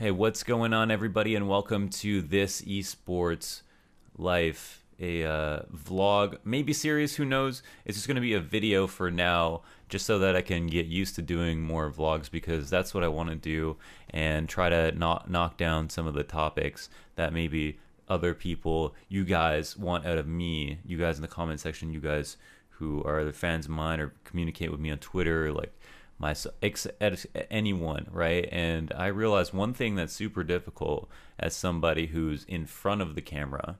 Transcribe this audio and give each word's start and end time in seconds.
Hey, 0.00 0.12
what's 0.12 0.44
going 0.44 0.72
on, 0.72 0.92
everybody, 0.92 1.34
and 1.34 1.48
welcome 1.48 1.88
to 1.88 2.22
this 2.22 2.62
esports 2.62 3.62
life, 4.16 4.84
a 5.00 5.24
uh, 5.24 5.62
vlog, 5.74 6.38
maybe 6.44 6.72
series. 6.72 7.16
Who 7.16 7.24
knows? 7.24 7.64
It's 7.84 7.98
just 7.98 8.06
going 8.06 8.14
to 8.14 8.20
be 8.20 8.34
a 8.34 8.38
video 8.38 8.86
for 8.86 9.10
now, 9.10 9.62
just 9.88 10.06
so 10.06 10.20
that 10.20 10.36
I 10.36 10.40
can 10.42 10.68
get 10.68 10.86
used 10.86 11.16
to 11.16 11.22
doing 11.22 11.60
more 11.60 11.90
vlogs 11.90 12.30
because 12.30 12.70
that's 12.70 12.94
what 12.94 13.02
I 13.02 13.08
want 13.08 13.30
to 13.30 13.34
do 13.34 13.76
and 14.10 14.48
try 14.48 14.68
to 14.68 14.92
not 14.92 15.28
knock 15.28 15.56
down 15.56 15.90
some 15.90 16.06
of 16.06 16.14
the 16.14 16.22
topics 16.22 16.88
that 17.16 17.32
maybe 17.32 17.80
other 18.08 18.34
people, 18.34 18.94
you 19.08 19.24
guys, 19.24 19.76
want 19.76 20.06
out 20.06 20.16
of 20.16 20.28
me. 20.28 20.78
You 20.86 20.96
guys 20.96 21.16
in 21.16 21.22
the 21.22 21.26
comment 21.26 21.58
section, 21.58 21.92
you 21.92 21.98
guys 21.98 22.36
who 22.68 23.02
are 23.02 23.24
the 23.24 23.32
fans 23.32 23.64
of 23.64 23.72
mine 23.72 23.98
or 23.98 24.14
communicate 24.22 24.70
with 24.70 24.78
me 24.78 24.92
on 24.92 24.98
Twitter, 24.98 25.52
like 25.52 25.76
my 26.18 26.34
anyone, 27.50 28.08
right? 28.10 28.48
And 28.50 28.92
I 28.96 29.06
realized 29.06 29.52
one 29.52 29.72
thing 29.72 29.94
that's 29.94 30.12
super 30.12 30.42
difficult 30.42 31.08
as 31.38 31.54
somebody 31.54 32.08
who's 32.08 32.44
in 32.44 32.66
front 32.66 33.02
of 33.02 33.14
the 33.14 33.22
camera, 33.22 33.78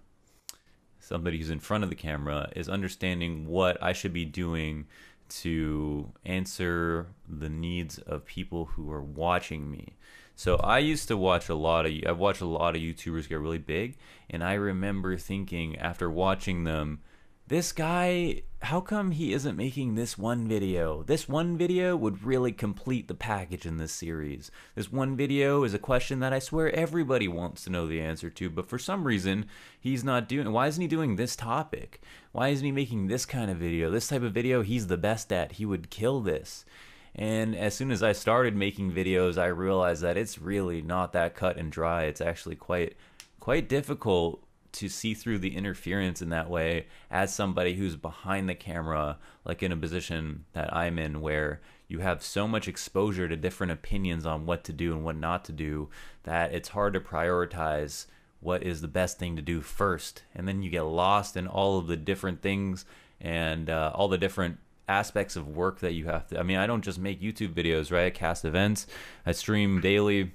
somebody 1.01 1.38
who's 1.38 1.51
in 1.51 1.60
front 1.60 1.84
of 1.84 1.91
the 1.91 1.96
camera, 1.96 2.51
is 2.55 2.69
understanding 2.69 3.46
what 3.46 3.82
I 3.82 3.93
should 3.93 4.12
be 4.12 4.24
doing 4.24 4.87
to 5.29 6.12
answer 6.24 7.09
the 7.29 7.48
needs 7.48 7.98
of 7.98 8.24
people 8.24 8.66
who 8.66 8.91
are 8.91 9.02
watching 9.02 9.70
me. 9.70 9.96
So 10.37 10.57
I 10.57 10.79
used 10.79 11.09
to 11.09 11.16
watch 11.16 11.48
a 11.48 11.55
lot 11.55 11.84
of 11.84 11.93
I've 12.07 12.18
watched 12.18 12.41
a 12.41 12.46
lot 12.46 12.77
of 12.77 12.80
YouTubers 12.80 13.29
get 13.29 13.41
really 13.41 13.59
big, 13.59 13.98
and 14.30 14.45
I 14.45 14.55
remember 14.55 15.16
thinking 15.16 15.77
after 15.77 16.09
watching 16.09 16.62
them 16.62 17.01
this 17.48 17.73
guy, 17.73 18.43
how 18.61 18.79
come 18.79 19.12
he 19.12 19.33
isn't 19.33 19.57
making 19.57 19.95
this 19.95 20.19
one 20.19 20.47
video? 20.47 21.02
This 21.02 21.27
one 21.27 21.57
video 21.57 21.97
would 21.97 22.23
really 22.23 22.52
complete 22.52 23.09
the 23.09 23.15
package 23.15 23.65
in 23.65 23.79
this 23.79 23.93
series. 23.93 24.51
This 24.74 24.93
one 24.93 25.16
video 25.16 25.65
is 25.65 25.73
a 25.73 25.79
question 25.79 26.21
that 26.21 26.34
I 26.34 26.41
swear 26.41 26.71
everybody 26.74 27.27
wants 27.27 27.65
to 27.65 27.71
know 27.71 27.87
the 27.87 28.02
answer 28.02 28.29
to, 28.29 28.51
but 28.51 28.69
for 28.69 28.79
some 28.79 29.05
reason, 29.05 29.47
he's 29.80 30.04
not 30.04 30.29
doing 30.29 30.52
Why 30.52 30.66
isn't 30.66 30.80
he 30.80 30.88
doing 30.88 31.16
this 31.16 31.37
topic? 31.37 32.02
Why 32.32 32.49
isn't 32.49 32.65
he 32.65 32.73
making 32.73 33.07
this 33.07 33.24
kind 33.24 33.51
of 33.51 33.57
video? 33.57 33.91
This 33.91 34.09
type 34.09 34.23
of 34.23 34.35
video 34.35 34.60
he's 34.60 34.88
the 34.88 34.99
best 34.99 35.32
at. 35.32 35.52
He 35.52 35.65
would 35.65 35.88
kill 35.88 36.21
this. 36.21 36.66
And 37.15 37.57
as 37.57 37.73
soon 37.73 37.91
as 37.91 38.02
I 38.02 38.13
started 38.13 38.54
making 38.57 38.93
videos, 38.93 39.38
I 39.38 39.46
realized 39.46 40.02
that 40.02 40.19
it's 40.19 40.38
really 40.38 40.82
not 40.82 41.15
that 41.15 41.35
cut 41.35 41.57
and 41.57 41.73
dry. 41.73 42.04
It's 42.04 42.21
actually 42.21 42.57
quite 42.57 42.95
quite 43.41 43.71
difficult 43.71 44.45
to 44.73 44.88
see 44.88 45.15
through 45.15 45.38
the 45.38 45.57
interference 45.57 46.21
in 46.21 46.29
that 46.30 46.51
way 46.51 46.87
as 47.11 47.35
somebody 47.35 47.74
who's 47.74 47.97
behind 47.97 48.49
the 48.49 48.55
camera, 48.55 49.19
like 49.45 49.63
in 49.63 49.73
a 49.73 49.77
position 49.77 50.45
that 50.52 50.75
I'm 50.75 50.99
in 50.99 51.21
where 51.21 51.60
you 51.88 52.01
have 52.01 52.23
so 52.23 52.47
much 52.47 52.69
exposure 52.69 53.29
to 53.29 53.37
different 53.37 53.73
opinions 53.73 54.27
on 54.27 54.47
what 54.47 54.65
to 54.65 54.73
do 54.73 54.93
and 54.93 55.05
what 55.05 55.16
not 55.16 55.45
to 55.47 55.52
do 55.52 55.88
that 56.25 56.52
it's 56.52 56.69
hard 56.69 56.93
to 56.93 57.01
prioritize 57.01 58.07
what 58.41 58.63
is 58.63 58.80
the 58.80 58.88
best 58.88 59.19
thing 59.19 59.37
to 59.37 59.43
do 59.43 59.60
first. 59.60 60.23
And 60.35 60.47
then 60.47 60.63
you 60.63 60.71
get 60.71 60.82
lost 60.82 61.37
in 61.37 61.47
all 61.47 61.79
of 61.79 61.87
the 61.87 61.97
different 61.97 62.43
things 62.43 62.85
and 63.21 63.69
uh, 63.69 63.91
all 63.95 64.09
the 64.09 64.19
different 64.19 64.59
aspects 64.88 65.34
of 65.34 65.49
work 65.49 65.81
that 65.81 65.93
you 65.93 66.06
have 66.06 66.27
to. 66.28 66.38
I 66.38 66.43
mean, 66.43 66.59
I 66.59 66.66
don't 66.66 66.84
just 66.84 66.99
make 66.99 67.21
YouTube 67.21 67.53
videos, 67.53 67.91
right? 67.91 68.06
I 68.06 68.10
cast 68.10 68.44
events, 68.44 68.87
I 69.27 69.32
stream 69.32 69.81
daily. 69.81 70.32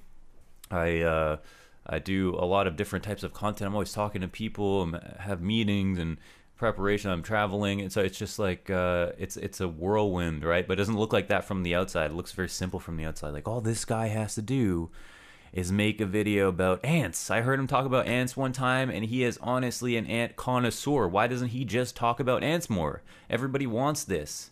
I, 0.70 1.00
uh, 1.00 1.36
I 1.86 1.98
do 1.98 2.34
a 2.38 2.46
lot 2.46 2.66
of 2.66 2.76
different 2.76 3.04
types 3.04 3.22
of 3.22 3.32
content. 3.32 3.68
I'm 3.68 3.74
always 3.74 3.92
talking 3.92 4.22
to 4.22 4.28
people, 4.28 4.90
I 4.94 5.22
have 5.22 5.42
meetings 5.42 5.98
and 5.98 6.18
preparation. 6.56 7.10
I'm 7.10 7.22
traveling, 7.22 7.80
and 7.80 7.92
so 7.92 8.00
it's 8.00 8.18
just 8.18 8.38
like 8.38 8.70
uh, 8.70 9.12
it's 9.18 9.36
it's 9.36 9.60
a 9.60 9.68
whirlwind, 9.68 10.44
right? 10.44 10.66
But 10.66 10.74
it 10.74 10.76
doesn't 10.76 10.98
look 10.98 11.12
like 11.12 11.28
that 11.28 11.44
from 11.44 11.62
the 11.62 11.74
outside. 11.74 12.10
It 12.10 12.14
looks 12.14 12.32
very 12.32 12.48
simple 12.48 12.80
from 12.80 12.96
the 12.96 13.04
outside. 13.04 13.32
Like 13.32 13.48
all 13.48 13.60
this 13.60 13.84
guy 13.84 14.08
has 14.08 14.34
to 14.36 14.42
do 14.42 14.90
is 15.52 15.70
make 15.70 16.00
a 16.00 16.06
video 16.06 16.48
about 16.48 16.84
ants. 16.84 17.30
I 17.30 17.42
heard 17.42 17.60
him 17.60 17.66
talk 17.66 17.86
about 17.86 18.06
ants 18.06 18.36
one 18.36 18.52
time, 18.52 18.90
and 18.90 19.04
he 19.04 19.22
is 19.22 19.38
honestly 19.40 19.96
an 19.96 20.06
ant 20.06 20.36
connoisseur. 20.36 21.06
Why 21.06 21.26
doesn't 21.26 21.48
he 21.48 21.64
just 21.64 21.94
talk 21.94 22.18
about 22.18 22.42
ants 22.42 22.68
more? 22.68 23.02
Everybody 23.30 23.66
wants 23.66 24.04
this. 24.04 24.50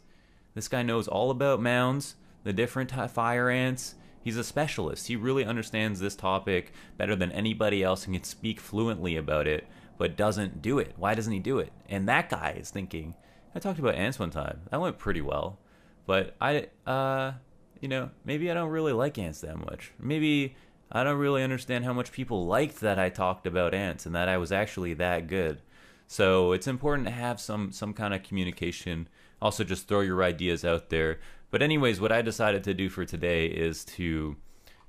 This 0.54 0.68
guy 0.68 0.82
knows 0.82 1.08
all 1.08 1.30
about 1.30 1.62
mounds, 1.62 2.14
the 2.44 2.52
different 2.52 2.92
fire 3.10 3.48
ants 3.48 3.94
He's 4.22 4.36
a 4.36 4.44
specialist. 4.44 5.08
He 5.08 5.16
really 5.16 5.44
understands 5.44 6.00
this 6.00 6.14
topic 6.14 6.72
better 6.96 7.16
than 7.16 7.32
anybody 7.32 7.82
else 7.82 8.06
and 8.06 8.14
can 8.14 8.24
speak 8.24 8.60
fluently 8.60 9.16
about 9.16 9.46
it, 9.46 9.66
but 9.98 10.16
doesn't 10.16 10.62
do 10.62 10.78
it. 10.78 10.94
Why 10.96 11.14
doesn't 11.14 11.32
he 11.32 11.38
do 11.38 11.58
it? 11.58 11.72
And 11.88 12.08
that 12.08 12.30
guy 12.30 12.56
is 12.58 12.70
thinking, 12.70 13.14
I 13.54 13.58
talked 13.58 13.78
about 13.78 13.96
ants 13.96 14.18
one 14.18 14.30
time. 14.30 14.60
That 14.70 14.80
went 14.80 14.98
pretty 14.98 15.20
well. 15.20 15.58
But 16.06 16.36
I, 16.40 16.68
uh, 16.86 17.32
you 17.80 17.88
know, 17.88 18.10
maybe 18.24 18.50
I 18.50 18.54
don't 18.54 18.70
really 18.70 18.92
like 18.92 19.18
ants 19.18 19.40
that 19.40 19.58
much. 19.58 19.92
Maybe 19.98 20.56
I 20.90 21.04
don't 21.04 21.18
really 21.18 21.42
understand 21.42 21.84
how 21.84 21.92
much 21.92 22.12
people 22.12 22.46
liked 22.46 22.80
that 22.80 22.98
I 22.98 23.08
talked 23.08 23.46
about 23.46 23.74
ants 23.74 24.06
and 24.06 24.14
that 24.14 24.28
I 24.28 24.36
was 24.36 24.52
actually 24.52 24.94
that 24.94 25.26
good. 25.26 25.60
So 26.06 26.52
it's 26.52 26.66
important 26.66 27.08
to 27.08 27.12
have 27.14 27.40
some 27.40 27.72
some 27.72 27.94
kind 27.94 28.12
of 28.12 28.22
communication. 28.22 29.08
Also, 29.40 29.64
just 29.64 29.88
throw 29.88 30.00
your 30.00 30.22
ideas 30.22 30.64
out 30.64 30.90
there. 30.90 31.20
But 31.52 31.62
anyways, 31.62 32.00
what 32.00 32.10
I 32.10 32.22
decided 32.22 32.64
to 32.64 32.74
do 32.74 32.88
for 32.88 33.04
today 33.04 33.46
is 33.46 33.84
to 33.84 34.36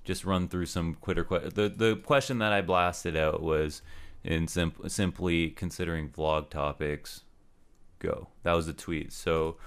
just 0.05 0.23
run 0.23 0.47
through 0.47 0.67
some 0.67 0.95
quitter. 0.95 1.25
Que- 1.25 1.51
the 1.53 1.67
the 1.67 1.97
question 1.97 2.39
that 2.39 2.53
I 2.53 2.61
blasted 2.61 3.17
out 3.17 3.43
was 3.43 3.81
in 4.23 4.47
sim- 4.47 4.73
simply 4.87 5.49
considering 5.49 6.09
vlog 6.09 6.49
topics. 6.49 7.23
Go. 7.99 8.29
That 8.43 8.53
was 8.53 8.65
the 8.65 8.73
tweet. 8.73 9.11
So 9.11 9.57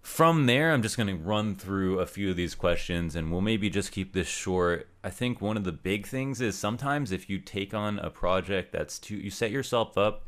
from 0.00 0.46
there, 0.46 0.72
I'm 0.72 0.80
just 0.80 0.96
going 0.96 1.08
to 1.08 1.22
run 1.22 1.54
through 1.56 1.98
a 1.98 2.06
few 2.06 2.30
of 2.30 2.36
these 2.36 2.54
questions 2.54 3.14
and 3.14 3.30
we'll 3.30 3.42
maybe 3.42 3.68
just 3.68 3.92
keep 3.92 4.14
this 4.14 4.28
short. 4.28 4.88
I 5.04 5.10
think 5.10 5.42
one 5.42 5.58
of 5.58 5.64
the 5.64 5.72
big 5.72 6.06
things 6.06 6.40
is 6.40 6.56
sometimes 6.56 7.12
if 7.12 7.28
you 7.28 7.38
take 7.38 7.74
on 7.74 7.98
a 7.98 8.08
project 8.08 8.72
that's 8.72 8.98
too, 8.98 9.16
you 9.16 9.30
set 9.30 9.50
yourself 9.50 9.98
up 9.98 10.24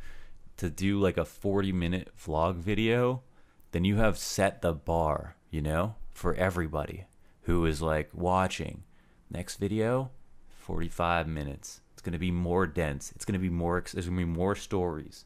to 0.57 0.69
do 0.69 0.99
like 0.99 1.17
a 1.17 1.25
40 1.25 1.71
minute 1.71 2.09
vlog 2.23 2.57
video, 2.57 3.23
then 3.71 3.83
you 3.83 3.95
have 3.95 4.19
set 4.19 4.61
the 4.61 4.73
bar 4.73 5.35
you 5.51 5.61
know, 5.61 5.95
for 6.09 6.33
everybody 6.35 7.05
who 7.43 7.65
is 7.65 7.81
like 7.81 8.09
watching. 8.13 8.83
Next 9.29 9.57
video, 9.57 10.09
45 10.59 11.27
minutes. 11.27 11.81
It's 11.93 12.01
going 12.01 12.13
to 12.13 12.19
be 12.19 12.31
more 12.31 12.65
dense. 12.65 13.11
It's 13.15 13.25
going 13.25 13.33
to 13.33 13.39
be 13.39 13.49
more, 13.49 13.83
there's 13.93 14.07
going 14.07 14.17
to 14.17 14.25
be 14.25 14.31
more 14.31 14.55
stories, 14.55 15.25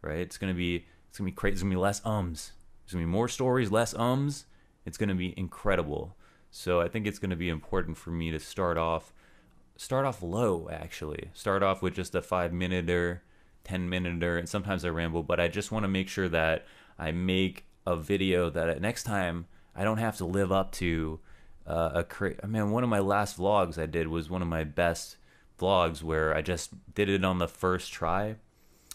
right? 0.00 0.18
It's 0.18 0.38
going 0.38 0.52
to 0.52 0.56
be, 0.56 0.86
it's 1.08 1.18
going 1.18 1.26
to 1.26 1.32
be 1.32 1.36
crazy. 1.36 1.52
There's 1.52 1.62
going 1.62 1.70
to 1.70 1.76
be 1.76 1.80
less 1.80 2.04
ums. 2.04 2.52
There's 2.84 2.94
going 2.94 3.04
to 3.04 3.06
be 3.06 3.12
more 3.12 3.28
stories, 3.28 3.70
less 3.70 3.94
ums. 3.94 4.46
It's 4.84 4.98
going 4.98 5.10
to 5.10 5.14
be 5.14 5.34
incredible. 5.36 6.16
So 6.50 6.80
I 6.80 6.88
think 6.88 7.06
it's 7.06 7.18
going 7.18 7.30
to 7.30 7.36
be 7.36 7.48
important 7.48 7.96
for 7.96 8.10
me 8.10 8.30
to 8.30 8.40
start 8.40 8.76
off, 8.76 9.12
start 9.76 10.04
off 10.04 10.22
low 10.22 10.68
actually. 10.70 11.30
Start 11.34 11.62
off 11.62 11.82
with 11.82 11.94
just 11.94 12.14
a 12.14 12.22
five 12.22 12.52
minute 12.52 12.90
or 12.90 13.22
10 13.64 13.88
minute 13.88 14.22
or, 14.22 14.38
and 14.38 14.48
sometimes 14.48 14.84
I 14.84 14.88
ramble, 14.88 15.22
but 15.22 15.40
I 15.40 15.48
just 15.48 15.72
want 15.72 15.84
to 15.84 15.88
make 15.88 16.08
sure 16.08 16.28
that 16.28 16.66
I 16.98 17.12
make 17.12 17.66
a 17.86 17.96
video 17.96 18.50
that 18.50 18.80
next 18.80 19.04
time 19.04 19.46
I 19.74 19.84
don't 19.84 19.98
have 19.98 20.16
to 20.18 20.24
live 20.24 20.52
up 20.52 20.72
to 20.72 21.20
uh, 21.66 21.90
a 21.94 22.04
cra- 22.04 22.34
I 22.42 22.46
mean, 22.46 22.70
one 22.70 22.84
of 22.84 22.90
my 22.90 22.98
last 22.98 23.38
vlogs 23.38 23.78
I 23.78 23.86
did 23.86 24.08
was 24.08 24.28
one 24.28 24.42
of 24.42 24.48
my 24.48 24.64
best 24.64 25.16
vlogs 25.58 26.02
where 26.02 26.34
I 26.34 26.42
just 26.42 26.72
did 26.94 27.08
it 27.08 27.24
on 27.24 27.38
the 27.38 27.48
first 27.48 27.92
try. 27.92 28.36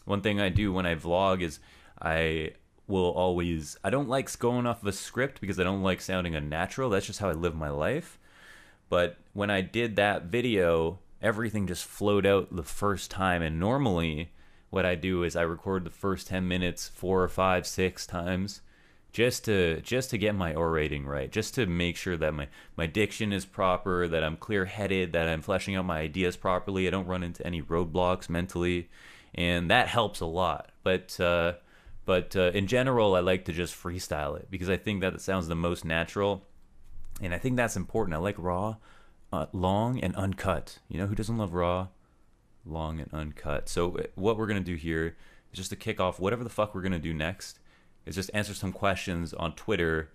One 0.05 0.21
thing 0.21 0.39
I 0.39 0.49
do 0.49 0.71
when 0.71 0.85
I 0.85 0.95
vlog 0.95 1.41
is 1.41 1.59
I 2.01 2.51
will 2.87 3.11
always 3.11 3.77
I 3.83 3.89
don't 3.89 4.09
like 4.09 4.37
going 4.39 4.65
off 4.65 4.81
of 4.81 4.87
a 4.87 4.93
script 4.93 5.41
because 5.41 5.59
I 5.59 5.63
don't 5.63 5.83
like 5.83 6.01
sounding 6.01 6.35
unnatural. 6.35 6.89
That's 6.89 7.05
just 7.05 7.19
how 7.19 7.29
I 7.29 7.33
live 7.33 7.55
my 7.55 7.69
life. 7.69 8.19
But 8.89 9.17
when 9.33 9.49
I 9.49 9.61
did 9.61 9.95
that 9.95 10.23
video, 10.23 10.99
everything 11.21 11.67
just 11.67 11.85
flowed 11.85 12.25
out 12.25 12.55
the 12.55 12.63
first 12.63 13.11
time 13.11 13.41
and 13.41 13.59
normally 13.59 14.31
what 14.69 14.85
I 14.85 14.95
do 14.95 15.23
is 15.23 15.35
I 15.35 15.41
record 15.41 15.85
the 15.85 15.89
first 15.89 16.27
10 16.27 16.47
minutes 16.47 16.89
four 16.89 17.23
or 17.23 17.29
five, 17.29 17.65
six 17.65 18.05
times 18.05 18.61
just 19.17 19.45
to 19.45 19.81
just 19.81 20.11
to 20.11 20.17
get 20.19 20.35
my 20.35 20.53
orating 20.53 21.03
right, 21.03 21.31
just 21.31 21.55
to 21.55 21.65
make 21.65 21.97
sure 21.97 22.15
that 22.17 22.35
my 22.35 22.47
my 22.75 22.85
diction 22.85 23.33
is 23.33 23.47
proper, 23.47 24.07
that 24.07 24.23
I'm 24.23 24.37
clear-headed, 24.37 25.13
that 25.13 25.27
I'm 25.27 25.41
fleshing 25.41 25.75
out 25.75 25.85
my 25.85 25.97
ideas 25.97 26.37
properly. 26.37 26.85
I 26.85 26.91
don't 26.91 27.07
run 27.07 27.23
into 27.23 27.43
any 27.43 27.59
roadblocks 27.63 28.29
mentally, 28.29 28.91
and 29.33 29.71
that 29.71 29.87
helps 29.87 30.19
a 30.19 30.27
lot. 30.27 30.69
But 30.83 31.19
uh, 31.19 31.53
but 32.05 32.35
uh, 32.35 32.51
in 32.53 32.67
general, 32.67 33.15
I 33.15 33.21
like 33.21 33.45
to 33.45 33.53
just 33.53 33.73
freestyle 33.73 34.37
it 34.37 34.51
because 34.51 34.69
I 34.69 34.77
think 34.77 35.01
that 35.01 35.15
it 35.15 35.21
sounds 35.21 35.47
the 35.47 35.55
most 35.55 35.83
natural, 35.83 36.45
and 37.19 37.33
I 37.33 37.39
think 37.39 37.57
that's 37.57 37.75
important. 37.75 38.13
I 38.13 38.19
like 38.19 38.35
raw, 38.37 38.75
uh, 39.33 39.47
long, 39.51 39.99
and 39.99 40.15
uncut. 40.15 40.77
You 40.89 40.99
know 40.99 41.07
who 41.07 41.15
doesn't 41.15 41.39
love 41.39 41.55
raw, 41.55 41.87
long, 42.67 42.99
and 42.99 43.11
uncut? 43.11 43.67
So 43.67 43.97
uh, 43.97 44.03
what 44.13 44.37
we're 44.37 44.45
gonna 44.45 44.59
do 44.59 44.75
here 44.75 45.17
is 45.51 45.57
just 45.57 45.71
to 45.71 45.75
kick 45.75 45.99
off 45.99 46.19
whatever 46.19 46.43
the 46.43 46.51
fuck 46.51 46.75
we're 46.75 46.83
gonna 46.83 46.99
do 46.99 47.15
next 47.15 47.57
is 48.07 48.15
just 48.15 48.31
answer 48.33 48.53
some 48.53 48.71
questions 48.71 49.33
on 49.33 49.53
Twitter, 49.53 50.09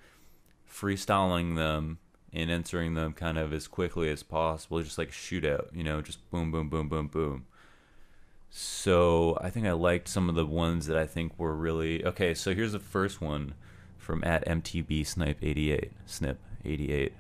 freestyling 0.69 1.57
them 1.57 1.99
and 2.33 2.51
answering 2.51 2.95
them 2.95 3.13
kind 3.13 3.37
of 3.37 3.53
as 3.53 3.69
quickly 3.69 4.11
as 4.11 4.23
possible, 4.23 4.83
just 4.83 4.99
like 4.99 5.11
shootout, 5.11 5.67
you 5.75 5.85
know, 5.85 6.01
just 6.01 6.29
boom, 6.31 6.51
boom, 6.51 6.69
boom, 6.71 6.89
boom, 6.89 7.07
boom. 7.07 7.45
So 8.49 9.39
I 9.41 9.51
think 9.51 9.67
I 9.67 9.73
liked 9.73 10.09
some 10.09 10.29
of 10.29 10.35
the 10.35 10.47
ones 10.47 10.87
that 10.87 10.97
I 10.97 11.07
think 11.07 11.39
were 11.39 11.55
really 11.55 12.05
okay. 12.05 12.35
So 12.35 12.55
here's 12.55 12.73
the 12.73 12.79
first 12.79 13.21
one 13.21 13.55
from 13.99 14.25
at 14.25 14.47
MTB 14.47 15.07
Snipe 15.07 15.39
88 15.43 15.93
Snip 16.07 16.39
88. 16.65 17.13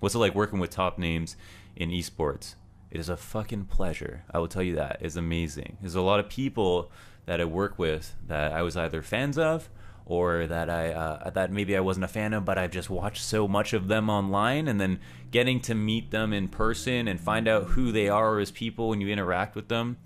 What's 0.00 0.14
it 0.14 0.18
like 0.18 0.34
working 0.34 0.58
with 0.58 0.70
top 0.70 0.98
names 0.98 1.36
in 1.74 1.90
esports? 1.90 2.54
It 2.90 3.00
is 3.00 3.08
a 3.08 3.16
fucking 3.16 3.66
pleasure. 3.66 4.24
I 4.30 4.38
will 4.38 4.48
tell 4.48 4.62
you 4.62 4.74
that. 4.76 4.98
It's 5.00 5.16
amazing. 5.16 5.76
There's 5.80 5.94
a 5.94 6.00
lot 6.00 6.20
of 6.20 6.28
people 6.28 6.90
that 7.26 7.40
I 7.40 7.44
work 7.44 7.78
with 7.78 8.14
that 8.26 8.52
I 8.52 8.62
was 8.62 8.76
either 8.76 9.02
fans 9.02 9.38
of 9.38 9.68
or 10.06 10.46
that 10.46 10.70
I 10.70 10.92
uh, 10.92 11.30
that 11.30 11.52
maybe 11.52 11.76
I 11.76 11.80
wasn't 11.80 12.04
a 12.04 12.08
fan 12.08 12.32
of, 12.32 12.44
but 12.44 12.56
I've 12.56 12.70
just 12.70 12.88
watched 12.88 13.22
so 13.22 13.46
much 13.46 13.72
of 13.72 13.88
them 13.88 14.08
online, 14.08 14.68
and 14.68 14.80
then 14.80 15.00
getting 15.30 15.60
to 15.62 15.74
meet 15.74 16.10
them 16.10 16.32
in 16.32 16.48
person 16.48 17.08
and 17.08 17.20
find 17.20 17.48
out 17.48 17.64
who 17.70 17.92
they 17.92 18.08
are 18.08 18.38
as 18.38 18.50
people 18.50 18.88
when 18.90 19.00
you 19.00 19.08
interact 19.08 19.56
with 19.56 19.68
them. 19.68 19.98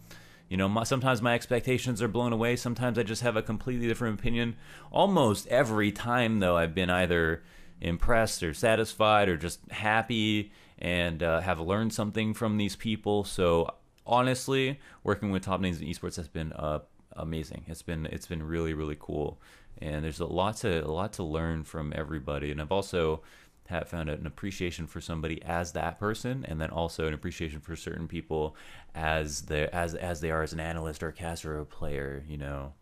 You 0.48 0.56
know, 0.56 0.68
my, 0.68 0.82
sometimes 0.82 1.22
my 1.22 1.34
expectations 1.34 2.02
are 2.02 2.08
blown 2.08 2.32
away. 2.32 2.56
Sometimes 2.56 2.98
I 2.98 3.04
just 3.04 3.22
have 3.22 3.36
a 3.36 3.42
completely 3.42 3.86
different 3.86 4.18
opinion. 4.18 4.56
Almost 4.90 5.46
every 5.46 5.92
time, 5.92 6.40
though, 6.40 6.56
I've 6.56 6.74
been 6.74 6.90
either 6.90 7.44
impressed 7.80 8.42
or 8.42 8.52
satisfied 8.52 9.28
or 9.28 9.36
just 9.36 9.60
happy 9.70 10.50
and 10.78 11.22
uh, 11.22 11.40
have 11.40 11.60
learned 11.60 11.92
something 11.92 12.34
from 12.34 12.56
these 12.56 12.74
people. 12.74 13.22
So 13.24 13.74
honestly, 14.06 14.80
working 15.04 15.30
with 15.30 15.44
top 15.44 15.60
names 15.60 15.80
in 15.80 15.86
esports 15.86 16.16
has 16.16 16.28
been 16.28 16.52
uh, 16.52 16.80
amazing. 17.12 17.64
It's 17.68 17.82
been 17.82 18.06
it's 18.06 18.26
been 18.26 18.42
really 18.42 18.74
really 18.74 18.96
cool, 18.98 19.40
and 19.80 20.04
there's 20.04 20.20
a 20.20 20.26
lot 20.26 20.56
to 20.58 20.84
a 20.84 20.90
lot 20.90 21.12
to 21.14 21.22
learn 21.22 21.64
from 21.64 21.92
everybody. 21.96 22.50
And 22.50 22.60
I've 22.60 22.72
also 22.72 23.22
have 23.70 23.88
found 23.88 24.10
an 24.10 24.26
appreciation 24.26 24.86
for 24.86 25.00
somebody 25.00 25.42
as 25.42 25.72
that 25.72 25.98
person, 25.98 26.44
and 26.48 26.60
then 26.60 26.70
also 26.70 27.06
an 27.06 27.14
appreciation 27.14 27.60
for 27.60 27.76
certain 27.76 28.08
people 28.08 28.56
as 28.94 29.42
they 29.42 29.68
as 29.68 29.94
as 29.94 30.20
they 30.20 30.30
are 30.30 30.42
as 30.42 30.52
an 30.52 30.60
analyst 30.60 31.02
or 31.02 31.14
a 31.18 31.60
a 31.60 31.64
player. 31.64 32.24
You 32.28 32.36
know, 32.36 32.72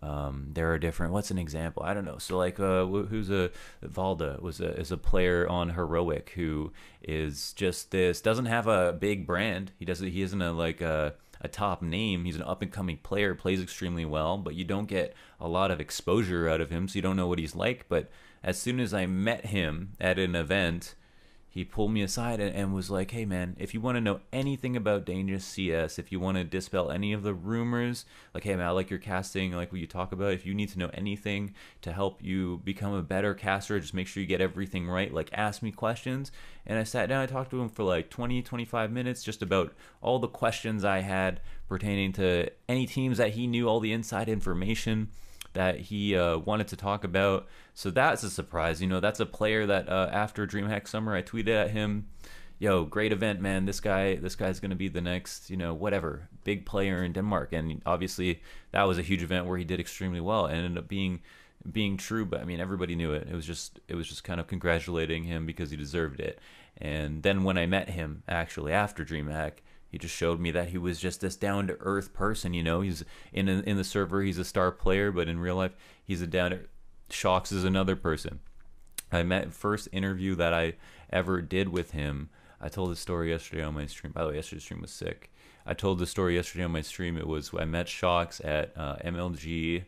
um, 0.00 0.50
there 0.52 0.72
are 0.72 0.78
different. 0.78 1.12
What's 1.12 1.30
an 1.30 1.38
example? 1.38 1.82
I 1.82 1.92
don't 1.92 2.04
know. 2.04 2.18
So 2.18 2.38
like, 2.38 2.60
uh, 2.60 2.86
who's 2.86 3.30
a 3.30 3.50
Valde 3.82 4.40
was 4.40 4.60
a 4.60 4.78
is 4.78 4.92
a 4.92 4.96
player 4.96 5.48
on 5.48 5.70
heroic 5.70 6.32
who 6.36 6.72
is 7.02 7.52
just 7.54 7.90
this 7.90 8.20
doesn't 8.20 8.46
have 8.46 8.68
a 8.68 8.92
big 8.92 9.26
brand. 9.26 9.72
He 9.78 9.84
doesn't. 9.84 10.08
He 10.08 10.22
isn't 10.22 10.40
a 10.40 10.52
like 10.52 10.80
a 10.80 11.14
a 11.40 11.48
top 11.48 11.82
name. 11.82 12.24
He's 12.24 12.36
an 12.36 12.42
up 12.42 12.62
and 12.62 12.72
coming 12.72 12.98
player, 12.98 13.34
plays 13.34 13.62
extremely 13.62 14.04
well, 14.04 14.38
but 14.38 14.54
you 14.54 14.64
don't 14.64 14.86
get 14.86 15.14
a 15.40 15.48
lot 15.48 15.70
of 15.70 15.80
exposure 15.80 16.48
out 16.48 16.60
of 16.60 16.70
him, 16.70 16.88
so 16.88 16.96
you 16.96 17.02
don't 17.02 17.16
know 17.16 17.26
what 17.26 17.38
he's 17.38 17.54
like. 17.54 17.86
But 17.88 18.10
as 18.42 18.60
soon 18.60 18.80
as 18.80 18.94
I 18.94 19.06
met 19.06 19.46
him 19.46 19.92
at 20.00 20.18
an 20.18 20.34
event, 20.34 20.94
he 21.50 21.64
pulled 21.64 21.92
me 21.92 22.02
aside 22.02 22.40
and, 22.40 22.54
and 22.54 22.74
was 22.74 22.90
like, 22.90 23.10
"Hey, 23.10 23.24
man, 23.24 23.56
if 23.58 23.72
you 23.72 23.80
want 23.80 23.96
to 23.96 24.00
know 24.00 24.20
anything 24.32 24.76
about 24.76 25.06
Danish 25.06 25.44
CS, 25.44 25.98
if 25.98 26.12
you 26.12 26.20
want 26.20 26.36
to 26.36 26.44
dispel 26.44 26.90
any 26.90 27.12
of 27.12 27.22
the 27.22 27.34
rumors, 27.34 28.04
like, 28.34 28.44
hey, 28.44 28.54
man, 28.54 28.66
I 28.66 28.70
like 28.70 28.90
your 28.90 28.98
casting, 28.98 29.52
like 29.52 29.72
what 29.72 29.80
you 29.80 29.86
talk 29.86 30.12
about. 30.12 30.32
If 30.32 30.44
you 30.44 30.54
need 30.54 30.68
to 30.70 30.78
know 30.78 30.90
anything 30.92 31.54
to 31.82 31.92
help 31.92 32.22
you 32.22 32.60
become 32.64 32.92
a 32.92 33.02
better 33.02 33.34
caster, 33.34 33.80
just 33.80 33.94
make 33.94 34.06
sure 34.06 34.20
you 34.20 34.26
get 34.26 34.40
everything 34.40 34.88
right. 34.88 35.12
Like, 35.12 35.30
ask 35.32 35.62
me 35.62 35.72
questions." 35.72 36.30
And 36.66 36.78
I 36.78 36.84
sat 36.84 37.08
down, 37.08 37.22
I 37.22 37.26
talked 37.26 37.50
to 37.52 37.60
him 37.62 37.70
for 37.70 37.82
like 37.82 38.10
20, 38.10 38.42
25 38.42 38.92
minutes, 38.92 39.22
just 39.22 39.40
about 39.40 39.72
all 40.02 40.18
the 40.18 40.28
questions 40.28 40.84
I 40.84 41.00
had 41.00 41.40
pertaining 41.66 42.12
to 42.14 42.50
any 42.68 42.86
teams 42.86 43.18
that 43.18 43.30
he 43.30 43.46
knew, 43.46 43.68
all 43.68 43.80
the 43.80 43.92
inside 43.92 44.28
information 44.28 45.08
that 45.52 45.80
he 45.80 46.16
uh, 46.16 46.38
wanted 46.38 46.68
to 46.68 46.76
talk 46.76 47.04
about. 47.04 47.46
So 47.74 47.90
that's 47.90 48.22
a 48.22 48.30
surprise. 48.30 48.80
You 48.80 48.88
know, 48.88 49.00
that's 49.00 49.20
a 49.20 49.26
player 49.26 49.66
that 49.66 49.88
uh, 49.88 50.08
after 50.12 50.46
DreamHack 50.46 50.88
Summer, 50.88 51.14
I 51.14 51.22
tweeted 51.22 51.48
at 51.48 51.70
him, 51.70 52.06
"Yo, 52.58 52.84
great 52.84 53.12
event, 53.12 53.40
man! 53.40 53.64
This 53.64 53.80
guy, 53.80 54.16
this 54.16 54.36
guy's 54.36 54.60
to 54.60 54.68
be 54.74 54.88
the 54.88 55.00
next, 55.00 55.50
you 55.50 55.56
know, 55.56 55.74
whatever, 55.74 56.28
big 56.44 56.66
player 56.66 57.02
in 57.02 57.12
Denmark." 57.12 57.52
And 57.52 57.82
obviously, 57.86 58.42
that 58.72 58.84
was 58.84 58.98
a 58.98 59.02
huge 59.02 59.22
event 59.22 59.46
where 59.46 59.58
he 59.58 59.64
did 59.64 59.80
extremely 59.80 60.20
well 60.20 60.46
and 60.46 60.56
ended 60.58 60.78
up 60.78 60.88
being 60.88 61.20
being 61.70 61.96
true. 61.96 62.24
But 62.24 62.40
I 62.40 62.44
mean, 62.44 62.60
everybody 62.60 62.94
knew 62.94 63.12
it. 63.12 63.28
It 63.30 63.34
was 63.34 63.46
just, 63.46 63.80
it 63.88 63.94
was 63.94 64.08
just 64.08 64.24
kind 64.24 64.40
of 64.40 64.46
congratulating 64.46 65.24
him 65.24 65.46
because 65.46 65.70
he 65.70 65.76
deserved 65.76 66.20
it. 66.20 66.38
And 66.76 67.22
then 67.22 67.42
when 67.42 67.58
I 67.58 67.66
met 67.66 67.90
him 67.90 68.22
actually 68.28 68.72
after 68.72 69.04
DreamHack, 69.04 69.54
he 69.88 69.98
just 69.98 70.14
showed 70.14 70.38
me 70.38 70.50
that 70.50 70.68
he 70.68 70.78
was 70.78 71.00
just 71.00 71.20
this 71.20 71.36
down 71.36 71.66
to 71.66 71.76
earth 71.80 72.12
person. 72.12 72.54
You 72.54 72.62
know, 72.62 72.80
he's 72.82 73.04
in 73.32 73.48
in 73.48 73.76
the 73.76 73.84
server, 73.84 74.22
he's 74.22 74.38
a 74.38 74.44
star 74.44 74.70
player, 74.70 75.10
but 75.10 75.28
in 75.28 75.40
real 75.40 75.56
life, 75.56 75.72
he's 76.04 76.22
a 76.22 76.26
down 76.26 76.50
to 76.50 76.60
shox 77.10 77.52
is 77.52 77.64
another 77.64 77.96
person. 77.96 78.40
I 79.10 79.22
met 79.22 79.54
first 79.54 79.88
interview 79.92 80.34
that 80.34 80.52
I 80.52 80.74
ever 81.10 81.40
did 81.40 81.68
with 81.68 81.92
him. 81.92 82.28
I 82.60 82.68
told 82.68 82.90
the 82.90 82.96
story 82.96 83.30
yesterday 83.30 83.62
on 83.62 83.74
my 83.74 83.86
stream. 83.86 84.12
By 84.12 84.22
the 84.22 84.28
way, 84.28 84.34
yesterday's 84.36 84.64
stream 84.64 84.82
was 84.82 84.90
sick. 84.90 85.30
I 85.64 85.74
told 85.74 85.98
the 85.98 86.06
story 86.06 86.34
yesterday 86.34 86.64
on 86.64 86.72
my 86.72 86.82
stream. 86.82 87.16
It 87.16 87.26
was 87.26 87.50
I 87.58 87.64
met 87.64 87.86
shox 87.86 88.44
at 88.44 88.72
uh, 88.76 88.96
MLG, 89.04 89.84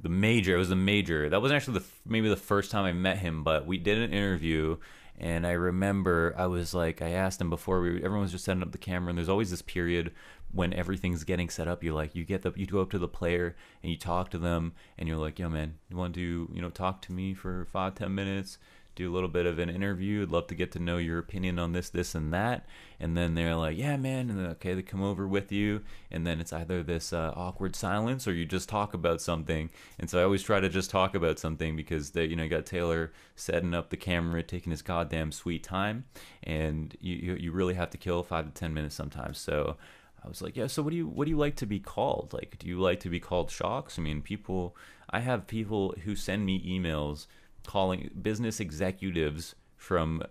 the 0.00 0.08
major. 0.08 0.54
It 0.54 0.58
was 0.58 0.68
the 0.68 0.76
major. 0.76 1.28
That 1.28 1.40
wasn't 1.40 1.56
actually 1.56 1.80
the 1.80 1.84
maybe 2.06 2.28
the 2.28 2.36
first 2.36 2.70
time 2.70 2.84
I 2.84 2.92
met 2.92 3.18
him, 3.18 3.42
but 3.42 3.66
we 3.66 3.78
did 3.78 3.98
an 3.98 4.12
interview 4.12 4.76
and 5.18 5.46
I 5.46 5.52
remember 5.52 6.34
I 6.36 6.46
was 6.46 6.74
like, 6.74 7.02
I 7.02 7.10
asked 7.10 7.40
him 7.40 7.50
before 7.50 7.80
we, 7.80 7.96
everyone 7.96 8.22
was 8.22 8.32
just 8.32 8.44
setting 8.44 8.62
up 8.62 8.72
the 8.72 8.78
camera, 8.78 9.10
and 9.10 9.18
there's 9.18 9.28
always 9.28 9.50
this 9.50 9.62
period 9.62 10.12
when 10.50 10.72
everything's 10.74 11.24
getting 11.24 11.48
set 11.48 11.68
up. 11.68 11.82
You 11.82 11.94
like, 11.94 12.14
you 12.14 12.24
get 12.24 12.42
the, 12.42 12.52
you 12.56 12.66
go 12.66 12.80
up 12.80 12.90
to 12.90 12.98
the 12.98 13.08
player 13.08 13.56
and 13.82 13.90
you 13.90 13.98
talk 13.98 14.30
to 14.30 14.38
them, 14.38 14.72
and 14.98 15.08
you're 15.08 15.18
like, 15.18 15.38
yo, 15.38 15.48
man, 15.48 15.78
you 15.88 15.96
want 15.96 16.14
to, 16.14 16.50
you 16.52 16.62
know, 16.62 16.70
talk 16.70 17.02
to 17.02 17.12
me 17.12 17.34
for 17.34 17.66
five, 17.66 17.94
ten 17.94 18.14
minutes? 18.14 18.58
Do 18.94 19.10
a 19.10 19.14
little 19.14 19.28
bit 19.28 19.46
of 19.46 19.58
an 19.58 19.70
interview. 19.70 20.22
I'd 20.22 20.30
love 20.30 20.46
to 20.48 20.54
get 20.54 20.72
to 20.72 20.78
know 20.78 20.98
your 20.98 21.18
opinion 21.18 21.58
on 21.58 21.72
this, 21.72 21.88
this, 21.88 22.14
and 22.14 22.32
that. 22.32 22.66
And 23.00 23.16
then 23.16 23.34
they're 23.34 23.54
like, 23.54 23.76
yeah, 23.78 23.96
man. 23.96 24.28
And 24.28 24.46
okay, 24.48 24.74
they 24.74 24.82
come 24.82 25.02
over 25.02 25.26
with 25.26 25.50
you. 25.50 25.82
And 26.10 26.26
then 26.26 26.40
it's 26.40 26.52
either 26.52 26.82
this 26.82 27.12
uh, 27.12 27.32
awkward 27.34 27.74
silence 27.74 28.28
or 28.28 28.34
you 28.34 28.44
just 28.44 28.68
talk 28.68 28.92
about 28.92 29.20
something. 29.20 29.70
And 29.98 30.10
so 30.10 30.20
I 30.20 30.24
always 30.24 30.42
try 30.42 30.60
to 30.60 30.68
just 30.68 30.90
talk 30.90 31.14
about 31.14 31.38
something 31.38 31.74
because 31.74 32.10
they, 32.10 32.26
you 32.26 32.36
know, 32.36 32.44
you 32.44 32.50
got 32.50 32.66
Taylor 32.66 33.12
setting 33.34 33.74
up 33.74 33.90
the 33.90 33.96
camera, 33.96 34.42
taking 34.42 34.70
his 34.70 34.82
goddamn 34.82 35.32
sweet 35.32 35.62
time. 35.62 36.04
And 36.42 36.96
you, 37.00 37.16
you, 37.16 37.34
you 37.34 37.52
really 37.52 37.74
have 37.74 37.90
to 37.90 37.98
kill 37.98 38.22
five 38.22 38.44
to 38.44 38.52
10 38.52 38.74
minutes 38.74 38.94
sometimes. 38.94 39.38
So, 39.38 39.76
I 40.24 40.28
was 40.28 40.40
like, 40.40 40.56
yeah. 40.56 40.68
So 40.68 40.82
what 40.82 40.90
do 40.90 40.96
you 40.96 41.08
what 41.08 41.24
do 41.24 41.30
you 41.30 41.36
like 41.36 41.56
to 41.56 41.66
be 41.66 41.80
called? 41.80 42.32
Like, 42.32 42.56
do 42.58 42.68
you 42.68 42.78
like 42.78 43.00
to 43.00 43.08
be 43.08 43.20
called 43.20 43.48
shox? 43.48 43.98
I 43.98 44.02
mean, 44.02 44.22
people. 44.22 44.76
I 45.10 45.20
have 45.20 45.46
people 45.46 45.94
who 46.04 46.16
send 46.16 46.46
me 46.46 46.64
emails 46.64 47.26
calling 47.66 48.10
business 48.20 48.60
executives 48.60 49.54
from 49.76 50.22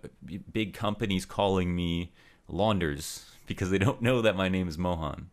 big 0.52 0.72
companies 0.74 1.26
calling 1.26 1.74
me 1.74 2.12
Launders 2.50 3.24
because 3.46 3.70
they 3.70 3.78
don't 3.78 4.02
know 4.02 4.22
that 4.22 4.36
my 4.36 4.48
name 4.48 4.68
is 4.68 4.78
Mohan. 4.78 5.30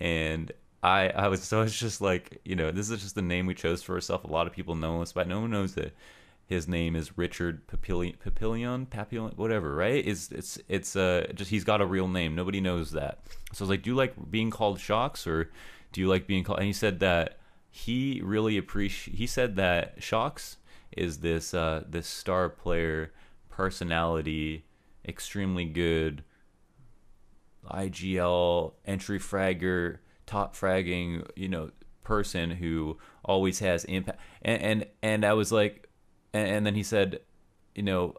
And 0.00 0.52
I, 0.82 1.08
I 1.08 1.28
was 1.28 1.42
so 1.42 1.62
it's 1.62 1.78
just 1.78 2.00
like, 2.00 2.40
you 2.44 2.56
know, 2.56 2.70
this 2.70 2.90
is 2.90 3.02
just 3.02 3.14
the 3.14 3.22
name 3.22 3.46
we 3.46 3.54
chose 3.54 3.82
for 3.82 3.94
ourselves. 3.94 4.24
A 4.24 4.32
lot 4.32 4.46
of 4.46 4.52
people 4.52 4.74
know 4.74 5.00
us, 5.00 5.12
but 5.12 5.28
no 5.28 5.40
one 5.40 5.50
knows 5.50 5.74
that 5.74 5.92
his 6.46 6.68
name 6.68 6.96
is 6.96 7.16
Richard 7.16 7.66
Papillion, 7.66 8.16
Papillion, 8.18 8.88
Papillon, 8.90 9.32
whatever, 9.36 9.74
right? 9.74 10.06
It's 10.06 10.30
it's 10.30 10.58
it's 10.68 10.96
uh 10.96 11.26
just 11.34 11.50
he's 11.50 11.64
got 11.64 11.80
a 11.80 11.86
real 11.86 12.08
name. 12.08 12.34
Nobody 12.34 12.60
knows 12.60 12.92
that. 12.92 13.20
So 13.52 13.62
I 13.62 13.64
was 13.64 13.70
like, 13.70 13.82
do 13.82 13.90
you 13.90 13.96
like 13.96 14.30
being 14.30 14.50
called 14.50 14.78
shox 14.78 15.26
or 15.26 15.50
do 15.92 16.00
you 16.00 16.08
like 16.08 16.26
being 16.26 16.44
called? 16.44 16.58
And 16.58 16.66
he 16.66 16.72
said 16.72 17.00
that 17.00 17.38
he 17.70 18.20
really 18.22 18.58
appreciate. 18.58 19.16
He 19.16 19.26
said 19.26 19.56
that 19.56 20.00
shox 20.00 20.56
is 20.96 21.18
this 21.18 21.54
uh, 21.54 21.84
this 21.88 22.06
star 22.06 22.48
player 22.48 23.12
personality, 23.48 24.64
extremely 25.06 25.64
good 25.64 26.24
IGL 27.70 28.72
entry 28.84 29.18
fragger, 29.18 29.98
top 30.26 30.56
fragging, 30.56 31.26
you 31.36 31.48
know, 31.48 31.70
person 32.02 32.50
who 32.50 32.98
always 33.24 33.60
has 33.60 33.84
impact. 33.84 34.18
And 34.42 34.62
and, 34.62 34.86
and 35.02 35.24
I 35.24 35.32
was 35.34 35.52
like, 35.52 35.88
and, 36.32 36.48
and 36.48 36.66
then 36.66 36.74
he 36.74 36.82
said, 36.82 37.20
you 37.74 37.82
know, 37.82 38.14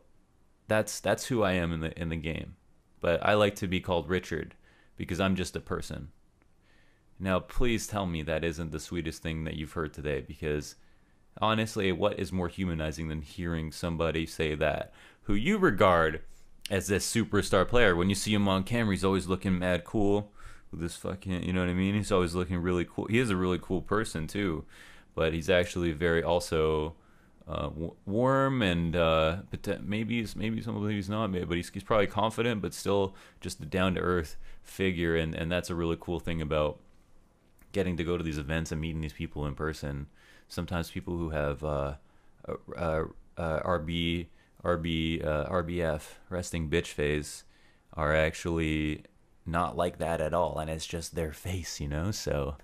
that's 0.67 0.99
that's 0.99 1.25
who 1.25 1.43
I 1.43 1.53
am 1.53 1.71
in 1.71 1.81
the 1.81 1.99
in 1.99 2.09
the 2.09 2.15
game, 2.15 2.55
but 3.01 3.25
I 3.25 3.33
like 3.33 3.55
to 3.55 3.67
be 3.67 3.79
called 3.81 4.09
Richard 4.09 4.55
because 4.95 5.19
I'm 5.19 5.35
just 5.35 5.55
a 5.55 5.61
person. 5.61 6.09
Now, 7.19 7.39
please 7.39 7.87
tell 7.87 8.05
me 8.05 8.21
that 8.23 8.43
isn't 8.43 8.71
the 8.71 8.79
sweetest 8.79 9.21
thing 9.21 9.43
that 9.43 9.55
you've 9.55 9.73
heard 9.73 9.93
today 9.93 10.21
because 10.21 10.75
honestly, 11.41 11.91
what 11.91 12.19
is 12.19 12.31
more 12.31 12.47
humanizing 12.47 13.07
than 13.07 13.21
hearing 13.21 13.71
somebody 13.71 14.25
say 14.25 14.55
that 14.55 14.93
who 15.23 15.33
you 15.33 15.57
regard 15.57 16.21
as 16.69 16.87
this 16.87 17.11
superstar 17.11 17.67
player? 17.67 17.95
When 17.95 18.09
you 18.09 18.15
see 18.15 18.33
him 18.33 18.47
on 18.47 18.63
camera, 18.63 18.93
he's 18.93 19.03
always 19.03 19.27
looking 19.27 19.59
mad 19.59 19.83
cool 19.83 20.31
with 20.71 20.81
this 20.81 20.95
fucking, 20.95 21.43
you 21.43 21.53
know 21.53 21.61
what 21.61 21.69
I 21.69 21.73
mean? 21.73 21.95
He's 21.95 22.11
always 22.11 22.35
looking 22.35 22.57
really 22.57 22.85
cool. 22.85 23.05
He 23.05 23.19
is 23.19 23.29
a 23.29 23.35
really 23.35 23.59
cool 23.61 23.81
person 23.81 24.27
too, 24.27 24.65
but 25.15 25.33
he's 25.33 25.49
actually 25.49 25.91
very 25.91 26.23
also 26.23 26.95
uh, 27.47 27.69
warm 28.05 28.61
and 28.61 28.95
uh, 28.95 29.37
maybe 29.81 30.19
he's, 30.19 30.35
maybe 30.35 30.61
some 30.61 30.81
of 30.81 30.89
he's 30.89 31.09
not, 31.09 31.31
but 31.31 31.57
he's, 31.57 31.69
he's 31.69 31.83
probably 31.83 32.07
confident, 32.07 32.61
but 32.61 32.73
still 32.73 33.15
just 33.41 33.61
a 33.61 33.65
down 33.65 33.95
to 33.95 34.01
earth 34.01 34.37
figure, 34.63 35.15
and 35.15 35.35
and 35.35 35.51
that's 35.51 35.69
a 35.69 35.75
really 35.75 35.97
cool 35.99 36.19
thing 36.19 36.41
about 36.41 36.79
getting 37.73 37.97
to 37.97 38.03
go 38.03 38.17
to 38.17 38.23
these 38.23 38.37
events 38.37 38.71
and 38.71 38.79
meeting 38.79 39.01
these 39.01 39.13
people 39.13 39.45
in 39.45 39.55
person 39.55 40.07
sometimes 40.53 40.91
people 40.91 41.17
who 41.17 41.29
have 41.31 41.63
uh, 41.63 41.95
uh, 42.77 43.03
uh, 43.37 43.59
RB 43.61 44.27
RB 44.63 45.25
uh, 45.25 45.49
RBF 45.49 46.03
resting 46.29 46.69
bitch 46.69 46.87
face 46.87 47.43
are 47.93 48.15
actually 48.15 49.03
not 49.45 49.75
like 49.75 49.97
that 49.97 50.21
at 50.21 50.33
all, 50.33 50.57
and 50.57 50.69
it's 50.69 50.85
just 50.85 51.15
their 51.15 51.33
face, 51.33 51.79
you 51.79 51.87
know. 51.87 52.11
So 52.11 52.55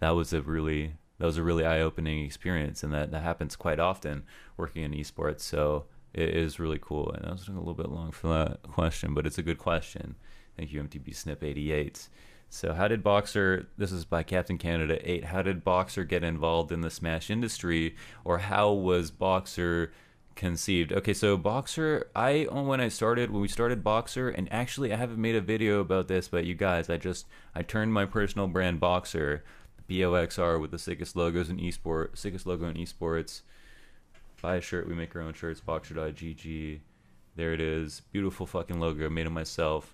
that 0.00 0.10
was 0.10 0.32
a 0.32 0.42
really 0.42 0.94
that 1.18 1.26
was 1.26 1.38
a 1.38 1.42
really 1.42 1.64
eye 1.64 1.80
opening 1.80 2.24
experience, 2.24 2.82
and 2.82 2.92
that 2.92 3.10
that 3.12 3.22
happens 3.22 3.56
quite 3.56 3.78
often 3.78 4.24
working 4.56 4.82
in 4.82 4.92
esports. 4.92 5.40
So 5.40 5.84
it 6.12 6.30
is 6.30 6.58
really 6.58 6.78
cool, 6.80 7.10
and 7.12 7.26
I 7.26 7.32
was 7.32 7.48
a 7.48 7.52
little 7.52 7.74
bit 7.74 7.90
long 7.90 8.10
for 8.10 8.28
that 8.28 8.62
question, 8.62 9.14
but 9.14 9.26
it's 9.26 9.38
a 9.38 9.42
good 9.42 9.58
question. 9.58 10.16
Thank 10.56 10.72
you, 10.72 10.82
MTB 10.82 11.14
Snip 11.14 11.42
88. 11.42 12.08
So, 12.54 12.72
how 12.72 12.86
did 12.86 13.02
Boxer, 13.02 13.66
this 13.76 13.90
is 13.90 14.04
by 14.04 14.22
Captain 14.22 14.58
Canada 14.58 14.96
8, 15.02 15.24
how 15.24 15.42
did 15.42 15.64
Boxer 15.64 16.04
get 16.04 16.22
involved 16.22 16.70
in 16.70 16.82
the 16.82 16.88
Smash 16.88 17.28
industry, 17.28 17.96
or 18.24 18.38
how 18.38 18.70
was 18.70 19.10
Boxer 19.10 19.92
conceived? 20.36 20.92
Okay, 20.92 21.14
so 21.14 21.36
Boxer, 21.36 22.12
I, 22.14 22.44
uh, 22.44 22.62
when 22.62 22.80
I 22.80 22.86
started, 22.86 23.32
when 23.32 23.42
we 23.42 23.48
started 23.48 23.82
Boxer, 23.82 24.28
and 24.28 24.50
actually 24.52 24.92
I 24.92 24.96
haven't 24.96 25.20
made 25.20 25.34
a 25.34 25.40
video 25.40 25.80
about 25.80 26.06
this, 26.06 26.28
but 26.28 26.44
you 26.44 26.54
guys, 26.54 26.88
I 26.88 26.96
just, 26.96 27.26
I 27.56 27.62
turned 27.62 27.92
my 27.92 28.04
personal 28.04 28.46
brand 28.46 28.78
Boxer, 28.78 29.42
B-O-X-R, 29.88 30.56
with 30.60 30.70
the 30.70 30.78
sickest 30.78 31.16
logos 31.16 31.50
in 31.50 31.56
esports, 31.56 32.18
sickest 32.18 32.46
logo 32.46 32.68
in 32.68 32.76
esports. 32.76 33.42
Buy 34.40 34.54
a 34.54 34.60
shirt, 34.60 34.86
we 34.86 34.94
make 34.94 35.16
our 35.16 35.22
own 35.22 35.34
shirts, 35.34 35.58
boxer.gg. 35.60 36.78
There 37.34 37.52
it 37.52 37.60
is. 37.60 38.02
Beautiful 38.12 38.46
fucking 38.46 38.78
logo, 38.78 39.10
made 39.10 39.26
it 39.26 39.30
myself. 39.30 39.92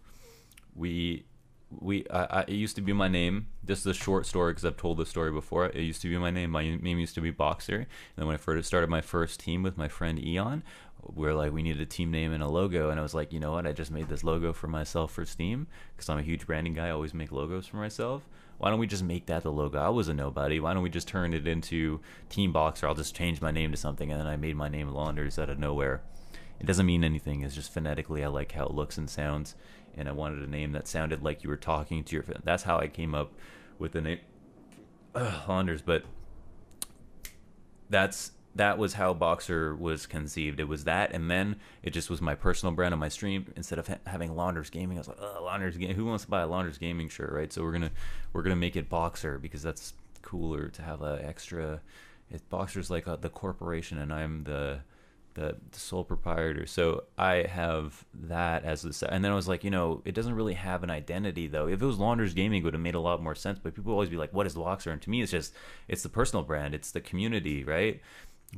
We 0.76 1.24
we 1.70 2.04
I, 2.10 2.24
I, 2.24 2.40
it 2.42 2.54
used 2.54 2.76
to 2.76 2.82
be 2.82 2.92
my 2.92 3.08
name. 3.08 3.46
This 3.62 3.80
is 3.80 3.86
a 3.86 3.94
short 3.94 4.26
story 4.26 4.52
because 4.52 4.64
I've 4.64 4.76
told 4.76 4.98
this 4.98 5.08
story 5.08 5.30
before. 5.30 5.66
It 5.66 5.82
used 5.82 6.02
to 6.02 6.08
be 6.08 6.18
my 6.18 6.30
name. 6.30 6.50
My 6.50 6.62
name 6.76 6.98
used 6.98 7.14
to 7.14 7.20
be 7.20 7.30
Boxer. 7.30 7.76
And 7.76 7.86
then 8.16 8.26
when 8.26 8.34
I 8.34 8.38
first 8.38 8.66
started 8.66 8.90
my 8.90 9.00
first 9.00 9.40
team 9.40 9.62
with 9.62 9.76
my 9.76 9.88
friend 9.88 10.22
Eon, 10.22 10.62
we 11.14 11.26
are 11.28 11.34
like 11.34 11.52
we 11.52 11.62
needed 11.62 11.80
a 11.80 11.86
team 11.86 12.10
name 12.10 12.32
and 12.32 12.42
a 12.42 12.48
logo, 12.48 12.90
and 12.90 12.98
I 12.98 13.02
was 13.02 13.14
like, 13.14 13.32
you 13.32 13.40
know 13.40 13.52
what? 13.52 13.66
I 13.66 13.72
just 13.72 13.90
made 13.90 14.08
this 14.08 14.24
logo 14.24 14.52
for 14.52 14.66
myself 14.66 15.12
for 15.12 15.24
Steam 15.24 15.66
because 15.96 16.08
I'm 16.08 16.18
a 16.18 16.22
huge 16.22 16.46
branding 16.46 16.74
guy. 16.74 16.88
I 16.88 16.90
always 16.90 17.14
make 17.14 17.32
logos 17.32 17.66
for 17.66 17.76
myself. 17.76 18.28
Why 18.58 18.68
don't 18.68 18.78
we 18.78 18.86
just 18.86 19.04
make 19.04 19.26
that 19.26 19.42
the 19.42 19.52
logo? 19.52 19.78
I 19.78 19.88
was 19.88 20.08
a 20.08 20.14
nobody. 20.14 20.60
Why 20.60 20.74
don't 20.74 20.82
we 20.82 20.90
just 20.90 21.08
turn 21.08 21.32
it 21.32 21.48
into 21.48 22.00
Team 22.28 22.52
Boxer? 22.52 22.86
I'll 22.86 22.94
just 22.94 23.14
change 23.14 23.40
my 23.40 23.50
name 23.50 23.70
to 23.70 23.76
something, 23.76 24.10
and 24.10 24.20
then 24.20 24.26
I 24.26 24.36
made 24.36 24.56
my 24.56 24.68
name 24.68 24.90
Launders 24.90 25.38
out 25.38 25.48
of 25.48 25.58
nowhere. 25.58 26.02
It 26.60 26.66
doesn't 26.66 26.86
mean 26.86 27.04
anything. 27.04 27.42
It's 27.42 27.54
just 27.54 27.72
phonetically 27.72 28.22
I 28.22 28.28
like 28.28 28.52
how 28.52 28.66
it 28.66 28.74
looks 28.74 28.98
and 28.98 29.08
sounds 29.08 29.54
and 29.96 30.08
I 30.08 30.12
wanted 30.12 30.42
a 30.42 30.50
name 30.50 30.72
that 30.72 30.88
sounded 30.88 31.22
like 31.22 31.42
you 31.42 31.50
were 31.50 31.56
talking 31.56 32.04
to 32.04 32.16
your. 32.16 32.24
That's 32.44 32.62
how 32.62 32.78
I 32.78 32.88
came 32.88 33.14
up 33.14 33.32
with 33.78 33.92
the 33.92 34.00
name 34.00 34.20
uh, 35.14 35.42
Launders. 35.46 35.82
But 35.84 36.04
that's 37.88 38.32
that 38.54 38.78
was 38.78 38.94
how 38.94 39.14
Boxer 39.14 39.74
was 39.74 40.06
conceived. 40.06 40.60
It 40.60 40.68
was 40.68 40.84
that, 40.84 41.12
and 41.12 41.30
then 41.30 41.56
it 41.82 41.90
just 41.90 42.10
was 42.10 42.20
my 42.20 42.34
personal 42.34 42.74
brand 42.74 42.94
on 42.94 43.00
my 43.00 43.08
stream. 43.08 43.52
Instead 43.56 43.78
of 43.78 43.88
ha- 43.88 43.98
having 44.06 44.30
Launders 44.30 44.70
Gaming, 44.70 44.98
I 44.98 45.00
was 45.00 45.08
like, 45.08 45.18
Launders 45.18 45.78
Gaming. 45.78 45.96
Who 45.96 46.06
wants 46.06 46.24
to 46.24 46.30
buy 46.30 46.42
a 46.42 46.48
Launders 46.48 46.78
Gaming 46.78 47.08
shirt, 47.08 47.32
right? 47.32 47.52
So 47.52 47.62
we're 47.62 47.72
gonna 47.72 47.92
we're 48.32 48.42
gonna 48.42 48.56
make 48.56 48.76
it 48.76 48.88
Boxer 48.88 49.38
because 49.38 49.62
that's 49.62 49.94
cooler 50.22 50.68
to 50.68 50.82
have 50.82 51.02
a 51.02 51.20
extra. 51.24 51.80
It 52.30 52.48
Boxer's 52.48 52.90
like 52.90 53.06
a, 53.06 53.18
the 53.20 53.30
corporation, 53.30 53.98
and 53.98 54.12
I'm 54.12 54.44
the 54.44 54.80
the, 55.34 55.56
the 55.70 55.78
sole 55.78 56.04
proprietor. 56.04 56.66
So 56.66 57.04
I 57.16 57.46
have 57.48 58.04
that 58.14 58.64
as 58.64 58.82
the 58.82 59.12
and 59.12 59.24
then 59.24 59.32
I 59.32 59.34
was 59.34 59.48
like, 59.48 59.64
you 59.64 59.70
know, 59.70 60.02
it 60.04 60.14
doesn't 60.14 60.34
really 60.34 60.54
have 60.54 60.82
an 60.82 60.90
identity 60.90 61.46
though. 61.46 61.68
If 61.68 61.82
it 61.82 61.86
was 61.86 61.98
Launders 61.98 62.34
Gaming, 62.34 62.62
it 62.62 62.64
would 62.64 62.74
have 62.74 62.82
made 62.82 62.94
a 62.94 63.00
lot 63.00 63.22
more 63.22 63.34
sense. 63.34 63.58
But 63.58 63.74
people 63.74 63.92
always 63.92 64.08
be 64.08 64.16
like, 64.16 64.32
what 64.32 64.46
is 64.46 64.54
Boxer? 64.54 64.90
And 64.90 65.02
to 65.02 65.10
me, 65.10 65.22
it's 65.22 65.30
just 65.30 65.54
it's 65.88 66.02
the 66.02 66.08
personal 66.08 66.44
brand, 66.44 66.74
it's 66.74 66.90
the 66.90 67.00
community, 67.00 67.64
right? 67.64 68.00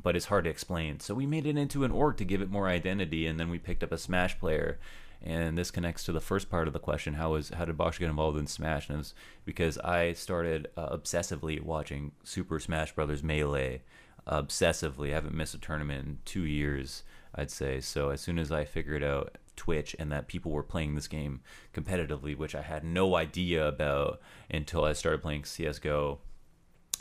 But 0.01 0.15
it's 0.15 0.25
hard 0.25 0.45
to 0.45 0.49
explain. 0.49 0.99
So 0.99 1.13
we 1.13 1.27
made 1.27 1.45
it 1.45 1.57
into 1.57 1.83
an 1.83 1.91
org 1.91 2.17
to 2.17 2.25
give 2.25 2.41
it 2.41 2.49
more 2.49 2.67
identity, 2.67 3.27
and 3.27 3.39
then 3.39 3.49
we 3.49 3.59
picked 3.59 3.83
up 3.83 3.91
a 3.91 3.97
Smash 3.97 4.39
player. 4.39 4.79
And 5.25 5.57
this 5.57 5.71
connects 5.71 6.03
to 6.05 6.11
the 6.11 6.19
first 6.19 6.49
part 6.49 6.67
of 6.67 6.73
the 6.73 6.79
question: 6.79 7.13
How 7.13 7.33
was 7.33 7.49
how 7.49 7.65
did 7.65 7.77
Boxer 7.77 7.99
get 7.99 8.09
involved 8.09 8.37
in 8.37 8.47
Smash? 8.47 8.89
And 8.89 8.95
it 8.95 8.99
was 8.99 9.13
because 9.45 9.77
I 9.77 10.13
started 10.13 10.69
uh, 10.75 10.97
obsessively 10.97 11.61
watching 11.61 12.11
Super 12.23 12.59
Smash 12.59 12.93
Brothers 12.93 13.23
Melee 13.23 13.83
obsessively. 14.27 15.11
I 15.11 15.15
haven't 15.15 15.35
missed 15.35 15.55
a 15.55 15.59
tournament 15.59 16.05
in 16.05 16.17
two 16.25 16.45
years, 16.45 17.03
I'd 17.35 17.51
say. 17.51 17.81
So 17.81 18.09
as 18.09 18.21
soon 18.21 18.39
as 18.39 18.51
I 18.51 18.65
figured 18.65 19.03
out 19.03 19.37
Twitch 19.55 19.95
and 19.99 20.11
that 20.11 20.27
people 20.27 20.51
were 20.51 20.63
playing 20.63 20.95
this 20.95 21.07
game 21.07 21.41
competitively, 21.73 22.35
which 22.35 22.55
I 22.55 22.61
had 22.61 22.83
no 22.83 23.15
idea 23.15 23.67
about 23.67 24.21
until 24.49 24.83
I 24.83 24.93
started 24.93 25.21
playing 25.21 25.45
CS:GO. 25.45 26.19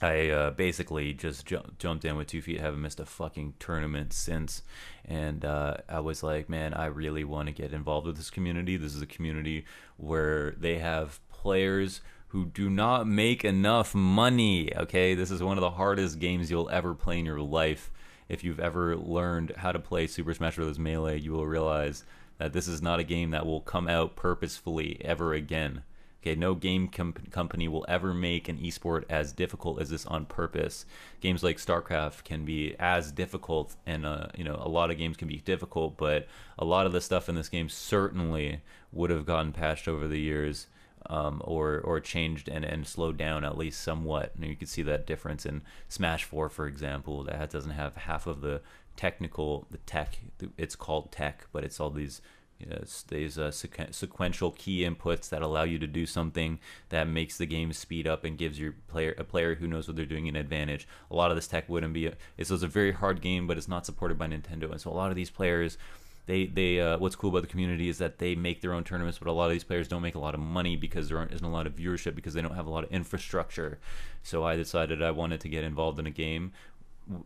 I 0.01 0.31
uh, 0.31 0.51
basically 0.51 1.13
just 1.13 1.47
ju- 1.47 1.63
jumped 1.79 2.05
in 2.05 2.17
with 2.17 2.27
two 2.27 2.43
feet. 2.43 2.61
Haven't 2.61 2.83
missed 2.83 2.99
a 2.99 3.07
fucking 3.07 3.55
tournament 3.61 4.13
since, 4.13 4.63
and 5.05 5.45
uh, 5.45 5.77
I 5.89 6.01
was 6.01 6.25
like, 6.25 6.49
man, 6.49 6.75
I 6.75 6.87
really 6.87 7.23
want 7.23 7.47
to 7.47 7.53
get 7.53 7.73
involved 7.73 8.09
with 8.09 8.17
this 8.17 8.31
community. 8.31 8.77
This 8.77 8.97
is 8.97 9.03
a 9.03 9.07
community 9.07 9.65
where 9.97 10.57
they 10.59 10.79
have 10.79 11.21
players 11.29 12.01
who 12.33 12.47
do 12.47 12.71
not 12.71 13.07
make 13.07 13.45
enough 13.45 13.95
money. 13.95 14.75
Okay, 14.75 15.15
this 15.15 15.31
is 15.31 15.43
one 15.43 15.59
of 15.59 15.61
the 15.61 15.73
hardest 15.73 16.19
games 16.19 16.51
you'll 16.51 16.71
ever 16.71 16.95
play 16.95 17.19
in 17.19 17.27
your 17.27 17.43
life. 17.43 17.91
If 18.27 18.43
you've 18.43 18.59
ever 18.59 18.97
learned 18.97 19.53
how 19.59 19.71
to 19.71 19.79
play 19.79 20.07
Super 20.07 20.33
Smash 20.33 20.57
Bros. 20.57 20.79
Melee, 20.79 21.19
you 21.19 21.33
will 21.33 21.47
realize 21.47 22.05
that 22.39 22.55
this 22.55 22.67
is 22.67 22.81
not 22.81 22.99
a 22.99 23.05
game 23.05 23.33
that 23.33 23.45
will 23.45 23.61
come 23.61 23.87
out 23.87 24.17
purposefully 24.17 24.99
ever 25.05 25.35
again. 25.35 25.83
Okay, 26.23 26.35
no 26.35 26.55
game 26.55 26.89
com- 26.89 27.13
company 27.31 27.69
will 27.69 27.85
ever 27.87 28.15
make 28.15 28.49
an 28.49 28.57
esport 28.61 29.05
as 29.11 29.33
difficult 29.33 29.79
as 29.79 29.91
this 29.91 30.07
on 30.07 30.25
purpose. 30.25 30.87
Games 31.21 31.43
like 31.43 31.59
StarCraft 31.59 32.25
can 32.25 32.47
be 32.47 32.75
as 32.79 33.13
difficult, 33.13 33.77
and 33.85 34.07
uh, 34.07 34.29
you 34.39 34.45
know 34.45 34.57
a 34.59 34.71
lot 34.71 34.91
of 34.91 34.97
games 34.97 35.19
can 35.19 35.29
be 35.29 35.43
difficult, 35.45 35.99
but 35.99 36.27
a 36.59 36.65
lot 36.65 36.87
of 36.87 36.93
the 36.93 37.01
stuff 37.03 37.29
in 37.29 37.35
this 37.35 37.51
game 37.51 37.69
certainly 37.69 38.63
would 38.91 39.11
have 39.11 39.27
gotten 39.27 39.53
patched 39.53 39.87
over 39.87 40.09
the 40.09 40.21
years 40.21 40.69
um, 41.07 41.41
or 41.45 41.81
or 41.81 42.01
changed 42.01 42.49
and, 42.49 42.65
and 42.65 42.87
slowed 42.87 43.17
down 43.17 43.45
at 43.45 43.57
least 43.57 43.83
somewhat. 43.83 44.33
And 44.35 44.45
you 44.45 44.57
can 44.57 44.67
see 44.67 44.83
that 44.83 45.07
difference 45.07 45.47
in 45.47 45.63
Smash 45.89 46.25
4, 46.25 46.49
for 46.49 46.67
example, 46.67 47.25
that 47.25 47.51
doesn't 47.51 47.73
have 47.73 47.97
half 47.97 48.27
of 48.27 48.41
the 48.41 48.61
technical, 48.97 49.67
the 49.71 49.79
tech. 49.79 50.19
It's 50.57 50.77
called 50.77 51.13
tech, 51.13 51.47
but 51.53 51.65
it's 51.65 51.81
all 51.81 51.91
these 51.91 52.21
you 52.63 52.71
know, 52.71 52.83
these 53.09 53.39
uh, 53.39 53.49
sequ- 53.49 53.93
sequential 53.93 54.53
key 54.53 54.83
inputs 54.83 55.29
that 55.31 55.43
allow 55.43 55.65
you 55.65 55.79
to 55.81 55.87
do 55.87 56.07
something 56.07 56.61
that 56.91 57.09
makes 57.09 57.37
the 57.37 57.47
game 57.47 57.73
speed 57.73 58.07
up 58.07 58.23
and 58.23 58.39
gives 58.39 58.59
your 58.59 58.75
player 58.87 59.15
a 59.19 59.25
player 59.25 59.57
who 59.57 59.67
knows 59.67 59.89
what 59.89 59.97
they're 59.97 60.05
doing 60.05 60.29
an 60.29 60.37
advantage. 60.37 60.87
A 61.11 61.17
lot 61.17 61.31
of 61.31 61.37
this 61.37 61.49
tech 61.49 61.69
wouldn't 61.69 61.93
be. 61.93 62.07
A, 62.07 62.15
it's, 62.39 62.51
it's 62.51 62.63
a 62.63 62.69
very 62.69 62.93
hard 62.93 63.21
game, 63.21 63.49
but 63.49 63.59
it's 63.59 63.69
not 63.69 63.85
supported 63.85 64.17
by 64.17 64.29
Nintendo, 64.29 64.71
and 64.71 64.81
so 64.81 64.91
a 64.91 64.95
lot 64.95 65.11
of 65.11 65.17
these 65.17 65.31
players 65.31 65.77
they 66.27 66.47
they 66.47 66.81
uh, 66.81 66.99
what's 66.99 67.17
cool 67.17 67.31
about 67.31 67.43
the 67.43 67.49
community 67.49 67.89
is 67.89 67.99
that 67.99 68.19
they 68.19 68.35
make 68.35 68.61
their 68.61 68.73
own 68.73 68.85
tournaments, 68.85 69.19
but 69.19 69.29
a 69.29 69.33
lot 69.33 69.47
of 69.47 69.53
these 69.53 69.65
players 69.65 69.89
don't 69.89 70.03
make 70.03 70.15
a 70.15 70.21
lot 70.21 70.35
of 70.35 70.41
money 70.41 70.77
because 70.77 71.09
there 71.09 71.23
isn't 71.25 71.45
a 71.45 71.51
lot 71.51 71.67
of 71.67 71.75
viewership 71.75 72.15
because 72.15 72.35
they 72.35 72.43
don't 72.43 72.55
have 72.55 72.67
a 72.67 72.71
lot 72.71 72.85
of 72.85 72.93
infrastructure. 72.93 73.79
So 74.23 74.45
I 74.45 74.57
decided 74.57 75.03
I 75.03 75.11
wanted 75.11 75.41
to 75.41 75.49
get 75.49 75.65
involved 75.65 75.99
in 75.99 76.07
a 76.07 76.11
game 76.11 76.53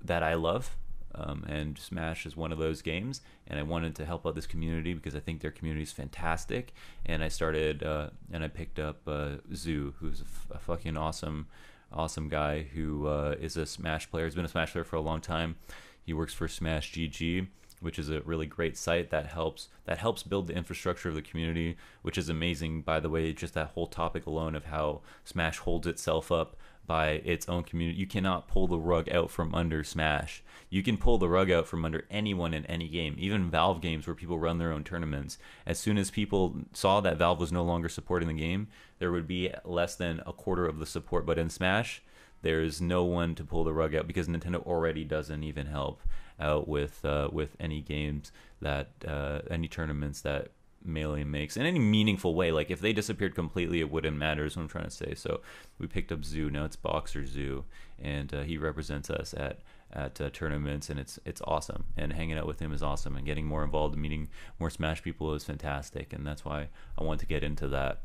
that 0.05 0.23
I 0.23 0.35
love. 0.35 0.77
Um, 1.19 1.45
and 1.49 1.79
Smash 1.79 2.27
is 2.27 2.37
one 2.37 2.53
of 2.53 2.59
those 2.59 2.83
games, 2.83 3.23
and 3.47 3.59
I 3.59 3.63
wanted 3.63 3.95
to 3.97 4.05
help 4.05 4.27
out 4.27 4.35
this 4.35 4.47
community 4.47 4.93
because 4.93 5.17
I 5.17 5.21
think 5.21 5.41
their 5.41 5.51
community 5.51 5.83
is 5.83 5.93
fantastic. 5.93 6.75
And 7.07 7.25
I 7.25 7.29
started, 7.29 7.83
uh, 7.83 8.11
and 8.31 8.45
I 8.45 8.49
picked 8.49 8.79
up 8.79 9.01
uh, 9.07 9.37
Zoo, 9.55 9.95
who's 9.99 10.21
a, 10.21 10.25
f- 10.25 10.47
a 10.51 10.59
fucking 10.59 10.95
awesome, 10.99 11.47
awesome 11.91 12.29
guy 12.29 12.65
who 12.75 13.07
uh, 13.07 13.35
is 13.41 13.57
a 13.57 13.65
Smash 13.65 14.11
player. 14.11 14.27
He's 14.27 14.35
been 14.35 14.45
a 14.45 14.49
Smash 14.49 14.73
player 14.73 14.85
for 14.85 14.97
a 14.97 15.01
long 15.01 15.23
time. 15.23 15.57
He 16.05 16.13
works 16.13 16.35
for 16.35 16.49
Smash 16.49 16.93
GG, 16.93 17.47
which 17.81 17.99
is 17.99 18.09
a 18.09 18.23
really 18.23 18.47
great 18.47 18.77
site 18.77 19.11
that 19.11 19.27
helps 19.27 19.69
that 19.85 19.99
helps 19.99 20.23
build 20.23 20.47
the 20.47 20.57
infrastructure 20.57 21.09
of 21.09 21.15
the 21.15 21.23
community, 21.23 21.77
which 22.03 22.19
is 22.19 22.29
amazing. 22.29 22.83
By 22.83 23.01
the 23.01 23.11
way, 23.11 23.33
just 23.33 23.55
that 23.55 23.71
whole 23.75 23.87
topic 23.87 24.27
alone 24.27 24.55
of 24.55 24.67
how 24.67 25.03
Smash 25.25 25.59
holds 25.59 25.87
itself 25.87 26.33
up 26.33 26.57
by 26.87 27.23
its 27.25 27.49
own 27.49 27.65
community. 27.65 27.99
You 27.99 28.07
cannot 28.07 28.49
pull 28.49 28.67
the 28.67 28.79
rug 28.79 29.09
out 29.09 29.31
from 29.31 29.55
under 29.55 29.83
Smash. 29.83 30.43
You 30.71 30.83
can 30.83 30.97
pull 30.97 31.19
the 31.19 31.29
rug 31.29 31.51
out 31.51 31.67
from 31.67 31.85
under 31.85 32.05
anyone 32.11 32.55
in 32.55 32.65
any 32.67 32.89
game, 32.89 33.17
even 33.19 33.51
Valve 33.51 33.81
games 33.81 34.07
where 34.07 34.15
people 34.15 34.39
run 34.39 34.59
their 34.59 34.73
own 34.73 34.85
tournaments. 34.85 35.39
As 35.67 35.79
soon 35.79 35.99
as 35.99 36.11
people 36.11 36.57
saw 36.73 37.01
that 37.01 37.19
Valve 37.19 37.41
was 37.41 37.53
no 37.53 37.65
longer 37.65 37.89
supporting 37.89 38.29
the 38.29 38.35
game, 38.35 38.69
there 38.99 39.13
would 39.13 39.27
be 39.27 39.53
less 39.65 39.95
than 39.97 40.23
a 40.27 40.33
quarter 40.33 40.67
of 40.67 40.79
the 40.79 40.87
support. 40.87 41.27
But 41.27 41.39
in 41.39 41.51
Smash, 41.51 42.03
there's 42.43 42.81
no 42.81 43.05
one 43.05 43.35
to 43.35 43.45
pull 43.45 43.65
the 43.65 43.73
rug 43.73 43.95
out 43.95 44.07
because 44.07 44.29
Nintendo 44.29 44.65
already 44.65 45.05
doesn't 45.05 45.43
even 45.43 45.67
help 45.67 46.03
out 46.41 46.69
with 46.69 47.05
uh, 47.05 47.29
with 47.33 47.57
any 47.59 47.81
games 47.81 48.33
that 48.61 48.91
uh, 49.07 49.41
any 49.51 49.69
tournaments 49.69 50.21
that 50.23 50.51
Melee 50.85 51.25
makes 51.25 51.57
in 51.57 51.67
any 51.67 51.79
meaningful 51.79 52.35
way. 52.35 52.53
Like 52.53 52.71
if 52.71 52.81
they 52.81 52.93
disappeared 52.93 53.35
completely, 53.35 53.81
it 53.81 53.91
wouldn't 53.91 54.17
matter. 54.17 54.45
Is 54.45 54.57
what 54.57 54.63
I'm 54.63 54.69
trying 54.69 54.85
to 54.85 54.91
say. 54.91 55.15
So 55.15 55.41
we 55.79 55.87
picked 55.87 56.13
up 56.13 56.25
Zoo. 56.25 56.51
Now 56.51 56.65
it's 56.65 56.77
Boxer 56.77 57.27
Zoo, 57.27 57.65
and 58.01 58.33
uh, 58.33 58.43
he 58.43 58.57
represents 58.57 59.11
us 59.11 59.35
at 59.35 59.61
at 59.93 60.21
uh, 60.21 60.31
tournaments, 60.31 60.91
and 60.91 60.99
it's 60.99 61.19
it's 61.25 61.43
awesome. 61.45 61.87
And 61.97 62.13
hanging 62.13 62.39
out 62.39 62.47
with 62.47 62.61
him 62.61 62.73
is 62.73 62.83
awesome, 62.83 63.17
and 63.17 63.27
getting 63.27 63.47
more 63.47 63.65
involved, 63.65 63.95
and 63.95 64.03
meeting 64.03 64.29
more 64.59 64.71
Smash 64.71 65.03
people 65.03 65.35
is 65.35 65.45
fantastic. 65.45 66.13
And 66.13 66.27
that's 66.27 66.45
why 66.45 66.69
I 66.99 67.05
want 67.05 67.21
to 67.21 67.27
get 67.27 67.43
into 67.43 67.69
that. 67.69 68.03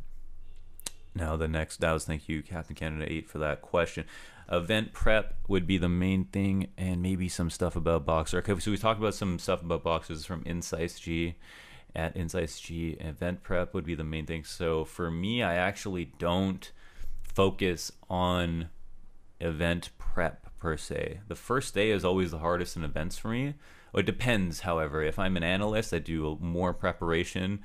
Now 1.14 1.36
the 1.36 1.48
next 1.48 1.82
was 1.82 2.06
thank 2.06 2.30
you 2.30 2.42
Captain 2.42 2.76
Canada 2.76 3.06
Eight 3.12 3.30
for 3.30 3.38
that 3.40 3.62
question 3.62 4.06
event 4.52 4.92
prep 4.92 5.36
would 5.48 5.66
be 5.66 5.78
the 5.78 5.90
main 5.90 6.26
thing, 6.26 6.68
and 6.78 7.02
maybe 7.02 7.30
some 7.30 7.50
stuff 7.50 7.76
about 7.76 8.06
Boxer. 8.06 8.40
Okay, 8.40 8.60
so 8.60 8.72
we 8.72 8.78
talked 8.78 9.00
about 9.00 9.16
some 9.16 9.40
stuff 9.40 9.62
about 9.62 9.84
boxers 9.84 10.26
from 10.26 10.44
Insights 10.46 11.00
G. 11.00 11.36
At 11.96 12.16
Insights 12.16 12.60
G, 12.60 12.92
event 13.00 13.44
prep 13.44 13.74
would 13.74 13.86
be 13.86 13.96
the 13.96 14.04
main 14.04 14.26
thing. 14.26 14.44
So 14.44 14.86
for 14.86 15.12
me, 15.12 15.44
I 15.44 15.56
actually 15.56 16.14
don't 16.20 16.72
focus 17.22 17.92
on 18.10 18.70
event 19.40 19.90
prep 19.98 20.58
per 20.58 20.78
se. 20.78 21.20
The 21.28 21.36
first 21.36 21.74
day 21.74 21.92
is 21.92 22.06
always 22.06 22.32
the 22.32 22.40
hardest 22.40 22.78
in 22.78 22.84
events 22.84 23.18
for 23.18 23.30
me. 23.30 23.56
It 23.94 24.06
depends, 24.06 24.62
however. 24.62 25.04
If 25.04 25.20
I'm 25.20 25.36
an 25.36 25.44
analyst, 25.44 25.94
I 25.94 26.00
do 26.00 26.38
more 26.40 26.74
preparation 26.74 27.60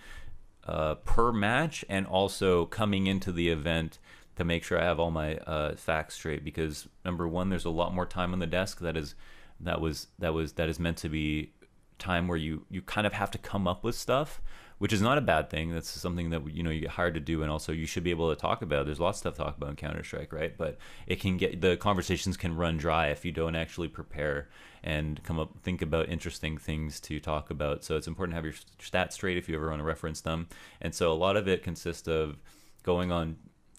uh, 0.66 0.96
per 0.96 1.32
match 1.32 1.84
and 1.88 2.06
also 2.06 2.66
coming 2.66 3.06
into 3.06 3.32
the 3.32 3.48
event 3.48 3.98
to 4.36 4.44
make 4.44 4.64
sure 4.64 4.80
I 4.80 4.84
have 4.84 5.00
all 5.00 5.10
my 5.10 5.36
uh, 5.38 5.76
facts 5.76 6.14
straight 6.14 6.44
because 6.44 6.88
number 7.04 7.26
one, 7.26 7.48
there's 7.48 7.64
a 7.64 7.70
lot 7.70 7.94
more 7.94 8.06
time 8.06 8.32
on 8.32 8.38
the 8.38 8.46
desk 8.46 8.80
that 8.80 8.96
is 8.96 9.14
that 9.60 9.80
was 9.80 10.08
that 10.18 10.34
was 10.34 10.52
that 10.54 10.68
is 10.68 10.78
meant 10.78 10.98
to 10.98 11.08
be 11.08 11.52
time 11.98 12.28
where 12.28 12.36
you 12.36 12.66
you 12.70 12.82
kind 12.82 13.06
of 13.06 13.14
have 13.14 13.30
to 13.30 13.38
come 13.38 13.66
up 13.66 13.82
with 13.82 13.94
stuff 13.94 14.42
which 14.78 14.92
is 14.92 15.00
not 15.00 15.18
a 15.18 15.22
bad 15.22 15.48
thing. 15.48 15.72
That's 15.72 15.88
something 15.88 16.30
that 16.30 16.52
you 16.52 16.62
know 16.62 16.70
you 16.70 16.82
get 16.82 16.90
hired 16.90 17.14
to 17.14 17.20
do 17.20 17.42
and 17.42 17.50
also 17.50 17.72
you 17.72 17.86
should 17.86 18.04
be 18.04 18.10
able 18.10 18.30
to 18.30 18.40
talk 18.40 18.62
about 18.62 18.86
there's 18.86 19.00
lots 19.00 19.18
of 19.18 19.20
stuff 19.20 19.34
to 19.34 19.42
talk 19.42 19.56
about 19.56 19.70
in 19.70 19.76
counter-strike 19.76 20.32
right? 20.32 20.56
But 20.56 20.78
it 21.06 21.20
can 21.20 21.36
get 21.36 21.60
the 21.60 21.76
conversations 21.76 22.36
can 22.36 22.56
run 22.56 22.76
dry 22.76 23.08
if 23.08 23.24
you 23.24 23.32
don't 23.32 23.56
actually 23.56 23.88
prepare 23.88 24.48
and 24.82 25.22
come 25.24 25.38
up 25.38 25.50
think 25.62 25.82
about 25.82 26.08
interesting 26.08 26.58
things 26.58 27.00
to 27.00 27.20
talk 27.20 27.50
about. 27.50 27.84
So 27.84 27.96
it's 27.96 28.06
important 28.06 28.32
to 28.32 28.36
have 28.36 28.44
your 28.44 28.54
stats 28.80 29.12
straight 29.12 29.36
if 29.36 29.48
you 29.48 29.54
ever 29.56 29.68
want 29.68 29.80
to 29.80 29.84
reference 29.84 30.20
them. 30.20 30.48
And 30.80 30.94
so 30.94 31.12
a 31.12 31.14
lot 31.14 31.36
of 31.36 31.48
it 31.48 31.62
consists 31.62 32.06
of 32.08 32.36
going 32.82 33.10
on 33.10 33.36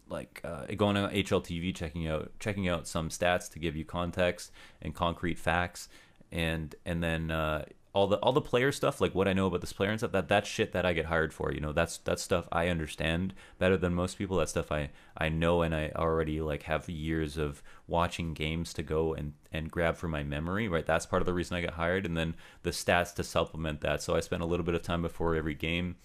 like 0.09 0.41
uh, 0.43 0.65
going 0.75 0.97
on 0.97 1.11
HLTV, 1.11 1.75
checking 1.75 2.07
out 2.07 2.31
checking 2.39 2.67
out 2.67 2.87
some 2.87 3.09
stats 3.09 3.49
to 3.51 3.59
give 3.59 3.75
you 3.75 3.85
context 3.85 4.51
and 4.81 4.93
concrete 4.93 5.37
facts, 5.37 5.89
and 6.31 6.75
and 6.85 7.03
then 7.03 7.31
uh, 7.31 7.65
all 7.93 8.07
the 8.07 8.17
all 8.17 8.31
the 8.33 8.41
player 8.41 8.71
stuff, 8.71 9.01
like 9.01 9.15
what 9.15 9.27
I 9.27 9.33
know 9.33 9.47
about 9.47 9.61
this 9.61 9.73
player 9.73 9.89
and 9.89 9.99
stuff. 9.99 10.11
That 10.11 10.27
that's 10.27 10.47
shit 10.47 10.71
that 10.73 10.85
I 10.85 10.93
get 10.93 11.05
hired 11.05 11.33
for. 11.33 11.51
You 11.51 11.59
know, 11.59 11.73
that's 11.73 11.97
that's 11.99 12.21
stuff 12.21 12.47
I 12.51 12.67
understand 12.67 13.33
better 13.57 13.77
than 13.77 13.93
most 13.93 14.17
people. 14.17 14.37
That 14.37 14.49
stuff 14.49 14.71
I 14.71 14.89
I 15.17 15.29
know 15.29 15.61
and 15.61 15.73
I 15.73 15.91
already 15.95 16.41
like 16.41 16.63
have 16.63 16.89
years 16.89 17.37
of 17.37 17.63
watching 17.87 18.33
games 18.33 18.73
to 18.75 18.83
go 18.83 19.13
and 19.13 19.33
and 19.51 19.71
grab 19.71 19.95
for 19.95 20.07
my 20.07 20.23
memory. 20.23 20.67
Right, 20.67 20.85
that's 20.85 21.05
part 21.05 21.21
of 21.21 21.25
the 21.25 21.33
reason 21.33 21.57
I 21.57 21.61
got 21.61 21.73
hired, 21.73 22.05
and 22.05 22.15
then 22.15 22.35
the 22.63 22.71
stats 22.71 23.15
to 23.15 23.23
supplement 23.23 23.81
that. 23.81 24.01
So 24.01 24.15
I 24.15 24.19
spent 24.19 24.43
a 24.43 24.47
little 24.47 24.65
bit 24.65 24.75
of 24.75 24.83
time 24.83 25.01
before 25.01 25.35
every 25.35 25.55
game 25.55 25.95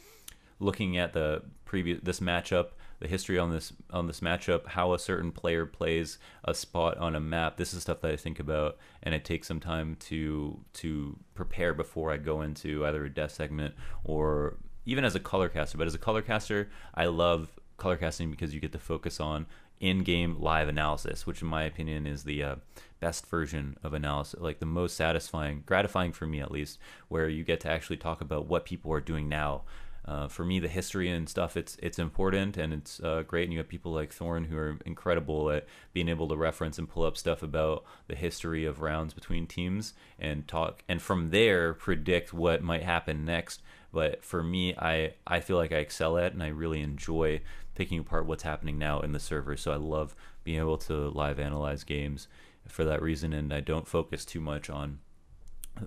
looking 0.60 0.96
at 0.96 1.12
the 1.12 1.42
previous 1.64 2.00
this 2.02 2.20
matchup 2.20 2.68
the 3.02 3.08
history 3.08 3.36
on 3.36 3.50
this 3.50 3.72
on 3.90 4.06
this 4.06 4.20
matchup, 4.20 4.68
how 4.68 4.94
a 4.94 4.98
certain 4.98 5.32
player 5.32 5.66
plays 5.66 6.18
a 6.44 6.54
spot 6.54 6.96
on 6.98 7.16
a 7.16 7.20
map. 7.20 7.56
This 7.56 7.74
is 7.74 7.82
stuff 7.82 8.00
that 8.00 8.12
I 8.12 8.16
think 8.16 8.38
about, 8.38 8.78
and 9.02 9.12
it 9.12 9.24
takes 9.24 9.48
some 9.48 9.58
time 9.58 9.96
to 10.06 10.60
to 10.74 11.18
prepare 11.34 11.74
before 11.74 12.12
I 12.12 12.16
go 12.16 12.42
into 12.42 12.86
either 12.86 13.04
a 13.04 13.10
death 13.10 13.32
segment 13.32 13.74
or 14.04 14.56
even 14.86 15.04
as 15.04 15.16
a 15.16 15.20
color 15.20 15.48
caster. 15.48 15.76
But 15.76 15.88
as 15.88 15.96
a 15.96 15.98
color 15.98 16.22
caster, 16.22 16.70
I 16.94 17.06
love 17.06 17.48
color 17.76 17.96
casting 17.96 18.30
because 18.30 18.54
you 18.54 18.60
get 18.60 18.72
to 18.72 18.78
focus 18.78 19.18
on 19.18 19.46
in-game 19.80 20.36
live 20.38 20.68
analysis, 20.68 21.26
which 21.26 21.42
in 21.42 21.48
my 21.48 21.64
opinion 21.64 22.06
is 22.06 22.22
the 22.22 22.40
uh, 22.40 22.54
best 23.00 23.26
version 23.26 23.76
of 23.82 23.94
analysis, 23.94 24.40
like 24.40 24.60
the 24.60 24.66
most 24.66 24.96
satisfying, 24.96 25.64
gratifying 25.66 26.12
for 26.12 26.24
me 26.24 26.40
at 26.40 26.52
least, 26.52 26.78
where 27.08 27.28
you 27.28 27.42
get 27.42 27.58
to 27.58 27.68
actually 27.68 27.96
talk 27.96 28.20
about 28.20 28.46
what 28.46 28.64
people 28.64 28.92
are 28.92 29.00
doing 29.00 29.28
now 29.28 29.62
uh, 30.04 30.26
for 30.26 30.44
me, 30.44 30.58
the 30.58 30.68
history 30.68 31.08
and 31.08 31.28
stuff, 31.28 31.56
it's 31.56 31.76
it's 31.80 31.98
important 31.98 32.56
and 32.56 32.72
it's 32.72 33.00
uh, 33.00 33.22
great. 33.26 33.44
And 33.44 33.52
you 33.52 33.58
have 33.58 33.68
people 33.68 33.92
like 33.92 34.12
Thorin 34.12 34.46
who 34.46 34.56
are 34.56 34.78
incredible 34.84 35.50
at 35.50 35.66
being 35.92 36.08
able 36.08 36.28
to 36.28 36.36
reference 36.36 36.78
and 36.78 36.88
pull 36.88 37.04
up 37.04 37.16
stuff 37.16 37.42
about 37.42 37.84
the 38.08 38.16
history 38.16 38.64
of 38.64 38.80
rounds 38.80 39.14
between 39.14 39.46
teams 39.46 39.94
and 40.18 40.48
talk, 40.48 40.82
and 40.88 41.00
from 41.00 41.30
there 41.30 41.72
predict 41.72 42.32
what 42.32 42.62
might 42.62 42.82
happen 42.82 43.24
next. 43.24 43.62
But 43.92 44.24
for 44.24 44.42
me, 44.42 44.74
I 44.76 45.14
I 45.26 45.38
feel 45.40 45.56
like 45.56 45.72
I 45.72 45.76
excel 45.76 46.18
at 46.18 46.32
and 46.32 46.42
I 46.42 46.48
really 46.48 46.80
enjoy 46.80 47.40
picking 47.76 48.00
apart 48.00 48.26
what's 48.26 48.42
happening 48.42 48.78
now 48.78 49.00
in 49.00 49.12
the 49.12 49.20
server. 49.20 49.56
So 49.56 49.72
I 49.72 49.76
love 49.76 50.16
being 50.42 50.58
able 50.58 50.78
to 50.78 51.08
live 51.10 51.38
analyze 51.38 51.84
games 51.84 52.26
for 52.66 52.84
that 52.84 53.02
reason, 53.02 53.32
and 53.32 53.54
I 53.54 53.60
don't 53.60 53.86
focus 53.86 54.24
too 54.24 54.40
much 54.40 54.68
on 54.68 54.98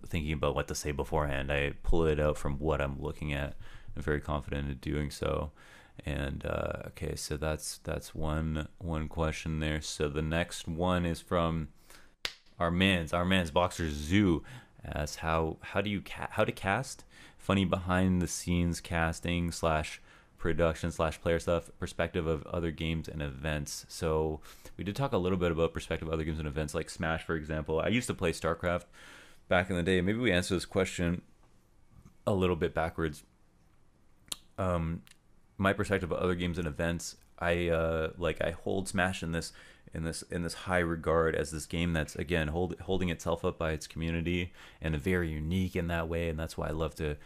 thinking 0.07 0.33
about 0.33 0.55
what 0.55 0.67
to 0.69 0.75
say 0.75 0.91
beforehand. 0.91 1.51
I 1.51 1.73
pull 1.83 2.05
it 2.05 2.19
out 2.19 2.37
from 2.37 2.59
what 2.59 2.81
I'm 2.81 3.01
looking 3.01 3.33
at 3.33 3.55
I'm 3.95 4.01
very 4.01 4.21
confident 4.21 4.69
in 4.69 4.77
doing 4.77 5.09
so. 5.09 5.51
And 6.05 6.45
uh, 6.45 6.87
okay, 6.87 7.15
so 7.15 7.37
that's 7.37 7.79
that's 7.79 8.13
one 8.13 8.67
one 8.79 9.07
question 9.07 9.59
there. 9.59 9.81
So 9.81 10.09
the 10.09 10.21
next 10.21 10.67
one 10.67 11.05
is 11.05 11.21
from 11.21 11.69
our 12.59 12.71
man's 12.71 13.13
our 13.13 13.25
man's 13.25 13.51
boxer 13.51 13.89
zoo. 13.89 14.43
As 14.83 15.17
how 15.17 15.57
how 15.61 15.81
do 15.81 15.89
you 15.89 16.01
ca- 16.01 16.27
how 16.31 16.43
to 16.43 16.51
cast 16.51 17.05
funny 17.37 17.65
behind 17.65 18.21
the 18.21 18.27
scenes 18.27 18.81
casting 18.81 19.51
slash 19.51 20.01
production 20.37 20.91
slash 20.91 21.19
player 21.21 21.39
stuff 21.39 21.71
perspective 21.79 22.27
of 22.27 22.45
other 22.47 22.69
games 22.69 23.07
and 23.07 23.21
events. 23.21 23.85
So 23.87 24.41
we 24.77 24.83
did 24.83 24.95
talk 24.95 25.11
a 25.11 25.17
little 25.17 25.39
bit 25.39 25.51
about 25.51 25.73
perspective 25.73 26.07
of 26.07 26.13
other 26.13 26.23
games 26.23 26.37
and 26.37 26.47
events 26.47 26.75
like 26.75 26.89
Smash, 26.89 27.23
for 27.23 27.35
example. 27.35 27.79
I 27.79 27.87
used 27.87 28.07
to 28.07 28.13
play 28.13 28.31
StarCraft 28.31 28.85
back 29.47 29.69
in 29.69 29.75
the 29.75 29.81
day. 29.81 30.01
Maybe 30.01 30.19
we 30.19 30.31
answer 30.31 30.53
this 30.53 30.65
question 30.65 31.23
a 32.27 32.33
little 32.33 32.55
bit 32.55 32.75
backwards 32.75 33.23
um, 34.57 35.01
my 35.57 35.73
perspective 35.73 36.11
of 36.11 36.19
other 36.19 36.35
games 36.35 36.57
and 36.57 36.67
events, 36.67 37.17
I 37.39 37.69
uh, 37.69 38.09
like 38.17 38.41
I 38.41 38.51
hold 38.51 38.87
Smash 38.87 39.23
in 39.23 39.31
this 39.31 39.53
in 39.93 40.03
this 40.03 40.21
in 40.23 40.43
this 40.43 40.53
high 40.53 40.79
regard 40.79 41.35
as 41.35 41.51
this 41.51 41.65
game 41.65 41.93
that's 41.93 42.15
again 42.15 42.49
hold, 42.49 42.79
holding 42.81 43.09
itself 43.09 43.45
up 43.45 43.57
by 43.57 43.71
its 43.71 43.87
community 43.87 44.51
and 44.81 44.95
a 44.95 44.97
very 44.97 45.29
unique 45.29 45.75
in 45.75 45.87
that 45.87 46.07
way, 46.07 46.29
and 46.29 46.39
that's 46.39 46.57
why 46.57 46.67
I 46.67 46.71
love 46.71 46.95
to 46.95 47.17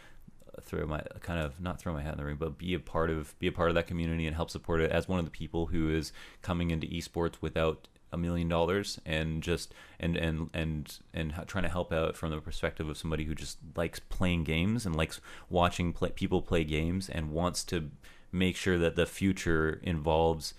throw 0.62 0.86
my 0.86 1.02
kind 1.20 1.40
of 1.40 1.60
not 1.60 1.80
throw 1.80 1.92
my 1.92 2.02
hat 2.02 2.12
in 2.12 2.18
the 2.18 2.24
ring, 2.24 2.36
but 2.38 2.58
be 2.58 2.74
a 2.74 2.80
part 2.80 3.10
of 3.10 3.38
be 3.38 3.46
a 3.46 3.52
part 3.52 3.68
of 3.68 3.74
that 3.74 3.86
community 3.86 4.26
and 4.26 4.36
help 4.36 4.50
support 4.50 4.80
it 4.80 4.90
as 4.90 5.08
one 5.08 5.18
of 5.18 5.24
the 5.24 5.30
people 5.30 5.66
who 5.66 5.90
is 5.90 6.12
coming 6.42 6.70
into 6.70 6.86
esports 6.86 7.34
without 7.40 7.88
a 8.12 8.16
million 8.16 8.48
dollars 8.48 9.00
and 9.06 9.42
just 9.42 9.74
and 9.98 10.16
and 10.16 10.50
and 10.52 10.98
and 11.14 11.34
trying 11.46 11.64
to 11.64 11.70
help 11.70 11.92
out 11.92 12.16
from 12.16 12.30
the 12.30 12.40
perspective 12.40 12.88
of 12.88 12.98
somebody 12.98 13.24
who 13.24 13.34
just 13.34 13.58
likes 13.76 14.00
playing 14.00 14.44
games 14.44 14.86
and 14.86 14.96
likes 14.96 15.20
watching 15.48 15.92
play, 15.92 16.10
people 16.10 16.42
play 16.42 16.64
games 16.64 17.08
and 17.08 17.30
wants 17.30 17.64
to 17.64 17.90
make 18.32 18.56
sure 18.56 18.78
that 18.78 18.96
the 18.96 19.06
future 19.06 19.80
involves 19.82 20.54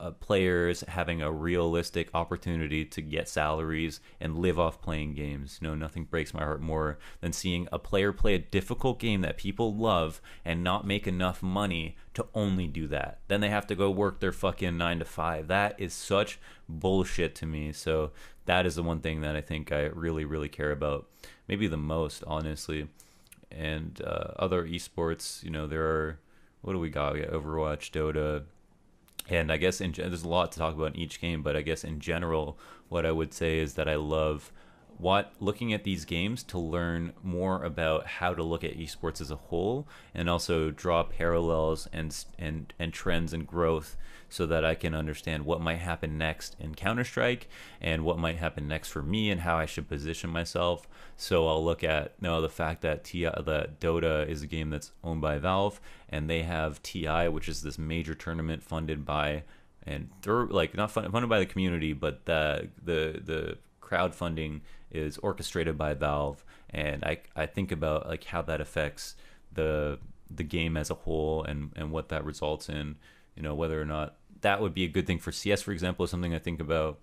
uh, 0.00 0.10
players 0.12 0.82
having 0.88 1.20
a 1.20 1.30
realistic 1.30 2.08
opportunity 2.14 2.84
to 2.86 3.02
get 3.02 3.28
salaries 3.28 4.00
and 4.18 4.38
live 4.38 4.58
off 4.58 4.80
playing 4.80 5.14
games. 5.14 5.58
No, 5.60 5.74
nothing 5.74 6.04
breaks 6.04 6.32
my 6.32 6.40
heart 6.42 6.62
more 6.62 6.98
than 7.20 7.32
seeing 7.32 7.68
a 7.70 7.78
player 7.78 8.12
play 8.12 8.34
a 8.34 8.38
difficult 8.38 8.98
game 8.98 9.20
that 9.20 9.36
people 9.36 9.74
love 9.74 10.22
and 10.44 10.64
not 10.64 10.86
make 10.86 11.06
enough 11.06 11.42
money 11.42 11.96
to 12.14 12.26
only 12.34 12.66
do 12.66 12.86
that. 12.88 13.18
Then 13.28 13.40
they 13.40 13.50
have 13.50 13.66
to 13.66 13.74
go 13.74 13.90
work 13.90 14.20
their 14.20 14.32
fucking 14.32 14.78
9 14.78 15.00
to 15.00 15.04
5. 15.04 15.48
That 15.48 15.74
is 15.78 15.92
such 15.92 16.40
bullshit 16.68 17.34
to 17.36 17.46
me. 17.46 17.72
So 17.72 18.12
that 18.46 18.64
is 18.64 18.76
the 18.76 18.82
one 18.82 19.00
thing 19.00 19.20
that 19.20 19.36
I 19.36 19.42
think 19.42 19.70
I 19.70 19.82
really 19.82 20.24
really 20.24 20.48
care 20.48 20.72
about. 20.72 21.06
Maybe 21.46 21.66
the 21.66 21.76
most, 21.76 22.24
honestly. 22.26 22.88
And 23.50 24.00
uh, 24.04 24.32
other 24.38 24.64
esports, 24.64 25.42
you 25.42 25.50
know, 25.50 25.66
there 25.66 25.84
are 25.84 26.18
what 26.62 26.72
do 26.72 26.78
we 26.78 26.90
got? 26.90 27.14
We 27.14 27.20
got 27.20 27.30
Overwatch, 27.30 27.90
Dota, 27.90 28.44
and 29.30 29.52
I 29.52 29.56
guess 29.56 29.80
in, 29.80 29.92
there's 29.92 30.24
a 30.24 30.28
lot 30.28 30.52
to 30.52 30.58
talk 30.58 30.74
about 30.74 30.94
in 30.94 30.96
each 30.96 31.20
game, 31.20 31.42
but 31.42 31.56
I 31.56 31.62
guess 31.62 31.84
in 31.84 32.00
general, 32.00 32.58
what 32.88 33.06
I 33.06 33.12
would 33.12 33.32
say 33.32 33.58
is 33.58 33.74
that 33.74 33.88
I 33.88 33.94
love 33.94 34.52
what 35.00 35.32
looking 35.40 35.72
at 35.72 35.84
these 35.84 36.04
games 36.04 36.42
to 36.44 36.58
learn 36.58 37.12
more 37.22 37.64
about 37.64 38.06
how 38.06 38.34
to 38.34 38.42
look 38.42 38.62
at 38.64 38.76
esports 38.76 39.20
as 39.20 39.30
a 39.30 39.36
whole, 39.36 39.88
and 40.14 40.28
also 40.28 40.70
draw 40.70 41.02
parallels 41.02 41.88
and 41.92 42.24
and 42.38 42.72
and 42.78 42.92
trends 42.92 43.32
and 43.32 43.46
growth 43.46 43.96
so 44.30 44.46
that 44.46 44.64
I 44.64 44.76
can 44.76 44.94
understand 44.94 45.44
what 45.44 45.60
might 45.60 45.78
happen 45.78 46.16
next 46.16 46.54
in 46.60 46.74
Counter 46.74 47.04
Strike 47.04 47.48
and 47.80 48.04
what 48.04 48.18
might 48.18 48.36
happen 48.36 48.68
next 48.68 48.88
for 48.88 49.02
me 49.02 49.28
and 49.28 49.40
how 49.40 49.56
I 49.56 49.66
should 49.66 49.88
position 49.88 50.30
myself. 50.30 50.88
So 51.16 51.48
I'll 51.48 51.64
look 51.64 51.82
at 51.82 52.14
you 52.20 52.28
know, 52.28 52.40
the 52.40 52.48
fact 52.48 52.82
that 52.82 53.02
TI, 53.02 53.24
that 53.24 53.80
Dota 53.80 54.26
is 54.28 54.42
a 54.42 54.46
game 54.46 54.70
that's 54.70 54.92
owned 55.02 55.20
by 55.20 55.38
Valve 55.38 55.80
and 56.08 56.30
they 56.30 56.42
have 56.42 56.80
TI, 56.82 57.28
which 57.28 57.48
is 57.48 57.62
this 57.62 57.76
major 57.76 58.14
tournament 58.14 58.62
funded 58.62 59.04
by 59.04 59.42
and 59.82 60.08
through 60.22 60.48
like 60.50 60.74
not 60.76 60.92
funded 60.92 61.28
by 61.28 61.38
the 61.40 61.46
community, 61.46 61.92
but 61.92 62.24
the 62.26 62.68
the 62.82 63.20
the 63.24 63.58
crowdfunding 63.82 64.60
is 64.90 65.18
orchestrated 65.18 65.78
by 65.78 65.94
Valve, 65.94 66.44
and 66.70 67.04
I 67.04 67.18
I 67.36 67.46
think 67.46 67.72
about 67.72 68.08
like 68.08 68.24
how 68.24 68.42
that 68.42 68.60
affects 68.60 69.16
the 69.52 69.98
the 70.30 70.44
game 70.44 70.76
as 70.76 70.90
a 70.90 70.94
whole 70.94 71.42
and 71.42 71.72
and 71.76 71.90
what 71.90 72.08
that 72.08 72.24
results 72.24 72.68
in 72.68 72.96
you 73.34 73.42
know 73.42 73.54
whether 73.54 73.80
or 73.80 73.84
not 73.84 74.16
that 74.42 74.60
would 74.60 74.74
be 74.74 74.84
a 74.84 74.88
good 74.88 75.06
thing 75.06 75.18
for 75.18 75.32
CS, 75.32 75.62
for 75.62 75.72
example, 75.72 76.04
is 76.04 76.10
something 76.10 76.34
I 76.34 76.38
think 76.38 76.60
about. 76.60 76.98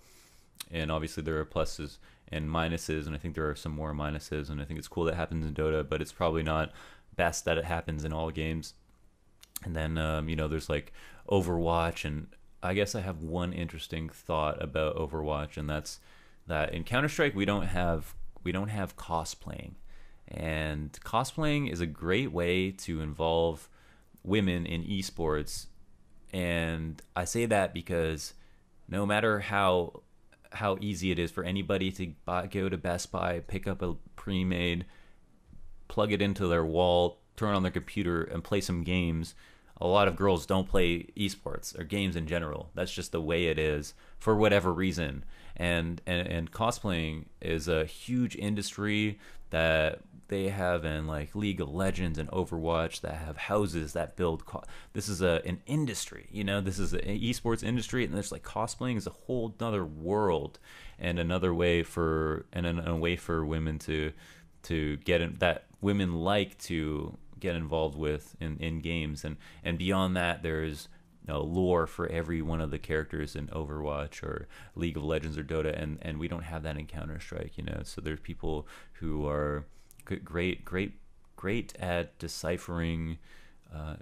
And 0.71 0.91
obviously, 0.91 1.23
there 1.23 1.38
are 1.38 1.45
pluses 1.45 1.97
and 2.30 2.50
minuses, 2.50 3.06
and 3.06 3.15
I 3.15 3.19
think 3.19 3.36
there 3.36 3.50
are 3.50 3.56
some 3.56 3.71
more 3.71 3.93
minuses. 3.93 4.50
And 4.50 4.62
I 4.62 4.65
think 4.65 4.80
it's 4.80 4.88
cool 4.88 5.06
that 5.06 5.15
happens 5.15 5.45
in 5.45 5.54
Dota, 5.54 5.88
but 5.88 6.02
it's 6.02 6.12
probably 6.12 6.43
not 6.43 6.71
best 7.15 7.45
that 7.45 7.58
it 7.58 7.65
happens 7.65 8.04
in 8.04 8.13
all 8.13 8.32
games. 8.32 8.73
And 9.63 9.76
then, 9.76 9.97
um, 9.97 10.30
you 10.30 10.36
know, 10.36 10.47
there's 10.47 10.69
like 10.69 10.93
Overwatch, 11.30 12.06
and 12.06 12.28
I 12.62 12.73
guess 12.73 12.95
I 12.95 13.02
have 13.02 13.21
one 13.21 13.54
interesting 13.54 14.10
thought 14.10 14.62
about 14.62 14.97
Overwatch, 14.97 15.58
and 15.58 15.69
that's 15.69 16.00
that 16.47 16.73
in 16.73 16.83
Counter 16.83 17.10
Strike 17.10 17.36
we 17.36 17.45
don't 17.45 17.67
have 17.67 18.15
we 18.43 18.51
don't 18.51 18.69
have 18.69 18.95
cosplaying, 18.95 19.73
and 20.27 20.91
cosplaying 21.03 21.71
is 21.71 21.81
a 21.81 21.86
great 21.86 22.31
way 22.31 22.71
to 22.71 23.01
involve 23.01 23.69
women 24.23 24.65
in 24.65 24.83
esports. 24.83 25.67
And 26.33 27.01
I 27.15 27.25
say 27.25 27.45
that 27.45 27.73
because 27.73 28.33
no 28.88 29.05
matter 29.05 29.39
how 29.39 30.03
how 30.51 30.77
easy 30.79 31.12
it 31.12 31.19
is 31.19 31.31
for 31.31 31.43
anybody 31.43 31.91
to 31.91 32.13
buy, 32.25 32.47
go 32.47 32.69
to 32.69 32.77
Best 32.77 33.12
Buy, 33.12 33.41
pick 33.41 33.67
up 33.67 33.81
a 33.81 33.95
pre-made, 34.15 34.86
plug 35.88 36.12
it 36.12 36.21
into 36.21 36.47
their 36.47 36.65
wall, 36.65 37.19
turn 37.36 37.53
on 37.53 37.63
their 37.63 37.71
computer, 37.71 38.23
and 38.23 38.43
play 38.43 38.62
some 38.62 38.83
games 38.83 39.36
a 39.79 39.87
lot 39.87 40.07
of 40.07 40.15
girls 40.15 40.45
don't 40.45 40.67
play 40.67 41.07
esports 41.17 41.77
or 41.77 41.83
games 41.83 42.15
in 42.15 42.27
general. 42.27 42.69
That's 42.73 42.91
just 42.91 43.11
the 43.11 43.21
way 43.21 43.45
it 43.45 43.59
is 43.59 43.93
for 44.19 44.35
whatever 44.35 44.73
reason. 44.73 45.23
And 45.55 46.01
and, 46.05 46.27
and 46.27 46.51
cosplaying 46.51 47.25
is 47.41 47.67
a 47.67 47.85
huge 47.85 48.35
industry 48.35 49.19
that 49.49 50.01
they 50.27 50.49
have 50.49 50.83
in 50.83 51.07
like 51.07 51.35
League 51.35 51.61
of 51.61 51.73
Legends 51.73 52.17
and 52.17 52.29
Overwatch 52.29 53.01
that 53.01 53.15
have 53.15 53.37
houses 53.37 53.93
that 53.93 54.15
build. 54.15 54.45
Co- 54.45 54.63
this 54.93 55.07
is 55.07 55.21
a 55.21 55.41
an 55.45 55.61
industry, 55.65 56.27
you 56.31 56.43
know. 56.43 56.61
This 56.61 56.79
is 56.79 56.93
an 56.93 57.01
esports 57.01 57.63
industry, 57.63 58.03
and 58.03 58.13
there's 58.13 58.31
like 58.31 58.43
cosplaying 58.43 58.97
is 58.97 59.07
a 59.07 59.11
whole 59.11 59.55
other 59.59 59.85
world 59.85 60.59
and 60.99 61.19
another 61.19 61.53
way 61.53 61.83
for 61.83 62.45
and 62.51 62.65
a, 62.65 62.91
a 62.91 62.95
way 62.95 63.15
for 63.15 63.45
women 63.45 63.79
to 63.79 64.11
to 64.63 64.97
get 64.97 65.21
in, 65.21 65.35
that 65.39 65.65
women 65.81 66.13
like 66.13 66.57
to 66.57 67.17
get 67.39 67.56
involved 67.56 67.97
with 67.97 68.36
in, 68.39 68.58
in 68.58 68.82
games 68.82 69.23
and 69.23 69.38
and 69.63 69.78
beyond 69.78 70.15
that 70.15 70.43
there's 70.43 70.88
lore 71.36 71.86
for 71.88 72.08
every 72.08 72.41
one 72.41 72.62
of 72.62 72.71
the 72.71 72.80
characters 72.80 73.36
in 73.36 73.47
Overwatch 73.47 74.23
or 74.23 74.47
League 74.76 74.95
of 74.95 75.04
Legends 75.04 75.38
or 75.38 75.43
Dota, 75.43 75.78
and, 75.78 75.97
and 76.02 76.19
we 76.19 76.28
don't 76.28 76.43
have 76.43 76.63
that 76.63 76.78
in 76.78 76.88
Counter 76.88 77.19
Strike, 77.19 77.58
you 77.58 77.63
know. 77.65 77.82
So 77.84 78.00
there's 78.00 78.19
people 78.19 78.67
who 78.93 79.28
are 79.28 79.65
great, 80.06 80.63
great, 80.63 80.93
great 81.36 81.76
at 81.80 82.17
deciphering 82.17 83.17
uh, 83.76 83.95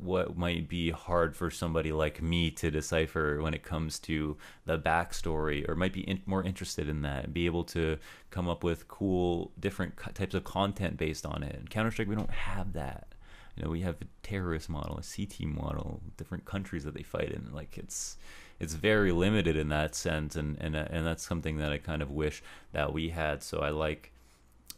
what 0.00 0.36
might 0.36 0.68
be 0.68 0.90
hard 0.90 1.36
for 1.36 1.50
somebody 1.50 1.92
like 1.92 2.22
me 2.22 2.50
to 2.52 2.70
decipher 2.70 3.40
when 3.42 3.54
it 3.54 3.62
comes 3.62 3.98
to 4.00 4.36
the 4.64 4.78
backstory, 4.78 5.68
or 5.68 5.74
might 5.74 5.92
be 5.92 6.02
in, 6.02 6.22
more 6.26 6.42
interested 6.42 6.88
in 6.88 7.02
that, 7.02 7.32
be 7.32 7.46
able 7.46 7.64
to 7.64 7.98
come 8.30 8.48
up 8.48 8.62
with 8.62 8.88
cool, 8.88 9.52
different 9.58 9.94
types 10.14 10.34
of 10.34 10.44
content 10.44 10.96
based 10.96 11.26
on 11.26 11.42
it. 11.42 11.70
Counter 11.70 11.90
Strike, 11.90 12.08
we 12.08 12.14
don't 12.14 12.30
have 12.30 12.72
that. 12.74 13.08
You 13.56 13.64
know, 13.64 13.70
we 13.70 13.80
have 13.80 13.96
a 14.00 14.06
terrorist 14.22 14.68
model, 14.68 14.98
a 14.98 15.02
CT 15.02 15.40
model, 15.48 16.00
different 16.16 16.44
countries 16.44 16.84
that 16.84 16.94
they 16.94 17.02
fight 17.02 17.32
in. 17.32 17.50
Like 17.52 17.76
it's 17.76 18.16
it's 18.60 18.74
very 18.74 19.10
limited 19.10 19.56
in 19.56 19.68
that 19.68 19.94
sense, 19.96 20.36
and 20.36 20.56
and 20.60 20.76
and 20.76 21.06
that's 21.06 21.26
something 21.26 21.56
that 21.58 21.72
I 21.72 21.78
kind 21.78 22.00
of 22.00 22.10
wish 22.10 22.42
that 22.72 22.92
we 22.92 23.08
had. 23.08 23.42
So 23.42 23.58
I 23.58 23.70
like 23.70 24.12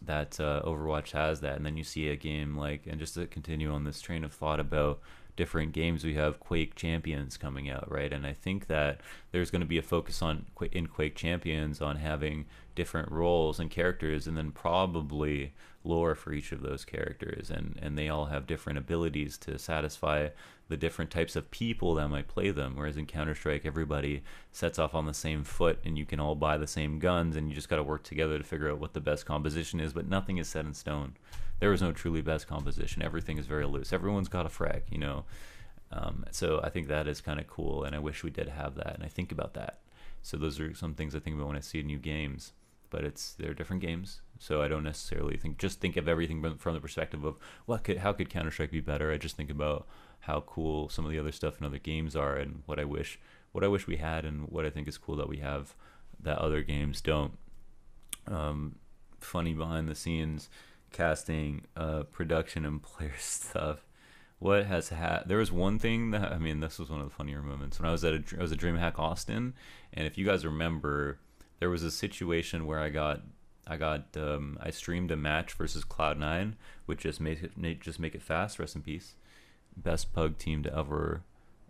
that 0.04 0.40
uh, 0.40 0.62
Overwatch 0.64 1.12
has 1.12 1.40
that, 1.40 1.56
and 1.56 1.66
then 1.66 1.76
you 1.76 1.84
see 1.84 2.08
a 2.08 2.16
game 2.16 2.56
like, 2.56 2.86
and 2.86 2.98
just 2.98 3.14
to 3.14 3.26
continue 3.26 3.70
on 3.72 3.84
this 3.84 4.00
train 4.00 4.24
of 4.24 4.32
thought 4.32 4.60
about 4.60 5.00
different 5.36 5.72
games, 5.72 6.04
we 6.04 6.14
have 6.14 6.40
Quake 6.40 6.74
Champions 6.74 7.36
coming 7.36 7.70
out, 7.70 7.90
right? 7.90 8.12
And 8.12 8.26
I 8.26 8.32
think 8.32 8.66
that 8.66 9.00
there's 9.32 9.50
going 9.50 9.62
to 9.62 9.66
be 9.66 9.78
a 9.78 9.82
focus 9.82 10.20
on 10.22 10.46
in 10.72 10.86
Quake 10.86 11.14
Champions 11.14 11.80
on 11.80 11.96
having 11.96 12.46
different 12.74 13.10
roles 13.10 13.58
and 13.58 13.70
characters, 13.70 14.26
and 14.26 14.36
then 14.36 14.52
probably 14.52 15.52
lore 15.82 16.14
for 16.14 16.32
each 16.32 16.52
of 16.52 16.62
those 16.62 16.84
characters, 16.84 17.50
and 17.50 17.78
and 17.80 17.96
they 17.96 18.08
all 18.08 18.26
have 18.26 18.46
different 18.46 18.78
abilities 18.78 19.38
to 19.38 19.58
satisfy 19.58 20.28
the 20.68 20.76
different 20.76 21.10
types 21.10 21.34
of 21.34 21.50
people 21.50 21.94
that 21.94 22.08
might 22.08 22.28
play 22.28 22.50
them. 22.50 22.74
Whereas 22.76 22.96
in 22.96 23.06
Counter 23.06 23.34
Strike, 23.34 23.66
everybody 23.66 24.22
sets 24.52 24.78
off 24.78 24.94
on 24.94 25.06
the 25.06 25.14
same 25.14 25.42
foot, 25.42 25.78
and 25.84 25.98
you 25.98 26.06
can 26.06 26.20
all 26.20 26.34
buy 26.34 26.58
the 26.58 26.66
same 26.66 26.98
guns, 26.98 27.34
and 27.34 27.48
you 27.48 27.54
just 27.54 27.68
got 27.68 27.76
to 27.76 27.82
work 27.82 28.04
together 28.04 28.38
to 28.38 28.44
figure 28.44 28.70
out 28.70 28.78
what 28.78 28.92
the 28.92 29.00
best 29.00 29.26
composition 29.26 29.80
is. 29.80 29.92
But 29.92 30.08
nothing 30.08 30.38
is 30.38 30.48
set 30.48 30.64
in 30.64 30.74
stone. 30.74 31.16
There 31.58 31.72
is 31.72 31.82
no 31.82 31.92
truly 31.92 32.22
best 32.22 32.46
composition. 32.46 33.02
Everything 33.02 33.36
is 33.36 33.46
very 33.46 33.66
loose. 33.66 33.92
Everyone's 33.92 34.28
got 34.28 34.46
a 34.46 34.50
frag, 34.50 34.84
you 34.90 34.98
know. 34.98 35.24
Um, 35.92 36.24
so 36.30 36.60
I 36.62 36.70
think 36.70 36.88
that 36.88 37.08
is 37.08 37.20
kind 37.20 37.40
of 37.40 37.46
cool, 37.46 37.84
and 37.84 37.94
I 37.94 37.98
wish 37.98 38.22
we 38.22 38.30
did 38.30 38.48
have 38.48 38.76
that. 38.76 38.94
And 38.94 39.04
I 39.04 39.08
think 39.08 39.32
about 39.32 39.54
that. 39.54 39.80
So 40.22 40.36
those 40.36 40.60
are 40.60 40.74
some 40.74 40.94
things 40.94 41.14
I 41.14 41.18
think 41.18 41.36
about 41.36 41.48
when 41.48 41.56
I 41.56 41.60
see 41.60 41.82
new 41.82 41.98
games. 41.98 42.52
But 42.90 43.04
it's 43.04 43.34
they're 43.34 43.54
different 43.54 43.82
games, 43.82 44.20
so 44.38 44.62
I 44.62 44.68
don't 44.68 44.84
necessarily 44.84 45.36
think 45.36 45.58
just 45.58 45.80
think 45.80 45.96
of 45.96 46.08
everything 46.08 46.56
from 46.58 46.74
the 46.74 46.80
perspective 46.80 47.24
of 47.24 47.38
what 47.66 47.84
could 47.84 47.98
how 47.98 48.12
could 48.12 48.28
Counter 48.28 48.50
Strike 48.50 48.72
be 48.72 48.80
better. 48.80 49.12
I 49.12 49.16
just 49.16 49.36
think 49.36 49.50
about 49.50 49.86
how 50.20 50.40
cool 50.40 50.88
some 50.88 51.04
of 51.04 51.10
the 51.10 51.18
other 51.18 51.32
stuff 51.32 51.58
in 51.58 51.66
other 51.66 51.78
games 51.78 52.16
are 52.16 52.36
and 52.36 52.62
what 52.66 52.78
I 52.80 52.84
wish 52.84 53.18
what 53.52 53.64
I 53.64 53.68
wish 53.68 53.86
we 53.86 53.96
had 53.96 54.24
and 54.24 54.48
what 54.48 54.66
I 54.66 54.70
think 54.70 54.88
is 54.88 54.98
cool 54.98 55.16
that 55.16 55.28
we 55.28 55.38
have 55.38 55.74
that 56.22 56.38
other 56.38 56.62
games 56.62 57.00
don't. 57.00 57.38
Um, 58.26 58.76
funny 59.20 59.54
behind 59.54 59.88
the 59.88 59.94
scenes 59.94 60.48
casting, 60.92 61.62
uh, 61.76 62.04
production, 62.04 62.64
and 62.64 62.82
player 62.82 63.14
stuff. 63.18 63.84
What 64.38 64.66
has 64.66 64.88
had? 64.88 65.24
There 65.26 65.38
was 65.38 65.52
one 65.52 65.78
thing 65.78 66.12
that 66.12 66.32
I 66.32 66.38
mean, 66.38 66.60
this 66.60 66.78
was 66.78 66.90
one 66.90 67.00
of 67.00 67.08
the 67.08 67.14
funnier 67.14 67.42
moments 67.42 67.78
when 67.78 67.88
I 67.88 67.92
was 67.92 68.04
at 68.04 68.14
a, 68.14 68.38
I 68.38 68.42
was 68.42 68.52
at 68.52 68.58
DreamHack 68.58 68.98
Austin, 68.98 69.54
and 69.92 70.06
if 70.06 70.16
you 70.16 70.24
guys 70.24 70.46
remember, 70.46 71.18
there 71.60 71.70
was 71.70 71.82
a 71.82 71.90
situation 71.90 72.66
where 72.66 72.80
I 72.80 72.88
got 72.88 73.22
I 73.66 73.76
got 73.76 74.16
um, 74.16 74.58
I 74.60 74.70
streamed 74.70 75.12
a 75.12 75.16
match 75.16 75.52
versus 75.52 75.84
Cloud 75.84 76.18
Nine, 76.18 76.56
which 76.86 77.00
just 77.00 77.20
make 77.20 77.42
it 77.42 77.80
just 77.80 78.00
make 78.00 78.14
it 78.14 78.22
fast. 78.22 78.58
Rest 78.58 78.74
in 78.74 78.82
peace 78.82 79.14
best 79.76 80.12
pug 80.12 80.38
team 80.38 80.62
to 80.62 80.76
ever 80.76 81.22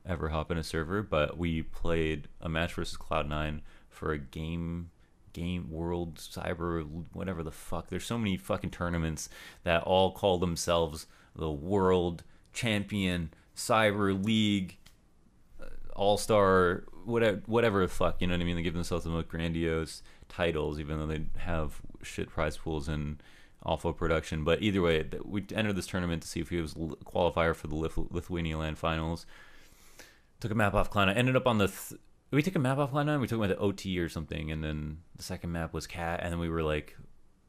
ever 0.06 0.30
hop 0.30 0.50
in 0.50 0.58
a 0.58 0.64
server, 0.64 1.02
but 1.02 1.36
we 1.36 1.62
played 1.62 2.28
a 2.40 2.48
match 2.48 2.74
versus 2.74 2.96
Cloud9 2.96 3.60
for 3.88 4.12
a 4.12 4.18
game 4.18 4.90
game 5.32 5.70
world 5.70 6.16
cyber 6.16 6.84
whatever 7.12 7.42
the 7.42 7.52
fuck. 7.52 7.88
There's 7.88 8.04
so 8.04 8.18
many 8.18 8.36
fucking 8.36 8.70
tournaments 8.70 9.28
that 9.62 9.82
all 9.82 10.12
call 10.12 10.38
themselves 10.38 11.06
the 11.36 11.50
world 11.50 12.24
champion 12.52 13.30
cyber 13.54 14.24
league 14.24 14.78
uh, 16.00 16.02
all-star 16.02 16.84
whatever 17.04 17.42
whatever 17.46 17.80
the 17.82 17.88
fuck, 17.88 18.20
you 18.20 18.26
know 18.26 18.34
what 18.34 18.40
I 18.40 18.44
mean? 18.44 18.56
They 18.56 18.62
give 18.62 18.74
themselves 18.74 19.04
the 19.04 19.10
most 19.10 19.28
grandiose 19.28 20.02
titles 20.28 20.78
even 20.78 20.98
though 20.98 21.06
they 21.06 21.22
have 21.38 21.80
shit 22.02 22.28
prize 22.30 22.56
pools 22.56 22.88
and 22.88 23.22
awful 23.64 23.92
production. 23.92 24.44
But 24.44 24.62
either 24.62 24.82
way, 24.82 25.04
we 25.24 25.44
entered 25.54 25.76
this 25.76 25.86
tournament 25.86 26.22
to 26.22 26.28
see 26.28 26.40
if 26.40 26.50
he 26.50 26.60
was 26.60 26.74
qualifier 26.74 27.54
for 27.54 27.66
the 27.66 27.74
Lithuania 27.74 28.58
LAN 28.58 28.74
Finals. 28.74 29.26
Took 30.40 30.52
a 30.52 30.54
map 30.54 30.74
off 30.74 30.90
Cloud9. 30.90 31.16
Ended 31.16 31.36
up 31.36 31.46
on 31.46 31.58
the. 31.58 31.66
Th- 31.68 32.00
we 32.30 32.42
took 32.42 32.54
a 32.54 32.60
map 32.60 32.78
off 32.78 32.92
Cloud9. 32.92 33.20
We 33.20 33.26
took 33.26 33.40
him 33.40 33.48
to 33.48 33.58
OT 33.58 33.98
or 33.98 34.08
something, 34.08 34.50
and 34.50 34.64
then 34.64 34.98
the 35.16 35.22
second 35.22 35.52
map 35.52 35.74
was 35.74 35.86
Cache, 35.86 36.20
and 36.22 36.32
then 36.32 36.38
we 36.38 36.48
were 36.48 36.62
like, 36.62 36.96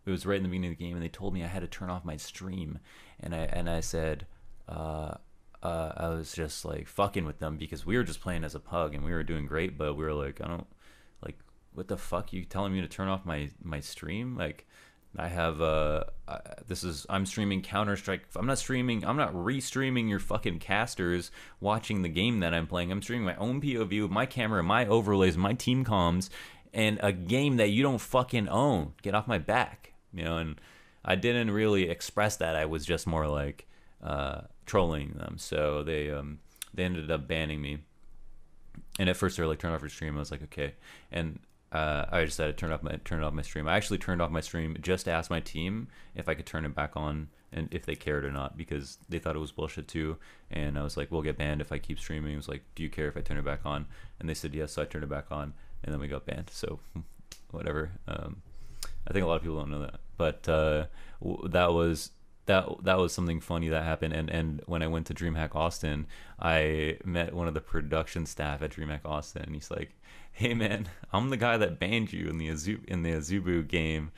it 0.06 0.12
was 0.12 0.26
right 0.26 0.38
in 0.38 0.44
the 0.44 0.50
beginning 0.50 0.72
of 0.72 0.78
the 0.78 0.84
game, 0.84 0.96
and 0.96 1.04
they 1.04 1.10
told 1.10 1.34
me 1.34 1.44
I 1.44 1.48
had 1.48 1.62
to 1.62 1.68
turn 1.68 1.90
off 1.90 2.04
my 2.04 2.18
stream, 2.18 2.80
and 3.20 3.34
I 3.34 3.40
and 3.40 3.70
I 3.70 3.80
said. 3.80 4.28
Uh, 4.68 5.16
uh, 5.64 5.92
I 5.96 6.10
was 6.10 6.34
just 6.34 6.66
like 6.66 6.88
fucking 6.88 7.26
with 7.26 7.40
them 7.40 7.58
because 7.58 7.86
we 7.86 7.98
were 7.98 8.04
just 8.04 8.22
playing 8.22 8.44
as 8.44 8.56
a 8.56 8.60
pug 8.60 8.96
and 8.96 9.04
we 9.04 9.12
were 9.12 9.24
doing 9.24 9.46
great, 9.46 9.78
but 9.78 9.96
we 9.96 10.04
were 10.04 10.14
like, 10.14 10.42
I 10.42 10.48
don't 10.48 10.68
like 11.24 11.38
what 11.74 11.88
the 11.88 11.98
fuck 11.98 12.34
you 12.34 12.46
telling 12.46 12.74
me 12.74 12.82
to 12.82 12.88
turn 12.88 13.08
off 13.08 13.26
my 13.26 13.50
my 13.64 13.80
stream 13.80 14.36
like 14.36 14.66
I 15.18 15.28
have 15.28 15.62
uh, 15.62 16.06
this 16.68 16.84
is 16.84 17.06
I'm 17.10 17.26
streaming 17.26 17.62
Counter 17.62 17.98
Strike. 17.98 18.22
I'm 18.36 18.46
not 18.46 18.60
streaming. 18.60 19.06
I'm 19.06 19.18
not 19.18 19.36
re-streaming 19.36 20.08
your 20.08 20.20
fucking 20.20 20.60
casters 20.60 21.32
watching 21.60 22.02
the 22.02 22.10
game 22.10 22.40
that 22.40 22.54
I'm 22.54 22.66
playing. 22.66 22.92
I'm 22.92 23.02
streaming 23.02 23.26
my 23.26 23.36
own 23.36 23.60
POV 23.60 24.04
with 24.04 24.12
my 24.12 24.26
camera, 24.26 24.64
my 24.64 24.86
overlays, 24.86 25.36
my 25.36 25.54
team 25.54 25.84
comms, 25.84 26.30
and 26.74 26.98
a 27.04 27.12
game 27.12 27.58
that 27.58 27.70
you 27.70 27.84
don't 27.84 28.00
fucking 28.00 28.48
own. 28.48 28.94
Get 29.02 29.14
off 29.14 29.28
my 29.28 29.38
back, 29.38 29.94
you 30.14 30.24
know. 30.24 30.38
And 30.38 30.62
I 31.04 31.16
didn't 31.16 31.52
really 31.52 31.90
express 31.90 32.38
that. 32.38 32.56
I 32.56 32.66
was 32.66 32.86
just 32.86 33.06
more 33.06 33.28
like 33.28 33.68
uh, 34.02 34.42
trolling 34.66 35.12
them. 35.18 35.38
So 35.38 35.84
they 35.84 36.10
um, 36.12 36.40
they 36.74 36.84
ended 36.84 37.12
up 37.12 37.28
banning 37.28 37.62
me. 37.62 37.80
And 39.00 39.10
at 39.10 39.18
first 39.18 39.38
they 39.38 39.44
were 39.44 39.50
like, 39.50 39.60
"Turn 39.60 39.74
off 39.74 39.82
your 39.82 39.90
stream." 39.90 40.16
I 40.16 40.20
was 40.20 40.32
like, 40.32 40.44
"Okay." 40.44 40.74
And 41.12 41.40
uh, 41.72 42.06
I 42.12 42.26
decided 42.26 42.58
to 42.58 42.60
turn 42.60 42.72
off 42.72 42.84
my 42.84 42.98
turn 43.06 43.24
off 43.24 43.34
my 43.34 43.42
stream. 43.42 43.68
I 43.68 43.76
actually 43.76 43.98
turned 43.98 44.22
off 44.22 44.32
my 44.32 44.42
stream 44.42 44.78
just 44.82 45.06
to 45.06 45.12
ask 45.12 45.30
my 45.30 45.40
team 45.40 45.88
if 46.16 46.28
I 46.28 46.34
could 46.34 46.46
turn 46.46 46.66
it 46.66 46.76
back 46.76 46.92
on 46.96 47.30
and 47.54 47.68
if 47.72 47.86
they 47.86 47.96
cared 47.96 48.26
or 48.26 48.32
not 48.32 48.58
because 48.58 48.98
they 49.10 49.20
thought 49.20 49.36
it 49.36 49.40
was 49.40 49.52
bullshit 49.52 49.88
too. 49.88 50.18
And 50.50 50.78
I 50.78 50.84
was 50.84 50.98
like, 50.98 51.12
"We'll 51.12 51.22
get 51.22 51.38
banned 51.38 51.62
if 51.62 51.72
I 51.72 51.80
keep 51.80 52.00
streaming." 52.00 52.34
It 52.34 52.38
was 52.38 52.50
like, 52.50 52.64
"Do 52.76 52.84
you 52.84 52.90
care 52.90 53.08
if 53.08 53.18
I 53.18 53.22
turn 53.22 53.38
it 53.38 53.46
back 53.46 53.66
on?" 53.66 53.88
And 54.20 54.30
they 54.30 54.34
said 54.34 54.54
yes, 54.54 54.74
so 54.74 54.82
I 54.82 54.86
turned 54.86 55.04
it 55.04 55.10
back 55.10 55.32
on, 55.32 55.54
and 55.84 55.94
then 55.94 56.00
we 56.00 56.08
got 56.08 56.26
banned. 56.26 56.50
So 56.50 56.80
whatever. 57.52 57.92
Um, 58.08 58.42
I 59.08 59.14
think 59.14 59.24
a 59.24 59.28
lot 59.28 59.36
of 59.36 59.42
people 59.42 59.58
don't 59.58 59.72
know 59.72 59.82
that, 59.82 60.00
but 60.18 60.48
uh, 60.48 60.86
that 61.46 61.74
was 61.74 62.12
that 62.52 62.84
that 62.84 62.98
was 62.98 63.14
something 63.14 63.40
funny 63.40 63.70
that 63.70 63.84
happened 63.84 64.14
and 64.14 64.30
and 64.30 64.62
when 64.66 64.82
I 64.82 64.88
went 64.88 65.08
to 65.08 65.14
DreamHack 65.14 65.56
Austin 65.56 66.08
I 66.40 66.98
met 67.04 67.34
one 67.34 67.48
of 67.48 67.54
the 67.54 67.62
production 67.62 68.26
staff 68.26 68.62
at 68.62 68.72
DreamHack 68.72 69.06
Austin 69.06 69.44
and 69.44 69.56
he's 69.56 69.72
like 69.72 69.92
hey 70.34 70.54
man, 70.54 70.88
I'm 71.12 71.30
the 71.30 71.38
guy 71.38 71.58
that 71.58 71.80
banned 71.80 72.14
you 72.14 72.28
in 72.28 72.38
the 72.38 72.50
Azu- 72.50 72.86
in 72.86 73.04
the 73.04 73.12
Azubu 73.12 73.68
game, 73.68 74.12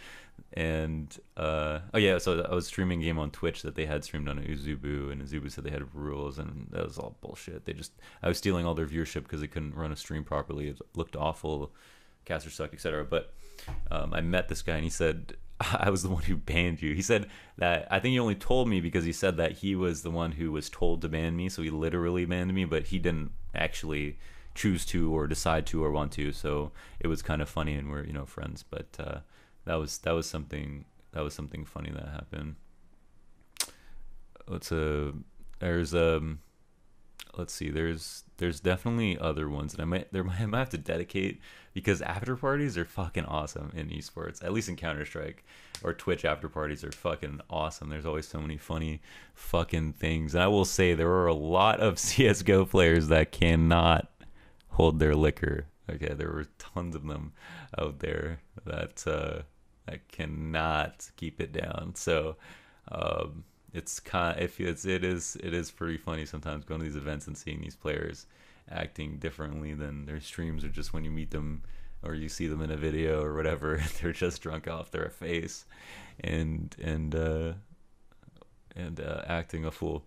and 0.53 1.17
uh, 1.37 1.79
oh 1.93 1.97
yeah, 1.97 2.17
so 2.17 2.41
I 2.41 2.53
was 2.53 2.67
streaming 2.67 3.01
game 3.01 3.19
on 3.19 3.31
Twitch 3.31 3.61
that 3.63 3.75
they 3.75 3.85
had 3.85 4.03
streamed 4.03 4.29
on 4.29 4.39
Azubu, 4.39 5.11
and 5.11 5.21
Azubu 5.21 5.51
said 5.51 5.63
they 5.63 5.71
had 5.71 5.93
rules, 5.93 6.37
and 6.37 6.67
that 6.71 6.83
was 6.83 6.97
all 6.97 7.17
bullshit. 7.21 7.65
They 7.65 7.73
just 7.73 7.93
I 8.21 8.27
was 8.27 8.37
stealing 8.37 8.65
all 8.65 8.75
their 8.75 8.87
viewership 8.87 9.23
because 9.23 9.41
they 9.41 9.47
couldn't 9.47 9.75
run 9.75 9.91
a 9.91 9.95
stream 9.95 10.23
properly. 10.23 10.69
It 10.69 10.81
looked 10.95 11.15
awful, 11.15 11.71
caster 12.25 12.49
sucked, 12.49 12.73
etc. 12.73 13.05
But 13.05 13.33
um, 13.91 14.13
I 14.13 14.21
met 14.21 14.49
this 14.49 14.61
guy, 14.61 14.75
and 14.75 14.83
he 14.83 14.89
said. 14.89 15.35
I 15.59 15.89
was 15.89 16.03
the 16.03 16.09
one 16.09 16.23
who 16.23 16.35
banned 16.35 16.81
you. 16.81 16.93
He 16.93 17.01
said 17.01 17.27
that 17.57 17.87
I 17.91 17.99
think 17.99 18.13
he 18.13 18.19
only 18.19 18.35
told 18.35 18.67
me 18.67 18.81
because 18.81 19.05
he 19.05 19.13
said 19.13 19.37
that 19.37 19.53
he 19.53 19.75
was 19.75 20.01
the 20.01 20.11
one 20.11 20.33
who 20.33 20.51
was 20.51 20.69
told 20.69 21.01
to 21.01 21.09
ban 21.09 21.35
me, 21.35 21.49
so 21.49 21.61
he 21.61 21.69
literally 21.69 22.25
banned 22.25 22.53
me, 22.53 22.65
but 22.65 22.87
he 22.87 22.99
didn't 22.99 23.31
actually 23.55 24.17
choose 24.55 24.85
to 24.85 25.13
or 25.13 25.27
decide 25.27 25.65
to 25.67 25.83
or 25.83 25.91
want 25.91 26.11
to. 26.13 26.31
So 26.31 26.71
it 26.99 27.07
was 27.07 27.21
kind 27.21 27.41
of 27.41 27.49
funny, 27.49 27.75
and 27.75 27.89
we're 27.89 28.05
you 28.05 28.13
know 28.13 28.25
friends. 28.25 28.63
But 28.63 28.87
uh, 28.99 29.19
that 29.65 29.75
was 29.75 29.99
that 29.99 30.11
was 30.11 30.29
something 30.29 30.85
that 31.11 31.23
was 31.23 31.33
something 31.33 31.65
funny 31.65 31.91
that 31.91 32.07
happened. 32.07 32.55
What's 34.47 34.71
a 34.71 35.13
there's 35.59 35.93
um 35.93 36.39
let's 37.37 37.53
see. 37.53 37.69
There's 37.69 38.23
there's 38.37 38.59
definitely 38.59 39.17
other 39.17 39.49
ones, 39.49 39.73
and 39.73 39.81
I 39.81 39.85
might 39.85 40.11
there 40.11 40.23
might, 40.23 40.39
I 40.41 40.45
might 40.45 40.59
have 40.59 40.69
to 40.69 40.77
dedicate 40.77 41.39
because 41.73 42.01
after 42.01 42.35
parties 42.35 42.77
are 42.77 42.85
fucking 42.85 43.25
awesome 43.25 43.71
in 43.75 43.89
esports. 43.89 44.43
At 44.43 44.53
least 44.53 44.69
in 44.69 44.75
Counter 44.75 45.05
Strike 45.05 45.43
or 45.83 45.93
Twitch 45.93 46.25
after 46.25 46.47
parties 46.47 46.83
are 46.83 46.91
fucking 46.91 47.41
awesome. 47.49 47.89
There's 47.89 48.05
always 48.05 48.27
so 48.27 48.39
many 48.39 48.57
funny 48.57 49.01
fucking 49.33 49.93
things. 49.93 50.35
And 50.35 50.43
I 50.43 50.47
will 50.47 50.65
say 50.65 50.93
there 50.93 51.09
are 51.09 51.27
a 51.27 51.33
lot 51.33 51.79
of 51.79 51.99
CS:GO 51.99 52.65
players 52.65 53.07
that 53.07 53.31
cannot 53.31 54.09
hold 54.69 54.99
their 54.99 55.15
liquor. 55.15 55.67
Okay, 55.89 56.13
there 56.13 56.31
were 56.31 56.47
tons 56.59 56.95
of 56.95 57.05
them 57.05 57.33
out 57.77 57.99
there 57.99 58.39
that 58.65 59.03
uh, 59.05 59.41
that 59.85 60.07
cannot 60.09 61.09
keep 61.15 61.41
it 61.41 61.51
down. 61.51 61.93
So. 61.95 62.37
Um, 62.91 63.45
it's 63.73 63.99
kind 63.99 64.37
of, 64.37 64.43
if 64.43 64.59
it's 64.59 64.85
it 64.85 65.03
is 65.03 65.35
it 65.43 65.53
is 65.53 65.71
pretty 65.71 65.97
funny 65.97 66.25
sometimes 66.25 66.63
going 66.65 66.79
to 66.79 66.85
these 66.85 66.95
events 66.95 67.27
and 67.27 67.37
seeing 67.37 67.59
these 67.61 67.75
players 67.75 68.27
acting 68.71 69.17
differently 69.17 69.73
than 69.73 70.05
their 70.05 70.21
streams 70.21 70.63
or 70.63 70.69
just 70.69 70.93
when 70.93 71.03
you 71.03 71.11
meet 71.11 71.31
them 71.31 71.63
or 72.03 72.13
you 72.13 72.29
see 72.29 72.47
them 72.47 72.61
in 72.61 72.71
a 72.71 72.77
video 72.77 73.21
or 73.21 73.33
whatever 73.33 73.81
they're 74.01 74.11
just 74.11 74.41
drunk 74.41 74.67
off 74.67 74.91
their 74.91 75.09
face 75.09 75.65
and 76.19 76.75
and 76.81 77.15
uh 77.15 77.53
and 78.75 78.99
uh, 78.99 79.21
acting 79.27 79.65
a 79.65 79.71
fool. 79.71 80.03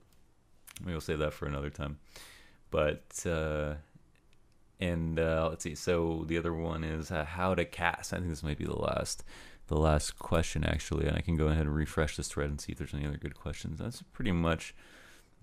We'll 0.85 1.01
save 1.01 1.21
that 1.21 1.33
for 1.33 1.47
another 1.47 1.71
time. 1.71 1.99
But 2.71 3.25
uh 3.27 3.75
and 4.81 5.19
uh 5.19 5.49
let's 5.49 5.65
see. 5.65 5.75
So 5.75 6.25
the 6.27 6.39
other 6.39 6.53
one 6.53 6.85
is 6.85 7.11
uh, 7.11 7.25
how 7.25 7.55
to 7.55 7.65
cast. 7.65 8.13
I 8.13 8.17
think 8.17 8.29
this 8.29 8.43
might 8.43 8.59
be 8.59 8.65
the 8.65 8.77
last 8.77 9.25
the 9.69 9.77
last 9.77 10.19
question 10.19 10.65
actually, 10.65 11.07
and 11.07 11.17
I 11.17 11.21
can 11.21 11.37
go 11.37 11.47
ahead 11.49 11.67
and 11.67 11.75
refresh 11.75 12.17
this 12.17 12.29
thread 12.29 12.51
and 12.51 12.61
see 12.61 12.73
if 12.73 12.79
there's 12.79 12.95
any 12.95 13.07
other 13.07 13.17
good 13.17 13.35
questions. 13.35 13.79
That's 13.79 14.03
pretty 14.03 14.33
much 14.33 14.75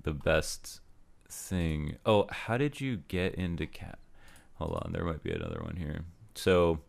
the 0.02 0.14
best 0.14 0.80
thing. 1.30 1.98
Oh, 2.06 2.28
how 2.30 2.58
did 2.58 2.80
you 2.80 2.98
get 3.08 3.36
into 3.36 3.66
cat? 3.66 4.00
Hold 4.56 4.82
on, 4.84 4.94
there 4.94 5.04
might 5.04 5.24
be 5.24 5.32
another 5.32 5.62
one 5.64 5.76
here. 5.76 6.06
So, 6.36 6.80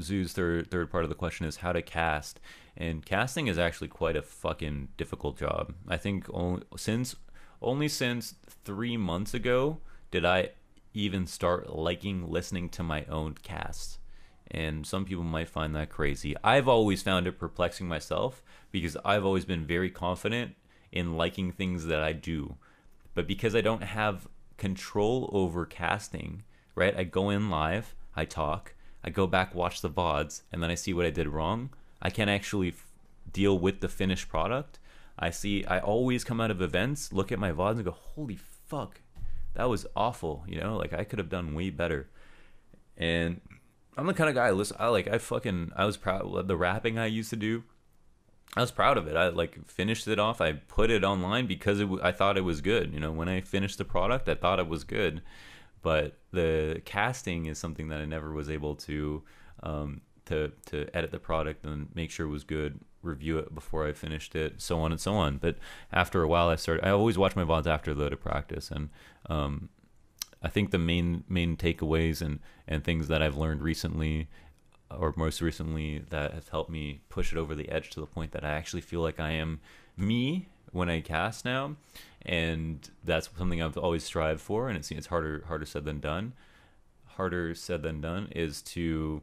Zoo's 0.00 0.32
third 0.32 0.70
third 0.70 0.90
part 0.90 1.04
of 1.04 1.10
the 1.10 1.16
question 1.16 1.46
is 1.46 1.56
how 1.56 1.72
to 1.72 1.82
cast, 1.82 2.40
and 2.76 3.04
casting 3.04 3.48
is 3.48 3.58
actually 3.58 3.88
quite 3.88 4.16
a 4.16 4.22
fucking 4.22 4.88
difficult 4.96 5.38
job. 5.38 5.74
I 5.88 5.96
think 5.96 6.26
only 6.30 6.62
since 6.76 7.16
only 7.60 7.88
since 7.88 8.34
three 8.64 8.96
months 8.96 9.34
ago 9.34 9.78
did 10.10 10.24
I 10.24 10.50
even 10.94 11.26
start 11.26 11.74
liking 11.74 12.30
listening 12.30 12.68
to 12.70 12.82
my 12.82 13.04
own 13.06 13.34
casts 13.34 13.97
and 14.50 14.86
some 14.86 15.04
people 15.04 15.24
might 15.24 15.48
find 15.48 15.74
that 15.76 15.90
crazy. 15.90 16.34
I've 16.42 16.68
always 16.68 17.02
found 17.02 17.26
it 17.26 17.38
perplexing 17.38 17.86
myself 17.86 18.42
because 18.70 18.96
I've 19.04 19.24
always 19.24 19.44
been 19.44 19.66
very 19.66 19.90
confident 19.90 20.54
in 20.90 21.16
liking 21.16 21.52
things 21.52 21.86
that 21.86 22.02
I 22.02 22.12
do. 22.12 22.56
But 23.14 23.26
because 23.26 23.54
I 23.54 23.60
don't 23.60 23.82
have 23.82 24.28
control 24.56 25.28
over 25.32 25.66
casting, 25.66 26.44
right? 26.74 26.96
I 26.96 27.04
go 27.04 27.30
in 27.30 27.50
live, 27.50 27.94
I 28.16 28.24
talk, 28.24 28.74
I 29.04 29.10
go 29.10 29.26
back 29.26 29.54
watch 29.54 29.80
the 29.80 29.90
VODs 29.90 30.42
and 30.52 30.62
then 30.62 30.70
I 30.70 30.74
see 30.74 30.94
what 30.94 31.06
I 31.06 31.10
did 31.10 31.28
wrong. 31.28 31.70
I 32.00 32.10
can't 32.10 32.30
actually 32.30 32.68
f- 32.68 32.86
deal 33.32 33.58
with 33.58 33.80
the 33.80 33.88
finished 33.88 34.28
product. 34.28 34.78
I 35.18 35.30
see 35.30 35.64
I 35.64 35.80
always 35.80 36.24
come 36.24 36.40
out 36.40 36.50
of 36.50 36.62
events, 36.62 37.12
look 37.12 37.32
at 37.32 37.38
my 37.38 37.52
VODs 37.52 37.76
and 37.76 37.84
go, 37.84 37.90
"Holy 37.90 38.36
fuck. 38.36 39.00
That 39.54 39.68
was 39.68 39.86
awful." 39.96 40.44
You 40.46 40.60
know, 40.60 40.76
like 40.76 40.92
I 40.92 41.04
could 41.04 41.18
have 41.18 41.28
done 41.28 41.54
way 41.54 41.70
better. 41.70 42.08
And 42.96 43.40
I'm 43.98 44.06
the 44.06 44.14
kind 44.14 44.30
of 44.30 44.36
guy 44.36 44.46
I 44.46 44.50
listen. 44.52 44.76
I 44.78 44.88
like. 44.88 45.08
I 45.08 45.18
fucking. 45.18 45.72
I 45.74 45.84
was 45.84 45.96
proud 45.96 46.46
the 46.46 46.56
rapping 46.56 46.98
I 46.98 47.06
used 47.06 47.30
to 47.30 47.36
do. 47.36 47.64
I 48.56 48.60
was 48.60 48.70
proud 48.70 48.96
of 48.96 49.08
it. 49.08 49.16
I 49.16 49.28
like 49.28 49.68
finished 49.68 50.06
it 50.06 50.20
off. 50.20 50.40
I 50.40 50.52
put 50.52 50.90
it 50.90 51.02
online 51.02 51.46
because 51.46 51.80
it, 51.80 51.88
I 52.02 52.12
thought 52.12 52.38
it 52.38 52.42
was 52.42 52.60
good. 52.60 52.94
You 52.94 53.00
know, 53.00 53.10
when 53.10 53.28
I 53.28 53.40
finished 53.40 53.76
the 53.76 53.84
product, 53.84 54.28
I 54.28 54.36
thought 54.36 54.60
it 54.60 54.68
was 54.68 54.84
good. 54.84 55.22
But 55.82 56.16
the 56.30 56.80
casting 56.84 57.46
is 57.46 57.58
something 57.58 57.88
that 57.88 58.00
I 58.00 58.04
never 58.04 58.32
was 58.32 58.48
able 58.48 58.76
to 58.76 59.22
um, 59.64 60.00
to 60.26 60.52
to 60.66 60.88
edit 60.96 61.10
the 61.10 61.18
product 61.18 61.64
and 61.64 61.88
make 61.94 62.12
sure 62.12 62.26
it 62.26 62.30
was 62.30 62.44
good, 62.44 62.78
review 63.02 63.38
it 63.38 63.52
before 63.52 63.86
I 63.86 63.92
finished 63.92 64.36
it, 64.36 64.62
so 64.62 64.78
on 64.78 64.92
and 64.92 65.00
so 65.00 65.14
on. 65.14 65.38
But 65.38 65.56
after 65.92 66.22
a 66.22 66.28
while, 66.28 66.48
I 66.48 66.56
started. 66.56 66.84
I 66.84 66.90
always 66.90 67.18
watch 67.18 67.34
my 67.34 67.44
vods 67.44 67.66
after 67.66 67.94
the 67.94 68.10
to 68.10 68.16
practice, 68.16 68.70
and 68.70 68.90
um, 69.28 69.70
I 70.42 70.48
think 70.48 70.70
the 70.70 70.78
main 70.78 71.24
main 71.28 71.56
takeaways 71.56 72.22
and 72.22 72.40
and 72.66 72.84
things 72.84 73.08
that 73.08 73.22
I've 73.22 73.36
learned 73.36 73.62
recently 73.62 74.28
or 74.90 75.12
most 75.16 75.40
recently 75.40 75.98
that 76.10 76.32
have 76.32 76.48
helped 76.48 76.70
me 76.70 77.00
push 77.08 77.32
it 77.32 77.38
over 77.38 77.54
the 77.54 77.68
edge 77.68 77.90
to 77.90 78.00
the 78.00 78.06
point 78.06 78.32
that 78.32 78.44
I 78.44 78.50
actually 78.50 78.80
feel 78.80 79.00
like 79.00 79.20
I 79.20 79.32
am 79.32 79.60
me 79.96 80.48
when 80.72 80.88
I 80.88 81.00
cast 81.00 81.44
now, 81.44 81.76
and 82.22 82.88
that's 83.04 83.28
something 83.36 83.62
I've 83.62 83.76
always 83.76 84.04
strived 84.04 84.40
for. 84.40 84.68
And 84.68 84.78
it's 84.78 84.90
it's 84.90 85.08
harder 85.08 85.44
harder 85.46 85.66
said 85.66 85.84
than 85.84 86.00
done. 86.00 86.32
Harder 87.06 87.54
said 87.54 87.82
than 87.82 88.00
done 88.00 88.28
is 88.34 88.62
to 88.62 89.22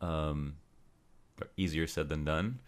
um, 0.00 0.56
easier 1.56 1.86
said 1.86 2.08
than 2.08 2.24
done 2.24 2.58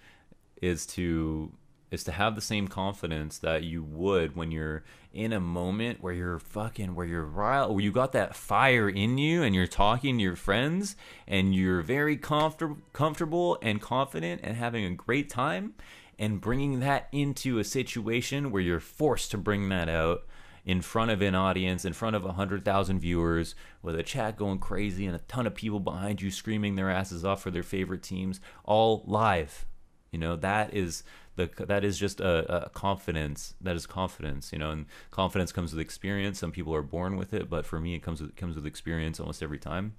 is 0.60 0.86
to 0.86 1.52
is 1.92 2.02
to 2.02 2.10
have 2.10 2.34
the 2.34 2.40
same 2.40 2.66
confidence 2.66 3.38
that 3.38 3.62
you 3.62 3.84
would 3.84 4.34
when 4.34 4.50
you're 4.50 4.82
in 5.12 5.32
a 5.32 5.38
moment 5.38 6.02
where 6.02 6.14
you're 6.14 6.38
fucking 6.38 6.94
where 6.94 7.06
you're 7.06 7.24
riled 7.24 7.70
where 7.70 7.84
you 7.84 7.92
got 7.92 8.12
that 8.12 8.34
fire 8.34 8.88
in 8.88 9.18
you 9.18 9.42
and 9.42 9.54
you're 9.54 9.66
talking 9.66 10.16
to 10.16 10.22
your 10.22 10.34
friends 10.34 10.96
and 11.28 11.54
you're 11.54 11.82
very 11.82 12.16
comfortable 12.16 12.78
comfortable 12.94 13.58
and 13.60 13.80
confident 13.80 14.40
and 14.42 14.56
having 14.56 14.84
a 14.84 14.90
great 14.90 15.28
time 15.28 15.74
and 16.18 16.40
bringing 16.40 16.80
that 16.80 17.08
into 17.12 17.58
a 17.58 17.64
situation 17.64 18.50
where 18.50 18.62
you're 18.62 18.80
forced 18.80 19.30
to 19.30 19.38
bring 19.38 19.68
that 19.68 19.88
out 19.88 20.22
in 20.64 20.80
front 20.80 21.10
of 21.10 21.20
an 21.20 21.34
audience, 21.34 21.84
in 21.84 21.92
front 21.92 22.14
of 22.14 22.22
100,000 22.22 23.00
viewers, 23.00 23.54
with 23.82 23.98
a 23.98 24.02
chat 24.02 24.36
going 24.36 24.58
crazy 24.58 25.06
and 25.06 25.16
a 25.16 25.20
ton 25.20 25.46
of 25.46 25.54
people 25.54 25.80
behind 25.80 26.22
you 26.22 26.30
screaming 26.30 26.76
their 26.76 26.90
asses 26.90 27.24
off 27.24 27.42
for 27.42 27.50
their 27.50 27.64
favorite 27.64 28.02
teams, 28.02 28.40
all 28.64 29.02
live. 29.06 29.66
You 30.12 30.18
know, 30.18 30.36
that 30.36 30.74
is 30.74 31.02
the 31.36 31.50
that 31.58 31.84
is 31.84 31.98
just 31.98 32.20
a, 32.20 32.66
a, 32.66 32.68
confidence 32.70 33.54
that 33.62 33.74
is 33.74 33.86
confidence 33.86 34.52
you 34.52 34.58
know 34.58 34.70
and 34.70 34.84
confidence 35.10 35.50
comes 35.50 35.72
with 35.72 35.80
experience. 35.80 36.38
Some 36.38 36.52
people 36.52 36.74
are 36.74 36.82
born 36.82 37.16
with 37.16 37.32
it 37.32 37.48
but 37.48 37.64
for 37.64 37.80
me 37.80 37.94
it 37.94 38.00
comes 38.02 38.20
with 38.20 38.36
comes 38.36 38.54
with 38.54 38.66
experience 38.66 39.18
almost 39.18 39.42
every 39.42 39.58
time. 39.58 39.94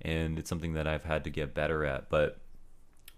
And 0.00 0.38
it's 0.38 0.48
something 0.48 0.72
that 0.74 0.86
I've 0.86 1.04
had 1.04 1.24
to 1.24 1.30
get 1.30 1.54
better 1.54 1.84
at. 1.84 2.08
But 2.08 2.38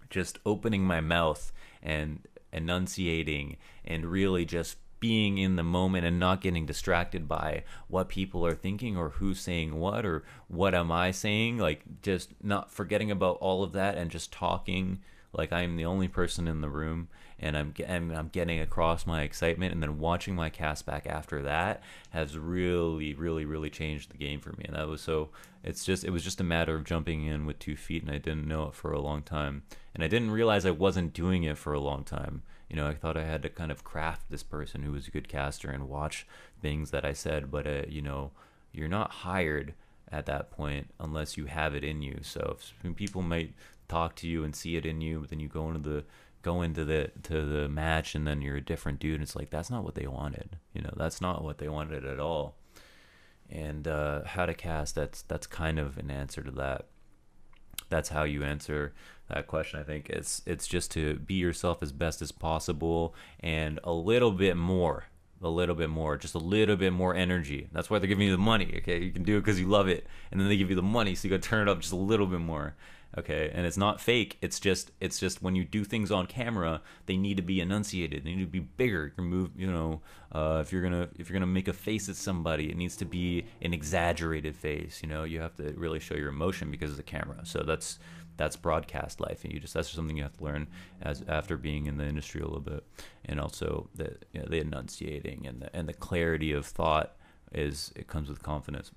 just 0.09 0.39
opening 0.45 0.83
my 0.83 0.99
mouth 0.99 1.53
and 1.81 2.27
enunciating 2.51 3.57
and 3.85 4.05
really 4.05 4.45
just 4.45 4.77
being 4.99 5.39
in 5.39 5.55
the 5.55 5.63
moment 5.63 6.05
and 6.05 6.19
not 6.19 6.41
getting 6.41 6.65
distracted 6.65 7.27
by 7.27 7.63
what 7.87 8.07
people 8.07 8.45
are 8.45 8.53
thinking 8.53 8.95
or 8.95 9.09
who's 9.09 9.39
saying 9.39 9.73
what 9.79 10.05
or 10.05 10.23
what 10.47 10.75
am 10.75 10.91
I 10.91 11.09
saying 11.09 11.57
like 11.57 11.81
just 12.03 12.29
not 12.43 12.71
forgetting 12.71 13.09
about 13.09 13.37
all 13.37 13.63
of 13.63 13.71
that 13.71 13.97
and 13.97 14.11
just 14.11 14.31
talking 14.31 14.99
like 15.33 15.51
I'm 15.51 15.77
the 15.77 15.85
only 15.85 16.07
person 16.07 16.47
in 16.47 16.61
the 16.61 16.69
room 16.69 17.07
and 17.39 17.57
I'm, 17.57 17.73
I'm, 17.87 18.11
I'm 18.11 18.27
getting 18.27 18.59
across 18.59 19.05
my 19.05 19.23
excitement 19.23 19.73
and 19.73 19.81
then 19.81 19.97
watching 19.97 20.35
my 20.35 20.49
cast 20.49 20.85
back 20.85 21.07
after 21.07 21.41
that 21.41 21.81
has 22.11 22.37
really 22.37 23.13
really 23.13 23.45
really 23.45 23.69
changed 23.69 24.11
the 24.11 24.17
game 24.17 24.39
for 24.39 24.51
me. 24.51 24.65
And 24.65 24.75
that 24.75 24.87
was 24.87 25.01
so 25.01 25.29
it's 25.63 25.85
just 25.85 26.03
it 26.03 26.11
was 26.11 26.23
just 26.23 26.41
a 26.41 26.45
matter 26.45 26.75
of 26.75 26.83
jumping 26.83 27.25
in 27.25 27.45
with 27.45 27.59
two 27.59 27.75
feet 27.75 28.03
and 28.03 28.11
I 28.11 28.17
didn't 28.17 28.47
know 28.47 28.67
it 28.67 28.75
for 28.75 28.91
a 28.91 29.01
long 29.01 29.23
time. 29.23 29.63
And 29.93 30.03
I 30.03 30.07
didn't 30.07 30.31
realize 30.31 30.65
I 30.65 30.71
wasn't 30.71 31.13
doing 31.13 31.43
it 31.43 31.57
for 31.57 31.73
a 31.73 31.79
long 31.79 32.03
time. 32.03 32.43
You 32.69 32.75
know 32.75 32.87
I 32.87 32.93
thought 32.93 33.17
I 33.17 33.25
had 33.25 33.43
to 33.43 33.49
kind 33.49 33.71
of 33.71 33.83
craft 33.83 34.29
this 34.29 34.43
person 34.43 34.83
who 34.83 34.91
was 34.91 35.07
a 35.07 35.11
good 35.11 35.27
caster 35.27 35.69
and 35.69 35.89
watch 35.89 36.25
things 36.61 36.91
that 36.91 37.05
I 37.05 37.13
said 37.13 37.51
but 37.51 37.67
uh, 37.67 37.83
you 37.87 38.01
know 38.01 38.31
you're 38.71 38.87
not 38.87 39.11
hired 39.11 39.73
at 40.11 40.25
that 40.25 40.51
point 40.51 40.89
unless 40.99 41.37
you 41.37 41.45
have 41.45 41.73
it 41.73 41.83
in 41.83 42.01
you 42.01 42.19
so 42.21 42.57
if, 42.57 42.95
people 42.95 43.21
might 43.21 43.53
talk 43.91 44.15
to 44.15 44.27
you 44.27 44.45
and 44.45 44.55
see 44.55 44.77
it 44.77 44.85
in 44.85 45.01
you, 45.01 45.19
but 45.19 45.29
then 45.29 45.39
you 45.41 45.49
go 45.49 45.67
into 45.67 45.79
the 45.79 46.03
go 46.41 46.63
into 46.63 46.83
the 46.85 47.11
to 47.21 47.45
the 47.45 47.67
match 47.67 48.15
and 48.15 48.25
then 48.25 48.41
you're 48.41 48.55
a 48.55 48.61
different 48.61 48.99
dude. 48.99 49.15
And 49.15 49.23
it's 49.23 49.35
like 49.35 49.49
that's 49.49 49.69
not 49.69 49.83
what 49.83 49.95
they 49.95 50.07
wanted. 50.07 50.57
You 50.73 50.81
know, 50.81 50.93
that's 50.95 51.19
not 51.21 51.43
what 51.43 51.57
they 51.57 51.67
wanted 51.67 52.05
at 52.05 52.19
all. 52.19 52.55
And 53.49 53.87
uh, 53.87 54.23
how 54.23 54.45
to 54.45 54.53
cast 54.53 54.95
that's 54.95 55.21
that's 55.23 55.45
kind 55.45 55.77
of 55.77 55.97
an 55.97 56.09
answer 56.09 56.41
to 56.41 56.51
that. 56.51 56.87
That's 57.89 58.09
how 58.09 58.23
you 58.23 58.43
answer 58.43 58.93
that 59.27 59.47
question. 59.47 59.81
I 59.81 59.83
think 59.83 60.09
it's 60.09 60.41
it's 60.45 60.67
just 60.67 60.89
to 60.91 61.15
be 61.15 61.33
yourself 61.33 61.83
as 61.83 61.91
best 61.91 62.21
as 62.21 62.31
possible 62.31 63.13
and 63.41 63.79
a 63.83 63.91
little 63.91 64.31
bit 64.31 64.55
more 64.55 65.07
a 65.43 65.49
little 65.49 65.75
bit 65.75 65.89
more, 65.89 66.17
just 66.17 66.35
a 66.35 66.39
little 66.39 66.75
bit 66.75 66.93
more 66.93 67.15
energy. 67.15 67.67
That's 67.71 67.89
why 67.89 67.99
they're 67.99 68.07
giving 68.07 68.27
you 68.27 68.31
the 68.31 68.37
money. 68.37 68.73
Okay, 68.77 68.99
you 68.99 69.11
can 69.11 69.23
do 69.23 69.37
it 69.37 69.41
because 69.41 69.59
you 69.59 69.67
love 69.67 69.87
it, 69.87 70.07
and 70.31 70.39
then 70.39 70.47
they 70.47 70.57
give 70.57 70.69
you 70.69 70.75
the 70.75 70.81
money, 70.81 71.15
so 71.15 71.27
you 71.27 71.29
got 71.35 71.41
to 71.41 71.49
turn 71.49 71.67
it 71.67 71.71
up 71.71 71.79
just 71.79 71.93
a 71.93 71.97
little 71.97 72.27
bit 72.27 72.39
more 72.41 72.75
okay 73.17 73.51
and 73.53 73.65
it's 73.65 73.77
not 73.77 73.99
fake 73.99 74.37
it's 74.41 74.59
just 74.59 74.91
it's 75.01 75.19
just 75.19 75.41
when 75.41 75.55
you 75.55 75.65
do 75.65 75.83
things 75.83 76.11
on 76.11 76.25
camera 76.25 76.81
they 77.07 77.17
need 77.17 77.35
to 77.35 77.43
be 77.43 77.59
enunciated 77.59 78.23
they 78.23 78.33
need 78.33 78.43
to 78.43 78.49
be 78.49 78.59
bigger 78.59 79.13
you 79.17 79.23
move 79.23 79.49
you 79.57 79.69
know 79.69 80.01
uh, 80.31 80.59
if 80.61 80.71
you're 80.71 80.81
gonna 80.81 81.09
if 81.19 81.29
you're 81.29 81.37
gonna 81.37 81.45
make 81.45 81.67
a 81.67 81.73
face 81.73 82.07
at 82.07 82.15
somebody 82.15 82.69
it 82.69 82.77
needs 82.77 82.95
to 82.95 83.05
be 83.05 83.45
an 83.61 83.73
exaggerated 83.73 84.55
face 84.55 85.01
you 85.03 85.09
know 85.09 85.23
you 85.23 85.41
have 85.41 85.55
to 85.55 85.73
really 85.73 85.99
show 85.99 86.15
your 86.15 86.29
emotion 86.29 86.71
because 86.71 86.91
of 86.91 86.97
the 86.97 87.03
camera 87.03 87.39
so 87.43 87.63
that's 87.63 87.99
that's 88.37 88.55
broadcast 88.55 89.19
life 89.19 89.43
and 89.43 89.53
you 89.53 89.59
just 89.59 89.73
that's 89.73 89.87
just 89.87 89.95
something 89.95 90.17
you 90.17 90.23
have 90.23 90.37
to 90.37 90.43
learn 90.43 90.67
as 91.01 91.23
after 91.27 91.57
being 91.57 91.85
in 91.85 91.97
the 91.97 92.05
industry 92.05 92.41
a 92.41 92.45
little 92.45 92.59
bit 92.59 92.83
and 93.25 93.39
also 93.39 93.89
the 93.95 94.17
you 94.31 94.39
know, 94.39 94.47
the 94.49 94.59
enunciating 94.59 95.45
and 95.45 95.61
the 95.61 95.75
and 95.75 95.87
the 95.87 95.93
clarity 95.93 96.51
of 96.51 96.65
thought 96.65 97.15
is 97.53 97.91
it 97.95 98.07
comes 98.07 98.29
with 98.29 98.41
confidence 98.41 98.91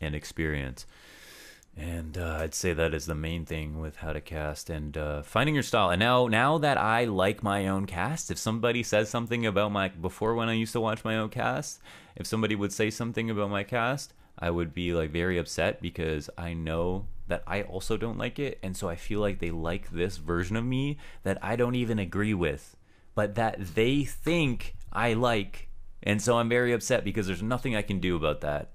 and 0.00 0.14
experience 0.14 0.86
and 1.76 2.16
uh, 2.16 2.38
I'd 2.40 2.54
say 2.54 2.72
that 2.72 2.94
is 2.94 3.06
the 3.06 3.16
main 3.16 3.44
thing 3.44 3.80
with 3.80 3.96
how 3.96 4.12
to 4.12 4.20
cast 4.20 4.70
and 4.70 4.96
uh, 4.96 5.22
finding 5.22 5.54
your 5.54 5.64
style. 5.64 5.90
And 5.90 5.98
now, 5.98 6.28
now 6.28 6.56
that 6.58 6.78
I 6.78 7.04
like 7.04 7.42
my 7.42 7.66
own 7.66 7.86
cast, 7.86 8.30
if 8.30 8.38
somebody 8.38 8.84
says 8.84 9.10
something 9.10 9.44
about 9.44 9.72
my 9.72 9.88
before 9.88 10.36
when 10.36 10.48
I 10.48 10.52
used 10.52 10.72
to 10.74 10.80
watch 10.80 11.04
my 11.04 11.16
own 11.16 11.30
cast, 11.30 11.80
if 12.14 12.26
somebody 12.26 12.54
would 12.54 12.72
say 12.72 12.90
something 12.90 13.28
about 13.28 13.50
my 13.50 13.64
cast, 13.64 14.14
I 14.38 14.50
would 14.50 14.72
be 14.72 14.92
like 14.94 15.10
very 15.10 15.36
upset 15.36 15.82
because 15.82 16.30
I 16.38 16.54
know 16.54 17.06
that 17.26 17.42
I 17.46 17.62
also 17.62 17.96
don't 17.96 18.18
like 18.18 18.38
it, 18.38 18.58
and 18.62 18.76
so 18.76 18.88
I 18.88 18.96
feel 18.96 19.20
like 19.20 19.38
they 19.38 19.50
like 19.50 19.90
this 19.90 20.18
version 20.18 20.56
of 20.56 20.64
me 20.64 20.98
that 21.22 21.38
I 21.42 21.56
don't 21.56 21.74
even 21.74 21.98
agree 21.98 22.34
with, 22.34 22.76
but 23.14 23.34
that 23.36 23.74
they 23.74 24.04
think 24.04 24.76
I 24.92 25.14
like, 25.14 25.68
and 26.02 26.20
so 26.20 26.38
I'm 26.38 26.48
very 26.48 26.72
upset 26.72 27.04
because 27.04 27.26
there's 27.26 27.42
nothing 27.42 27.74
I 27.74 27.82
can 27.82 27.98
do 27.98 28.16
about 28.16 28.40
that. 28.42 28.72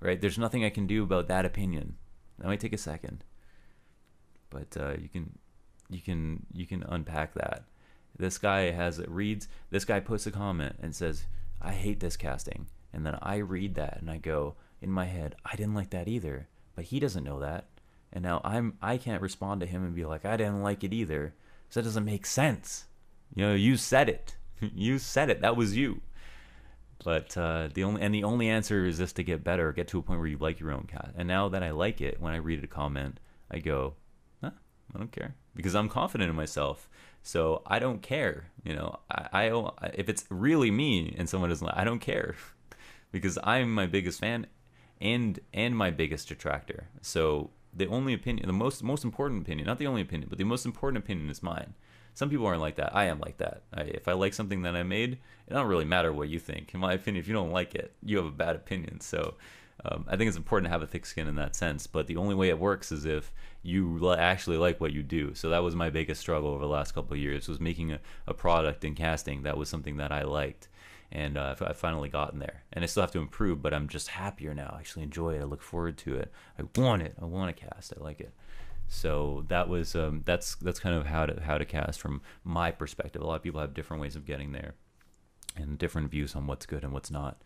Right? 0.00 0.20
There's 0.20 0.38
nothing 0.38 0.64
I 0.64 0.70
can 0.70 0.86
do 0.86 1.02
about 1.02 1.28
that 1.28 1.44
opinion 1.44 1.96
that 2.38 2.46
might 2.46 2.60
take 2.60 2.72
a 2.72 2.78
second, 2.78 3.24
but 4.48 4.74
uh, 4.78 4.94
you 4.98 5.08
can 5.08 5.38
you 5.90 6.00
can 6.00 6.46
you 6.52 6.66
can 6.66 6.84
unpack 6.84 7.34
that. 7.34 7.64
This 8.16 8.38
guy 8.38 8.70
has 8.70 8.98
it 8.98 9.10
reads. 9.10 9.48
This 9.70 9.84
guy 9.84 10.00
puts 10.00 10.26
a 10.26 10.30
comment 10.30 10.76
and 10.80 10.94
says, 10.94 11.26
"I 11.60 11.72
hate 11.72 12.00
this 12.00 12.16
casting," 12.16 12.68
and 12.92 13.04
then 13.04 13.18
I 13.20 13.36
read 13.36 13.74
that 13.74 13.98
and 14.00 14.10
I 14.10 14.16
go 14.18 14.54
in 14.80 14.90
my 14.90 15.06
head, 15.06 15.36
"I 15.44 15.56
didn't 15.56 15.74
like 15.74 15.90
that 15.90 16.08
either," 16.08 16.48
but 16.74 16.86
he 16.86 17.00
doesn't 17.00 17.24
know 17.24 17.40
that, 17.40 17.66
and 18.12 18.22
now 18.22 18.40
I'm 18.44 18.76
I 18.82 18.96
can't 18.96 19.22
respond 19.22 19.60
to 19.60 19.66
him 19.66 19.84
and 19.84 19.94
be 19.94 20.04
like, 20.04 20.24
"I 20.24 20.36
didn't 20.36 20.62
like 20.62 20.84
it 20.84 20.92
either," 20.92 21.34
so 21.68 21.80
that 21.80 21.84
doesn't 21.84 22.04
make 22.04 22.26
sense. 22.26 22.86
You 23.34 23.46
know, 23.46 23.54
you 23.54 23.76
said 23.76 24.08
it. 24.08 24.36
you 24.60 24.98
said 24.98 25.30
it. 25.30 25.40
That 25.40 25.56
was 25.56 25.76
you. 25.76 26.02
But 27.02 27.36
uh, 27.36 27.68
the 27.72 27.84
only 27.84 28.02
and 28.02 28.14
the 28.14 28.24
only 28.24 28.48
answer 28.48 28.84
is 28.84 28.98
just 28.98 29.16
to 29.16 29.22
get 29.22 29.42
better, 29.44 29.72
get 29.72 29.88
to 29.88 29.98
a 29.98 30.02
point 30.02 30.18
where 30.20 30.28
you 30.28 30.38
like 30.38 30.60
your 30.60 30.72
own 30.72 30.84
cat. 30.84 31.14
And 31.16 31.26
now 31.26 31.48
that 31.48 31.62
I 31.62 31.70
like 31.70 32.00
it, 32.00 32.20
when 32.20 32.34
I 32.34 32.36
read 32.36 32.62
a 32.62 32.66
comment, 32.66 33.20
I 33.50 33.58
go, 33.58 33.94
huh, 34.42 34.50
I 34.94 34.98
don't 34.98 35.12
care 35.12 35.34
because 35.54 35.74
I'm 35.74 35.88
confident 35.88 36.30
in 36.30 36.36
myself. 36.36 36.88
So 37.22 37.62
I 37.66 37.78
don't 37.78 38.02
care. 38.02 38.50
You 38.64 38.74
know, 38.74 38.98
I, 39.10 39.48
I 39.48 39.90
if 39.94 40.08
it's 40.08 40.24
really 40.28 40.70
me 40.70 41.14
and 41.16 41.28
someone 41.28 41.50
doesn't, 41.50 41.68
I 41.68 41.84
don't 41.84 42.00
care 42.00 42.34
because 43.12 43.38
I'm 43.42 43.74
my 43.74 43.86
biggest 43.86 44.20
fan 44.20 44.46
and 45.00 45.40
and 45.54 45.76
my 45.76 45.90
biggest 45.90 46.28
detractor. 46.28 46.88
So 47.00 47.50
the 47.74 47.86
only 47.86 48.14
opinion, 48.14 48.46
the 48.46 48.52
most 48.52 48.82
most 48.82 49.04
important 49.04 49.42
opinion, 49.42 49.66
not 49.66 49.78
the 49.78 49.86
only 49.86 50.02
opinion, 50.02 50.28
but 50.28 50.38
the 50.38 50.44
most 50.44 50.66
important 50.66 51.02
opinion 51.02 51.30
is 51.30 51.42
mine. 51.42 51.74
Some 52.14 52.28
people 52.28 52.46
aren't 52.46 52.60
like 52.60 52.76
that. 52.76 52.94
I 52.94 53.04
am 53.04 53.20
like 53.20 53.38
that. 53.38 53.62
I, 53.72 53.82
if 53.82 54.08
I 54.08 54.12
like 54.12 54.34
something 54.34 54.62
that 54.62 54.74
I 54.74 54.82
made, 54.82 55.12
it 55.46 55.54
don't 55.54 55.68
really 55.68 55.84
matter 55.84 56.12
what 56.12 56.28
you 56.28 56.38
think. 56.38 56.74
In 56.74 56.80
my 56.80 56.92
opinion, 56.92 57.22
if 57.22 57.28
you 57.28 57.34
don't 57.34 57.52
like 57.52 57.74
it, 57.74 57.92
you 58.04 58.16
have 58.16 58.26
a 58.26 58.32
bad 58.32 58.56
opinion. 58.56 59.00
So 59.00 59.34
um, 59.84 60.04
I 60.08 60.16
think 60.16 60.28
it's 60.28 60.36
important 60.36 60.66
to 60.66 60.72
have 60.72 60.82
a 60.82 60.86
thick 60.86 61.06
skin 61.06 61.28
in 61.28 61.36
that 61.36 61.54
sense. 61.54 61.86
But 61.86 62.08
the 62.08 62.16
only 62.16 62.34
way 62.34 62.48
it 62.48 62.58
works 62.58 62.92
is 62.92 63.04
if 63.04 63.32
you 63.62 64.12
actually 64.12 64.56
like 64.56 64.80
what 64.80 64.92
you 64.92 65.02
do. 65.02 65.34
So 65.34 65.50
that 65.50 65.62
was 65.62 65.76
my 65.76 65.90
biggest 65.90 66.20
struggle 66.20 66.50
over 66.50 66.64
the 66.64 66.68
last 66.68 66.92
couple 66.92 67.14
of 67.14 67.20
years 67.20 67.48
was 67.48 67.60
making 67.60 67.92
a, 67.92 68.00
a 68.26 68.34
product 68.34 68.84
in 68.84 68.94
casting 68.94 69.42
that 69.42 69.56
was 69.56 69.68
something 69.68 69.96
that 69.98 70.12
I 70.12 70.22
liked. 70.22 70.68
And 71.12 71.36
uh, 71.36 71.56
I've 71.60 71.76
finally 71.76 72.08
gotten 72.08 72.38
there, 72.38 72.62
and 72.72 72.84
I 72.84 72.86
still 72.86 73.02
have 73.02 73.10
to 73.12 73.18
improve. 73.18 73.60
But 73.60 73.74
I'm 73.74 73.88
just 73.88 74.08
happier 74.08 74.54
now. 74.54 74.72
I 74.76 74.78
actually 74.78 75.02
enjoy 75.02 75.34
it. 75.34 75.40
I 75.40 75.44
look 75.44 75.62
forward 75.62 75.98
to 75.98 76.14
it. 76.16 76.30
I 76.58 76.62
want 76.78 77.02
it. 77.02 77.14
I 77.20 77.24
want 77.24 77.54
to 77.54 77.64
cast. 77.64 77.92
I 77.98 78.02
like 78.02 78.20
it. 78.20 78.32
So 78.86 79.44
that 79.48 79.68
was 79.68 79.94
um, 79.94 80.22
that's 80.24 80.56
that's 80.56 80.80
kind 80.80 80.96
of 80.96 81.06
how 81.06 81.26
to 81.26 81.40
how 81.40 81.58
to 81.58 81.64
cast 81.64 82.00
from 82.00 82.22
my 82.44 82.70
perspective. 82.70 83.22
A 83.22 83.26
lot 83.26 83.36
of 83.36 83.42
people 83.42 83.60
have 83.60 83.74
different 83.74 84.00
ways 84.00 84.16
of 84.16 84.24
getting 84.24 84.52
there, 84.52 84.74
and 85.56 85.78
different 85.78 86.10
views 86.10 86.34
on 86.34 86.46
what's 86.46 86.66
good 86.66 86.84
and 86.84 86.92
what's 86.92 87.10
not. 87.10 87.40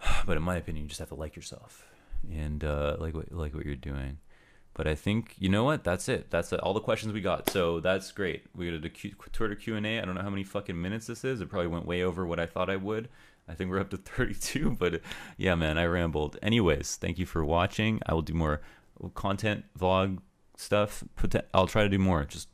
But 0.26 0.36
in 0.36 0.42
my 0.42 0.56
opinion, 0.56 0.84
you 0.84 0.88
just 0.88 1.00
have 1.00 1.10
to 1.10 1.14
like 1.14 1.36
yourself 1.36 1.88
and 2.30 2.62
uh, 2.64 2.96
like 2.98 3.14
what 3.14 3.32
like 3.32 3.54
what 3.54 3.66
you're 3.66 3.74
doing. 3.74 4.18
But 4.74 4.86
I 4.86 4.94
think 4.94 5.34
you 5.38 5.48
know 5.48 5.64
what? 5.64 5.84
That's 5.84 6.08
it. 6.08 6.30
That's 6.30 6.52
it. 6.52 6.60
all 6.60 6.72
the 6.72 6.80
questions 6.80 7.12
we 7.12 7.20
got. 7.20 7.50
So 7.50 7.80
that's 7.80 8.10
great. 8.12 8.44
We 8.54 8.70
got 8.70 8.84
a 8.84 8.88
Twitter 9.32 9.54
Q 9.54 9.76
and 9.76 9.86
A. 9.86 10.00
I 10.00 10.04
don't 10.04 10.14
know 10.14 10.22
how 10.22 10.30
many 10.30 10.44
fucking 10.44 10.80
minutes 10.80 11.06
this 11.06 11.24
is. 11.24 11.40
It 11.40 11.50
probably 11.50 11.68
went 11.68 11.86
way 11.86 12.02
over 12.02 12.26
what 12.26 12.40
I 12.40 12.46
thought 12.46 12.70
I 12.70 12.76
would. 12.76 13.08
I 13.48 13.54
think 13.54 13.70
we're 13.70 13.80
up 13.80 13.90
to 13.90 13.96
32. 13.98 14.76
But 14.78 15.00
yeah, 15.36 15.54
man, 15.54 15.78
I 15.78 15.84
rambled. 15.84 16.38
Anyways, 16.42 16.96
thank 16.96 17.18
you 17.18 17.26
for 17.26 17.44
watching. 17.44 18.00
I 18.06 18.14
will 18.14 18.22
do 18.22 18.34
more 18.34 18.60
content 19.14 19.64
vlog 19.78 20.18
stuff. 20.56 21.04
I'll 21.52 21.66
try 21.66 21.82
to 21.82 21.88
do 21.88 21.98
more. 21.98 22.24
Just 22.24 22.48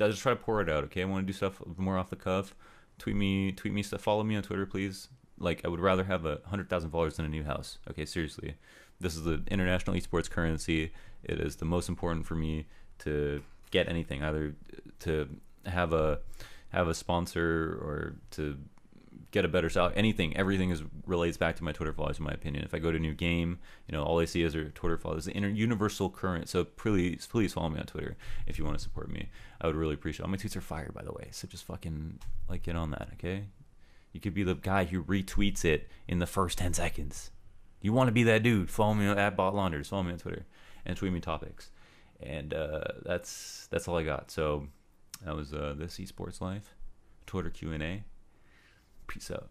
I'll 0.00 0.10
just 0.10 0.22
try 0.22 0.32
to 0.32 0.36
pour 0.36 0.60
it 0.60 0.68
out. 0.68 0.84
Okay, 0.84 1.02
I 1.02 1.04
want 1.04 1.26
to 1.26 1.32
do 1.32 1.36
stuff 1.36 1.62
more 1.76 1.98
off 1.98 2.10
the 2.10 2.16
cuff. 2.16 2.54
Tweet 2.98 3.16
me, 3.16 3.52
tweet 3.52 3.72
me 3.72 3.82
stuff. 3.82 4.00
Follow 4.00 4.24
me 4.24 4.36
on 4.36 4.42
Twitter, 4.42 4.66
please. 4.66 5.08
Like 5.38 5.60
I 5.64 5.68
would 5.68 5.80
rather 5.80 6.04
have 6.04 6.24
a 6.24 6.40
hundred 6.46 6.68
thousand 6.68 6.90
followers 6.90 7.16
than 7.16 7.26
a 7.26 7.28
new 7.28 7.44
house. 7.44 7.78
Okay, 7.90 8.04
seriously. 8.04 8.54
This 9.00 9.16
is 9.16 9.24
the 9.24 9.42
international 9.50 9.96
esports 9.96 10.30
currency. 10.30 10.92
It 11.24 11.40
is 11.40 11.56
the 11.56 11.64
most 11.64 11.88
important 11.88 12.26
for 12.26 12.34
me 12.34 12.66
to 13.00 13.42
get 13.70 13.88
anything, 13.88 14.22
either 14.22 14.54
to 15.00 15.28
have 15.66 15.92
a 15.92 16.20
have 16.70 16.88
a 16.88 16.94
sponsor 16.94 17.78
or 17.82 18.14
to 18.30 18.58
get 19.30 19.44
a 19.44 19.48
better 19.48 19.68
salary. 19.70 19.94
Anything, 19.96 20.36
everything 20.36 20.70
is 20.70 20.82
relates 21.06 21.36
back 21.36 21.56
to 21.56 21.64
my 21.64 21.72
Twitter 21.72 21.92
followers, 21.92 22.18
in 22.18 22.24
my 22.24 22.32
opinion. 22.32 22.64
If 22.64 22.74
I 22.74 22.78
go 22.78 22.90
to 22.90 22.96
a 22.96 23.00
new 23.00 23.14
game, 23.14 23.58
you 23.88 23.96
know, 23.96 24.02
all 24.02 24.20
I 24.20 24.24
see 24.26 24.42
is 24.42 24.52
their 24.52 24.68
Twitter 24.70 24.98
followers. 24.98 25.26
An 25.26 25.56
universal 25.56 26.10
current. 26.10 26.48
So 26.48 26.64
please, 26.64 27.26
please 27.30 27.52
follow 27.52 27.68
me 27.68 27.80
on 27.80 27.86
Twitter 27.86 28.16
if 28.46 28.58
you 28.58 28.64
want 28.64 28.76
to 28.76 28.82
support 28.82 29.10
me. 29.10 29.28
I 29.60 29.66
would 29.66 29.76
really 29.76 29.94
appreciate. 29.94 30.22
It. 30.22 30.26
All 30.26 30.30
my 30.30 30.36
tweets 30.36 30.56
are 30.56 30.60
fire, 30.60 30.90
by 30.94 31.02
the 31.02 31.12
way. 31.12 31.28
So 31.32 31.48
just 31.48 31.64
fucking 31.64 32.18
like 32.48 32.62
get 32.62 32.76
on 32.76 32.90
that, 32.90 33.08
okay? 33.14 33.44
You 34.12 34.20
could 34.20 34.34
be 34.34 34.42
the 34.42 34.54
guy 34.54 34.84
who 34.84 35.02
retweets 35.02 35.64
it 35.64 35.88
in 36.06 36.18
the 36.18 36.26
first 36.26 36.58
ten 36.58 36.74
seconds. 36.74 37.30
You 37.80 37.92
want 37.92 38.08
to 38.08 38.12
be 38.12 38.22
that 38.24 38.42
dude? 38.42 38.70
Follow 38.70 38.94
me 38.94 39.06
at 39.06 39.36
Bot 39.36 39.54
Launders. 39.54 39.88
Follow 39.88 40.04
me 40.04 40.12
on 40.12 40.18
Twitter 40.18 40.46
and 40.84 40.96
tweet 40.96 41.12
me 41.12 41.20
topics. 41.20 41.70
And 42.20 42.54
uh, 42.54 42.84
that's 43.04 43.66
that's 43.70 43.88
all 43.88 43.96
I 43.96 44.04
got. 44.04 44.30
So 44.30 44.68
that 45.24 45.34
was 45.34 45.52
uh, 45.52 45.74
this 45.76 45.98
esports 45.98 46.40
life, 46.40 46.74
Twitter 47.26 47.50
Q 47.50 47.72
and 47.72 47.82
A. 47.82 48.04
Peace 49.06 49.30
out. 49.30 49.50